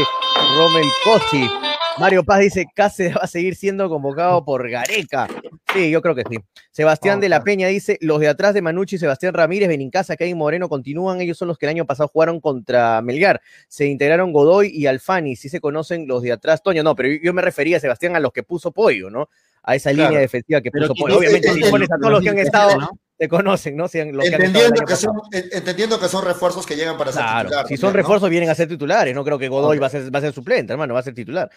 [0.58, 1.50] Rommel Cosi.
[2.00, 5.28] Mario Paz dice, Cáceres va a seguir siendo convocado por Gareca.
[5.74, 6.38] Sí, yo creo que sí.
[6.72, 10.70] Sebastián de la Peña dice, los de atrás de Manucci, Sebastián Ramírez, Benincasa, Kevin Moreno
[10.70, 13.42] continúan, ellos son los que el año pasado jugaron contra Melgar.
[13.68, 16.64] Se integraron Godoy y Alfani, si se conocen los de atrás.
[16.64, 19.30] Toño, no, pero yo me refería, Sebastián, a los que puso Pollo, ¿no?
[19.62, 21.18] A esa línea defensiva que puso Pollo.
[21.18, 23.86] Obviamente, si pones a todos los que han estado, te conocen, ¿no?
[23.94, 27.68] entendiendo, que, son, entendiendo que son refuerzos que llegan para ser titulares.
[27.70, 29.14] Si son refuerzos, vienen a ser titulares.
[29.14, 31.14] No creo que Godoy va, a ser, va a ser suplente, hermano, va a ser
[31.14, 31.50] titular.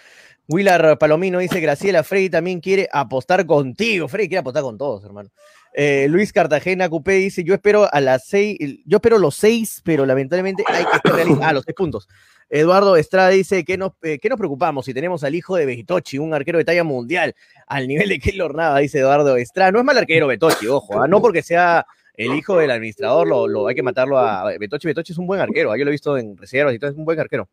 [0.48, 4.06] Willard Palomino dice: Graciela Frey también quiere apostar contigo.
[4.06, 5.30] Frey quiere apostar con todos, hermano.
[5.72, 10.06] Eh, Luis Cartagena Cupé dice: Yo espero a las seis, yo espero los seis, pero
[10.06, 12.08] lamentablemente hay que estar Ah, los seis puntos.
[12.48, 16.32] Eduardo Estrada dice que nos, eh, nos preocupamos si tenemos al hijo de Betochi, un
[16.32, 17.34] arquero de talla mundial,
[17.66, 19.72] al nivel de Keylor Nava, dice Eduardo Estrada.
[19.72, 21.08] No es mal arquero Betochi, ojo, ¿ah?
[21.08, 24.86] no porque sea el hijo del administrador, lo, hay que matarlo a Betochi.
[24.86, 25.76] Betochi es un buen arquero, ¿ah?
[25.76, 27.48] yo lo he visto en reservas y todo, es un buen arquero.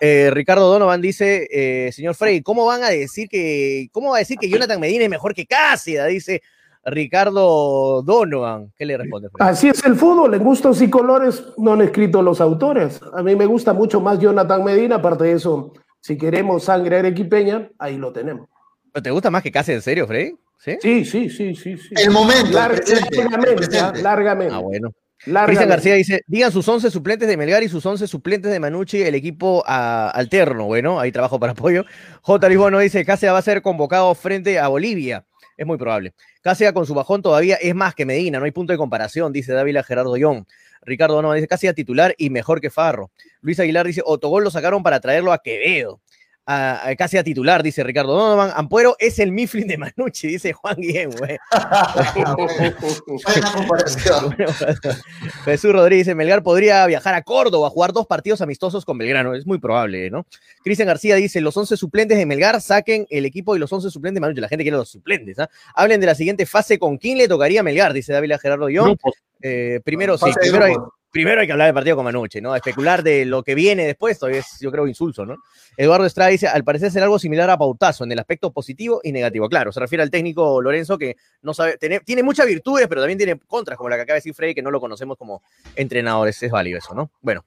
[0.00, 4.20] Eh, Ricardo Donovan dice, eh, señor Frey, ¿cómo van a decir que, cómo va a
[4.20, 6.08] decir que Jonathan Medina es mejor que Cáceres?
[6.08, 6.42] Dice
[6.84, 8.72] Ricardo Donovan.
[8.76, 9.28] ¿Qué le responde?
[9.38, 13.00] Así es el fútbol, en gustos y colores no han escrito los autores.
[13.12, 17.70] A mí me gusta mucho más Jonathan Medina, aparte de eso, si queremos sangre arequipeña,
[17.78, 18.48] ahí lo tenemos.
[19.02, 20.34] ¿Te gusta más que Cáceres, en serio, Frey?
[20.58, 20.78] ¿Sí?
[20.80, 21.76] Sí, sí, sí, sí.
[21.96, 22.50] El momento.
[22.52, 24.54] largamente, largamente.
[24.54, 24.92] Ah, bueno.
[25.22, 29.02] Cristian García dice, digan sus 11 suplentes de Melgar y sus 11 suplentes de Manucci,
[29.02, 30.64] el equipo alterno.
[30.64, 31.84] Bueno, ahí trabajo para apoyo.
[32.22, 32.48] J.
[32.48, 35.26] Lisbono dice, Cáceres va a ser convocado frente a Bolivia.
[35.60, 36.14] Es muy probable.
[36.40, 39.52] Cáceres con su bajón todavía es más que Medina, no hay punto de comparación, dice
[39.52, 40.46] Dávila Gerardo Young.
[40.80, 43.10] Ricardo Donovan dice, Cáceres titular y mejor que Farro.
[43.42, 46.00] Luis Aguilar dice, Otogol lo sacaron para traerlo a Quevedo
[46.96, 48.50] casi a titular, dice Ricardo Donovan.
[48.54, 51.38] Ampuero es el Mifflin de Manucci, dice Juan Guillén, güey.
[55.44, 59.34] Jesús Rodríguez dice, Melgar podría viajar a Córdoba a jugar dos partidos amistosos con Belgrano.
[59.34, 60.26] Es muy probable, ¿no?
[60.64, 64.16] Cristian García dice, los 11 suplentes de Melgar saquen el equipo y los 11 suplentes
[64.16, 64.40] de Manucci.
[64.40, 65.48] La gente quiere los suplentes, ¿ah?
[65.74, 67.92] Hablen de la siguiente fase, ¿con quién le tocaría a Melgar?
[67.92, 68.96] Dice Dávila Gerardo Young.
[69.42, 70.74] Eh, primero, sí, primero hay,
[71.10, 72.54] primero hay que hablar del partido con Manucci, ¿no?
[72.54, 75.36] Especular de lo que viene después es, yo creo, insulso, ¿no?
[75.76, 79.12] Eduardo Estrada dice, al parecer ser algo similar a Pautazo, en el aspecto positivo y
[79.12, 79.48] negativo.
[79.48, 83.18] Claro, se refiere al técnico Lorenzo que no sabe, tiene, tiene muchas virtudes, pero también
[83.18, 85.42] tiene contras, como la que acaba de decir Frey, que no lo conocemos como
[85.76, 86.42] entrenadores.
[86.42, 87.10] Es válido eso, ¿no?
[87.20, 87.44] Bueno,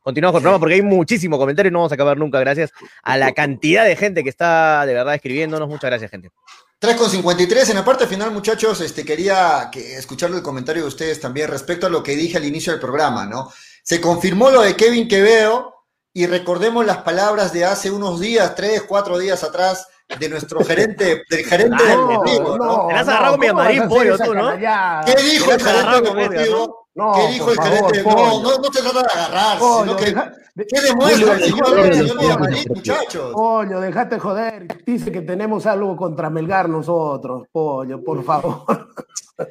[0.00, 2.72] continuamos con el programa porque hay muchísimos comentarios, no vamos a acabar nunca, gracias
[3.02, 5.68] a la cantidad de gente que está de verdad escribiéndonos.
[5.68, 6.30] Muchas gracias, gente.
[6.80, 7.70] 3,53.
[7.70, 11.86] En la parte final, muchachos, este, quería que, escuchar el comentario de ustedes también respecto
[11.86, 13.50] a lo que dije al inicio del programa, ¿no?
[13.82, 15.74] Se confirmó lo de Kevin Quevedo
[16.12, 19.88] y recordemos las palabras de hace unos días, tres, cuatro días atrás,
[20.18, 22.86] de nuestro gerente, del gerente ah, deportivo, ¿no?
[22.88, 24.52] Te has agarrado mi amarillo pollo tú, ¿no?
[24.56, 26.50] ¿Qué dijo el gerente
[26.94, 27.14] deportivo?
[27.14, 28.02] ¿Qué dijo el gerente?
[28.02, 30.14] No, no, no te trata de agarrar, sino que
[30.56, 33.32] ¿Qué demuestra el señor, muchachos?
[33.32, 34.84] Pollo, dejate joder.
[34.86, 38.64] Dice que tenemos algo contra Melgar nosotros, Pollo, por favor.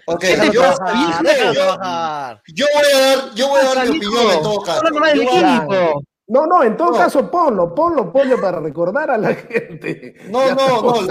[0.05, 0.61] Ok, yo, yo,
[2.47, 4.81] yo, voy a dar, yo voy a dar mi opinión en todo caso.
[6.25, 10.15] No, no, en todo caso ponlo, ponlo, Pollo, para recordar a la gente.
[10.29, 11.07] No, no, no.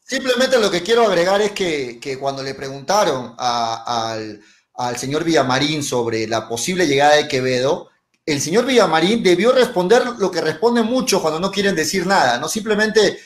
[0.00, 4.40] simplemente lo que quiero agregar es que, que cuando le preguntaron al,
[4.86, 7.88] al señor Villamarín sobre la posible llegada de Quevedo,
[8.24, 12.48] el señor Villamarín debió responder lo que responden muchos cuando no quieren decir nada, no
[12.48, 13.18] simplemente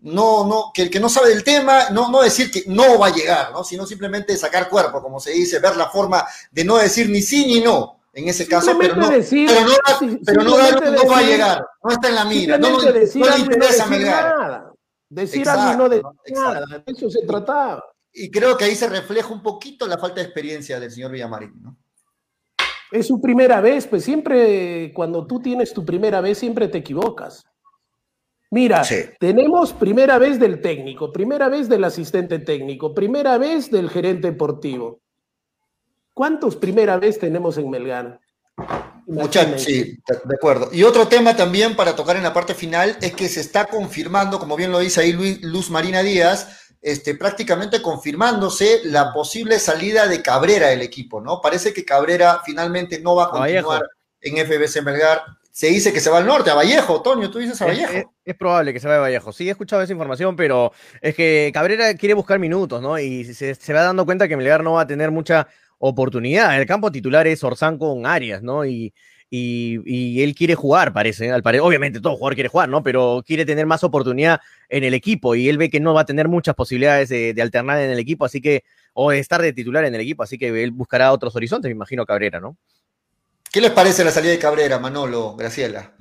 [0.00, 3.08] no, no, que el que no sabe del tema, no, no decir que no va
[3.08, 3.64] a llegar, ¿no?
[3.64, 7.46] sino simplemente sacar cuerpo, como se dice, ver la forma de no decir ni sí
[7.46, 7.96] ni no.
[8.12, 9.72] En ese caso, pero no, pero no,
[10.24, 13.86] pero no, no, va a llegar, no está en la mira, no, no, le interesa
[13.86, 14.72] Nada.
[15.10, 16.02] Decir algo no de
[16.34, 17.84] nada, eso se trataba.
[18.18, 21.54] Y creo que ahí se refleja un poquito la falta de experiencia del señor Villamarín,
[21.62, 21.76] ¿no?
[22.90, 27.44] Es su primera vez, pues siempre cuando tú tienes tu primera vez, siempre te equivocas.
[28.50, 28.82] Mira,
[29.20, 35.00] tenemos primera vez del técnico, primera vez del asistente técnico, primera vez del gerente deportivo.
[36.14, 38.20] ¿Cuántos primera vez tenemos en Melgar?
[39.06, 40.70] Muchachos, sí, de acuerdo.
[40.72, 44.38] Y otro tema también para tocar en la parte final es que se está confirmando,
[44.38, 45.12] como bien lo dice ahí
[45.42, 51.40] Luz Marina Díaz, este, prácticamente confirmándose la posible salida de Cabrera del equipo, ¿no?
[51.40, 53.82] Parece que Cabrera finalmente no va a continuar
[54.20, 55.22] en FBC Melgar.
[55.50, 58.14] Se dice que se va al norte, a Vallejo, Toño, tú dices a Vallejo.
[58.24, 59.32] Es, probable que se vaya a Vallejo.
[59.32, 62.96] Sí, he escuchado esa información, pero es que Cabrera quiere buscar minutos, ¿no?
[62.98, 65.48] Y se, se va dando cuenta que Melgar no va a tener mucha
[65.78, 66.60] oportunidad.
[66.60, 68.64] El campo titular es Orzán con Arias, ¿no?
[68.64, 68.92] Y,
[69.30, 72.82] y, él quiere jugar, parece, al Obviamente todo jugador quiere jugar, ¿no?
[72.82, 76.06] Pero quiere tener más oportunidad en el equipo y él ve que no va a
[76.06, 78.64] tener muchas posibilidades de, alternar en el equipo, así que,
[78.94, 81.74] o de estar de titular en el equipo, así que él buscará otros horizontes, me
[81.74, 82.56] imagino Cabrera, ¿no?
[83.52, 85.94] ¿Qué les parece la salida de Cabrera, Manolo, Graciela?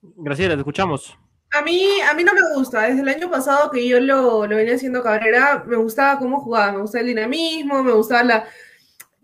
[0.00, 1.18] Graciela, te escuchamos.
[1.50, 2.82] A mí, a mí no me gusta.
[2.82, 6.72] Desde el año pasado que yo lo, lo venía haciendo Cabrera, me gustaba cómo jugaba,
[6.72, 8.44] me gustaba el dinamismo, me gustaba la,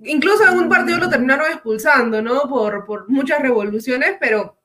[0.05, 2.43] Incluso en un partido lo terminaron expulsando, ¿no?
[2.43, 4.59] Por, por muchas revoluciones, pero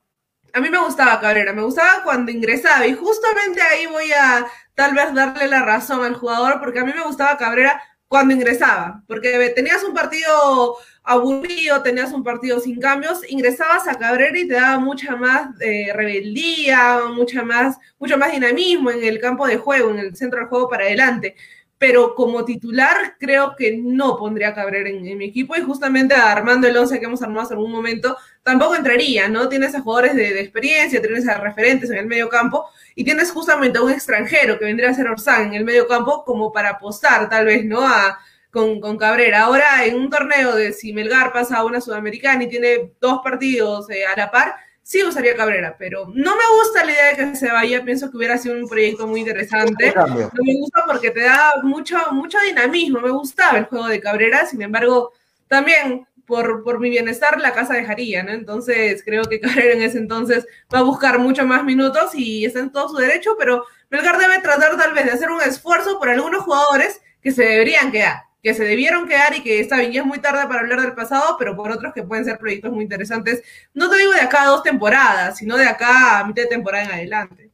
[0.52, 4.94] a mí me gustaba Cabrera, me gustaba cuando ingresaba y justamente ahí voy a tal
[4.94, 9.52] vez darle la razón al jugador porque a mí me gustaba Cabrera cuando ingresaba, porque
[9.54, 14.80] tenías un partido aburrido, tenías un partido sin cambios, ingresabas a Cabrera y te daba
[14.80, 20.00] mucha más eh, rebeldía, mucha más, mucho más dinamismo en el campo de juego, en
[20.00, 21.36] el centro del juego para adelante
[21.80, 26.68] pero como titular creo que no pondría a Cabrera en, mi equipo y justamente armando
[26.68, 29.48] el 11 que hemos armado en algún momento tampoco entraría, ¿no?
[29.48, 33.78] Tienes a jugadores de, experiencia, tienes a referentes en el medio campo y tienes justamente
[33.78, 37.30] a un extranjero que vendría a ser Orsán en el medio campo como para apostar
[37.30, 37.80] tal vez, ¿no?
[37.80, 38.18] A,
[38.50, 39.44] con, con, Cabrera.
[39.44, 43.88] Ahora en un torneo de si Melgar pasa a una sudamericana y tiene dos partidos
[43.88, 44.54] eh, a la par,
[44.90, 48.16] sí usaría Cabrera, pero no me gusta la idea de que se vaya, pienso que
[48.16, 49.94] hubiera sido un proyecto muy interesante.
[49.94, 54.46] No me gusta porque te da mucho, mucho dinamismo, me gustaba el juego de Cabrera,
[54.46, 55.12] sin embargo,
[55.46, 58.32] también por, por mi bienestar la casa dejaría, ¿no?
[58.32, 60.44] Entonces creo que Cabrera en ese entonces
[60.74, 64.40] va a buscar mucho más minutos y está en todo su derecho, pero Melgar debe
[64.40, 68.54] tratar tal vez de hacer un esfuerzo por algunos jugadores que se deberían quedar, que
[68.54, 71.36] se debieron quedar y que está bien, ya es muy tarde para hablar del pasado,
[71.38, 73.42] pero por otros que pueden ser proyectos muy interesantes.
[73.74, 76.92] No te digo de acá dos temporadas, sino de acá a mitad de temporada en
[76.92, 77.50] adelante.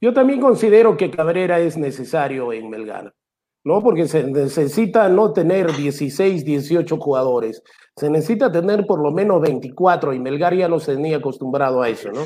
[0.00, 3.14] Yo también considero que Cabrera es necesario en Melgar,
[3.62, 3.80] ¿no?
[3.80, 7.62] Porque se necesita no tener 16, 18 jugadores,
[7.96, 11.88] se necesita tener por lo menos 24 y Melgar ya no se tenía acostumbrado a
[11.88, 12.22] eso, ¿no?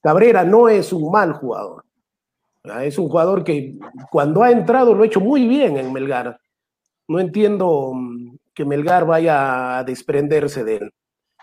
[0.00, 1.84] Cabrera no es un mal jugador,
[2.82, 3.74] es un jugador que
[4.10, 6.38] cuando ha entrado lo ha hecho muy bien en Melgar.
[7.08, 10.90] No entiendo mm, que Melgar vaya a desprenderse de él.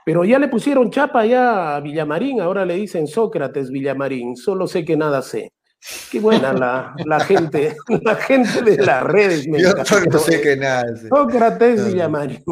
[0.06, 4.84] Pero ya le pusieron chapa ya a Villamarín, ahora le dicen Sócrates Villamarín, solo sé
[4.84, 5.54] que nada sé.
[6.12, 9.46] Qué buena la, la gente, la gente de las redes.
[9.58, 11.08] Yo solo sé que nada sé.
[11.08, 12.44] Sócrates Villamarín.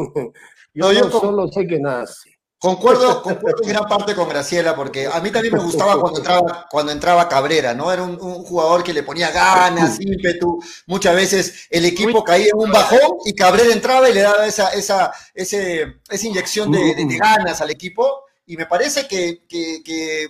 [0.74, 2.31] Yo, no, yo solo sé que nada sé.
[2.62, 6.68] Concuerdo, concuerdo en gran parte con Graciela, porque a mí también me gustaba cuando entraba,
[6.70, 7.92] cuando entraba Cabrera, ¿no?
[7.92, 10.62] Era un, jugador que le ponía ganas, ímpetu.
[10.86, 14.68] Muchas veces el equipo caía en un bajón y Cabrera entraba y le daba esa,
[14.68, 18.26] esa, ese, esa inyección de, ganas al equipo.
[18.46, 20.28] Y me parece que, que,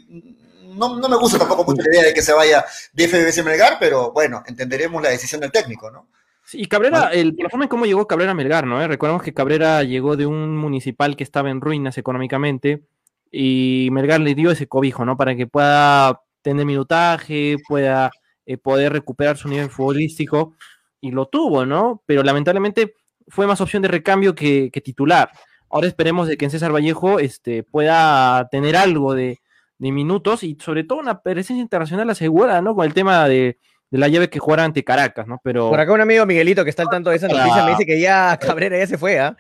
[0.74, 2.64] no, no, me gusta tampoco mucho la idea de que se vaya
[2.94, 6.08] de FBS Melgar, pero bueno, entenderemos la decisión del técnico, ¿no?
[6.54, 8.80] Y Cabrera, el, la forma en cómo llegó Cabrera a Melgar, ¿no?
[8.80, 12.84] Eh, recordemos que Cabrera llegó de un municipal que estaba en ruinas económicamente
[13.30, 15.16] y Melgar le dio ese cobijo, ¿no?
[15.16, 18.10] Para que pueda tener minutaje, pueda
[18.46, 20.54] eh, poder recuperar su nivel futbolístico
[21.00, 22.02] y lo tuvo, ¿no?
[22.06, 22.96] Pero lamentablemente
[23.28, 25.30] fue más opción de recambio que, titular.
[25.70, 29.40] Ahora esperemos de que en César Vallejo este, pueda tener algo de,
[29.78, 32.74] de minutos y sobre todo una presencia internacional asegurada, ¿no?
[32.74, 33.58] Con el tema de,
[33.92, 35.38] de la llave que jugara ante Caracas, ¿no?
[35.44, 35.68] Pero...
[35.68, 38.00] Por acá un amigo Miguelito que está al tanto de esa noticia me dice que
[38.00, 39.36] ya Cabrera ya se fue, ¿ah?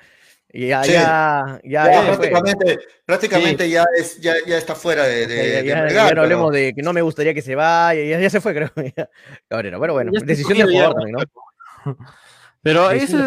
[0.52, 5.88] Y ya, ya, ya, prácticamente, prácticamente ya, es, ya, ya está fuera de, de, ya,
[5.88, 8.52] ya, no hablemos de que no me gustaría que se vaya, ya, ya se fue,
[8.54, 8.70] creo.
[9.48, 11.94] Cabrera, pero bueno, decisión del jugador también, ¿no?
[12.60, 13.26] Pero eso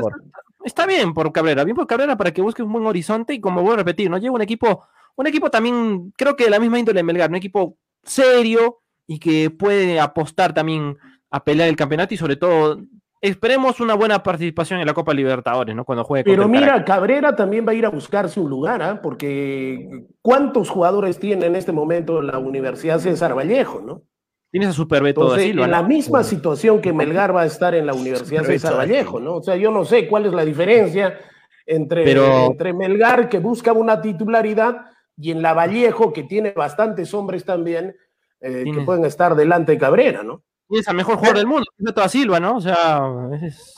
[0.63, 3.63] está bien por Cabrera, bien por Cabrera para que busque un buen horizonte y como
[3.63, 4.17] voy a repetir, ¿no?
[4.17, 7.35] Lleva un equipo, un equipo también, creo que de la misma índole de Melgar, un
[7.35, 10.97] equipo serio y que puede apostar también
[11.35, 12.79] a pelear el campeonato y sobre todo
[13.19, 15.83] esperemos una buena participación en la Copa Libertadores, ¿no?
[15.83, 16.23] Cuando juegue.
[16.23, 19.01] Pero mira, Cabrera también va a ir a buscarse un lugar, ¿ah?
[19.01, 24.03] Porque ¿cuántos jugadores tiene en este momento la Universidad César Vallejo, no?
[24.49, 27.93] Tienes a Superbeto Entonces, En la misma situación que Melgar va a estar en la
[27.93, 29.35] Universidad César Vallejo, ¿no?
[29.35, 31.19] O sea, yo no sé cuál es la diferencia
[31.65, 32.09] entre,
[32.45, 34.85] entre Melgar, que busca una titularidad,
[35.17, 37.93] y en la Vallejo, que tiene bastantes hombres también,
[38.39, 40.43] eh, que pueden estar delante de Cabrera, ¿no?
[40.69, 42.57] Y es el mejor jugador del mundo, es toda Silva, ¿no?
[42.57, 43.01] O sea.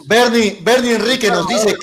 [0.05, 1.77] Bernie, Bernie Enrique nos dice.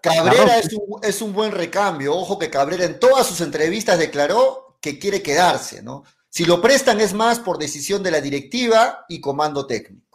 [0.00, 2.14] Cabrera es un, es un buen recambio.
[2.14, 6.04] Ojo que Cabrera en todas sus entrevistas declaró que quiere quedarse, ¿no?
[6.28, 10.07] Si lo prestan es más por decisión de la directiva y comando técnico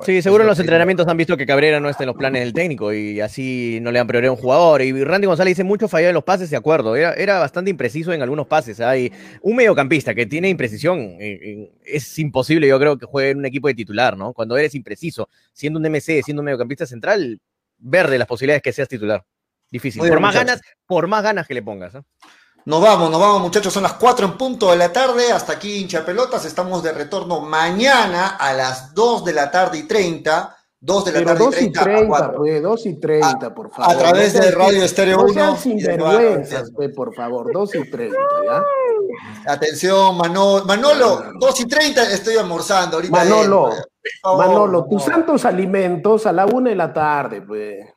[0.00, 2.52] sí, seguro en los entrenamientos han visto que Cabrera no está en los planes del
[2.52, 4.82] técnico y así no le han prioridad a un jugador.
[4.82, 6.96] Y Randy González dice mucho fallado en los pases, de acuerdo.
[6.96, 8.80] Era, era bastante impreciso en algunos pases.
[8.80, 9.12] Hay
[9.42, 10.98] un mediocampista que tiene imprecisión.
[10.98, 14.32] Eh, eh, es imposible, yo creo, que juegue en un equipo de titular, ¿no?
[14.32, 17.40] Cuando eres impreciso, siendo un MC, siendo un mediocampista central,
[17.78, 19.24] verde las posibilidades que seas titular.
[19.70, 20.00] Difícil.
[20.00, 21.94] por más ganas, por más ganas que le pongas.
[21.94, 22.02] ¿eh?
[22.66, 25.76] Nos vamos, nos vamos muchachos, son las 4 en punto de la tarde, hasta aquí
[25.76, 31.04] hincha pelotas, estamos de retorno mañana a las 2 de la tarde y 30, 2
[31.04, 33.94] de la tarde y 30, 30 pues, 2 y 30, por favor.
[33.94, 35.32] A través de Radio Estéreo 1.
[35.32, 38.64] No sinvergüenzas, pues, por favor, 2 y 30, ¿ya?
[39.46, 43.16] Atención, Manolo, Manolo, 2 y 30 estoy almorzando ahorita.
[43.16, 43.70] Manolo,
[44.24, 47.95] Manolo, tus santos alimentos a la 1 de la tarde, pues.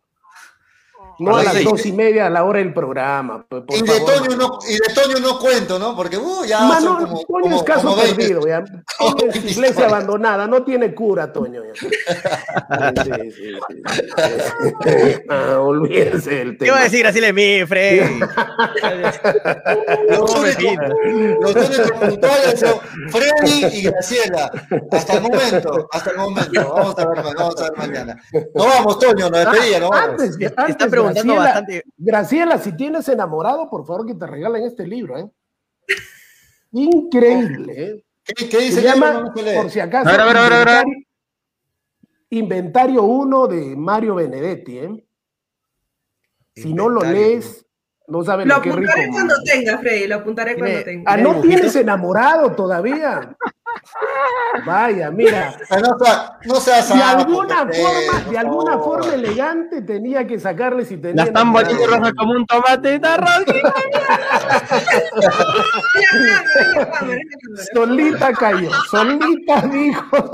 [1.19, 3.45] No a las dos y media a la hora del programa.
[3.49, 5.95] y, de Toño no, y de Toño no cuento, ¿no?
[5.95, 6.61] Porque uh, ya.
[6.61, 8.63] Mano, como, Toño es caso perdido, ya.
[8.99, 11.61] Toño es iglesia abandonada, no tiene cura, Toño.
[11.63, 11.73] Ya.
[12.99, 13.53] Sí, sí,
[14.83, 16.65] sí, ah, olvídense del tema.
[16.65, 18.19] ¿Qué va a decir así de mí, Freddy?
[20.09, 22.79] los únicos puntuales son
[23.09, 24.51] Freddy y Graciela.
[24.91, 26.73] Hasta el momento, hasta el momento.
[26.73, 28.21] Vamos a ver, vamos a ver mañana.
[28.53, 30.21] No vamos, Toño, nos despedía, no vamos.
[30.21, 31.83] Antes, antes, Está preguntando Graciela, bastante.
[31.97, 35.29] Graciela, si tienes enamorado, por favor que te regalen este libro, ¿eh?
[36.71, 38.05] Increíble, ¿eh?
[38.23, 38.81] ¿Qué, qué dice?
[38.81, 41.05] Se llama, por si acaso, ver, ver, ver, inventario,
[42.29, 45.05] inventario 1 de Mario Benedetti, ¿eh?
[46.55, 47.65] Si no lo lees,
[48.07, 48.81] no sabes lo, lo que rico.
[48.81, 51.11] Lo apuntaré cuando tenga, Freddy, lo apuntaré cuando tenga.
[51.11, 53.35] Ah, ¿no tienes enamorado todavía?
[54.65, 55.55] Vaya, mira.
[56.45, 61.15] No, seas de alguna forma, de alguna forma elegante tenía que sacarle si tenía.
[61.15, 62.95] La están volviendo roja como un tomate.
[62.95, 63.17] Está
[67.73, 70.31] solita cayó, solita dijo.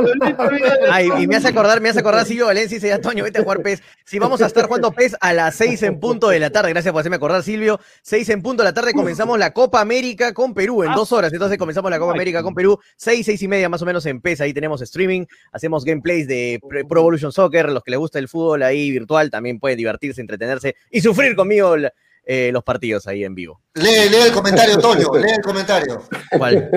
[0.91, 3.43] Ay, y me hace acordar, me hace acordar Silvio Valencia y dice, Toño, vete a
[3.43, 3.81] jugar PES.
[4.03, 6.91] Si vamos a estar jugando PES a las seis en punto de la tarde, gracias
[6.91, 7.79] por hacerme acordar, Silvio.
[8.01, 11.31] Seis en punto de la tarde comenzamos la Copa América con Perú en dos horas.
[11.33, 14.21] Entonces comenzamos la Copa América con Perú, seis, seis y media más o menos en
[14.21, 14.39] PES.
[14.39, 17.69] Ahí tenemos streaming, hacemos gameplays de Pro Evolution Soccer.
[17.69, 21.75] Los que les gusta el fútbol ahí virtual también pueden divertirse, entretenerse y sufrir conmigo
[22.23, 23.61] eh, los partidos ahí en vivo.
[23.73, 26.01] Lee, lee el comentario, Toño, lee el comentario.
[26.37, 26.71] ¿Cuál?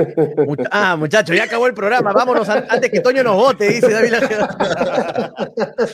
[0.73, 4.15] ah, muchachos, ya acabó el programa, vámonos antes que Toño nos vote, dice David.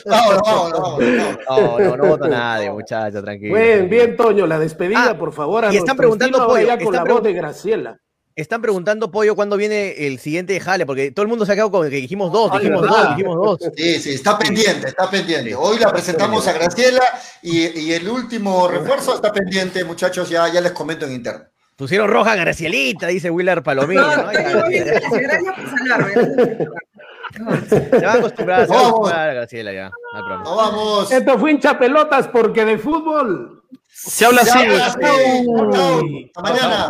[0.05, 1.39] vámonos, vámonos, vámonos.
[1.47, 3.55] No, no, no voto a nadie, muchachos, tranquilo.
[3.55, 5.67] Bien, bien, Toño, la despedida, ah, por favor.
[5.71, 7.99] y están preguntando, por con la voz de Graciela.
[8.35, 11.71] Están preguntando, Pollo, cuándo viene el siguiente jale, porque todo el mundo se ha quedado
[11.71, 13.59] con que dijimos dos, dijimos dos, dijimos dos.
[13.77, 15.55] Sí, sí, está pendiente, está pendiente.
[15.55, 17.01] Hoy la presentamos a Graciela
[17.41, 21.45] y, el último refuerzo está pendiente, muchachos, ya, ya les comento en interno.
[21.77, 24.01] Pusieron roja a Gracielita, dice Willard Palomino.
[24.01, 24.27] ¿no?
[27.31, 29.91] Gracias Se va a acostumbrar, se va a acostumbrar a Graciela ya.
[30.43, 31.09] No vamos.
[31.09, 34.59] Esto fue hincha pelotas porque de fútbol se habla así.
[34.59, 36.89] Hasta mañana.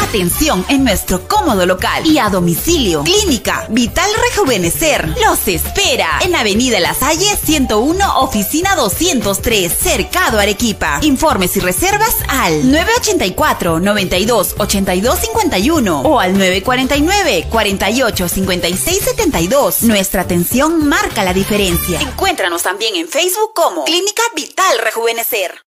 [0.00, 3.02] Atención en nuestro cómodo local y a domicilio.
[3.04, 10.98] Clínica Vital Rejuvenecer los espera en Avenida La Salle 101, oficina 203, Cercado Arequipa.
[11.02, 19.82] Informes y reservas al 984 92 82 51 o al 949 48 56 72.
[19.82, 22.00] Nuestra atención marca la diferencia.
[22.00, 25.71] Encuéntranos también en Facebook como Clínica Vital Rejuvenecer.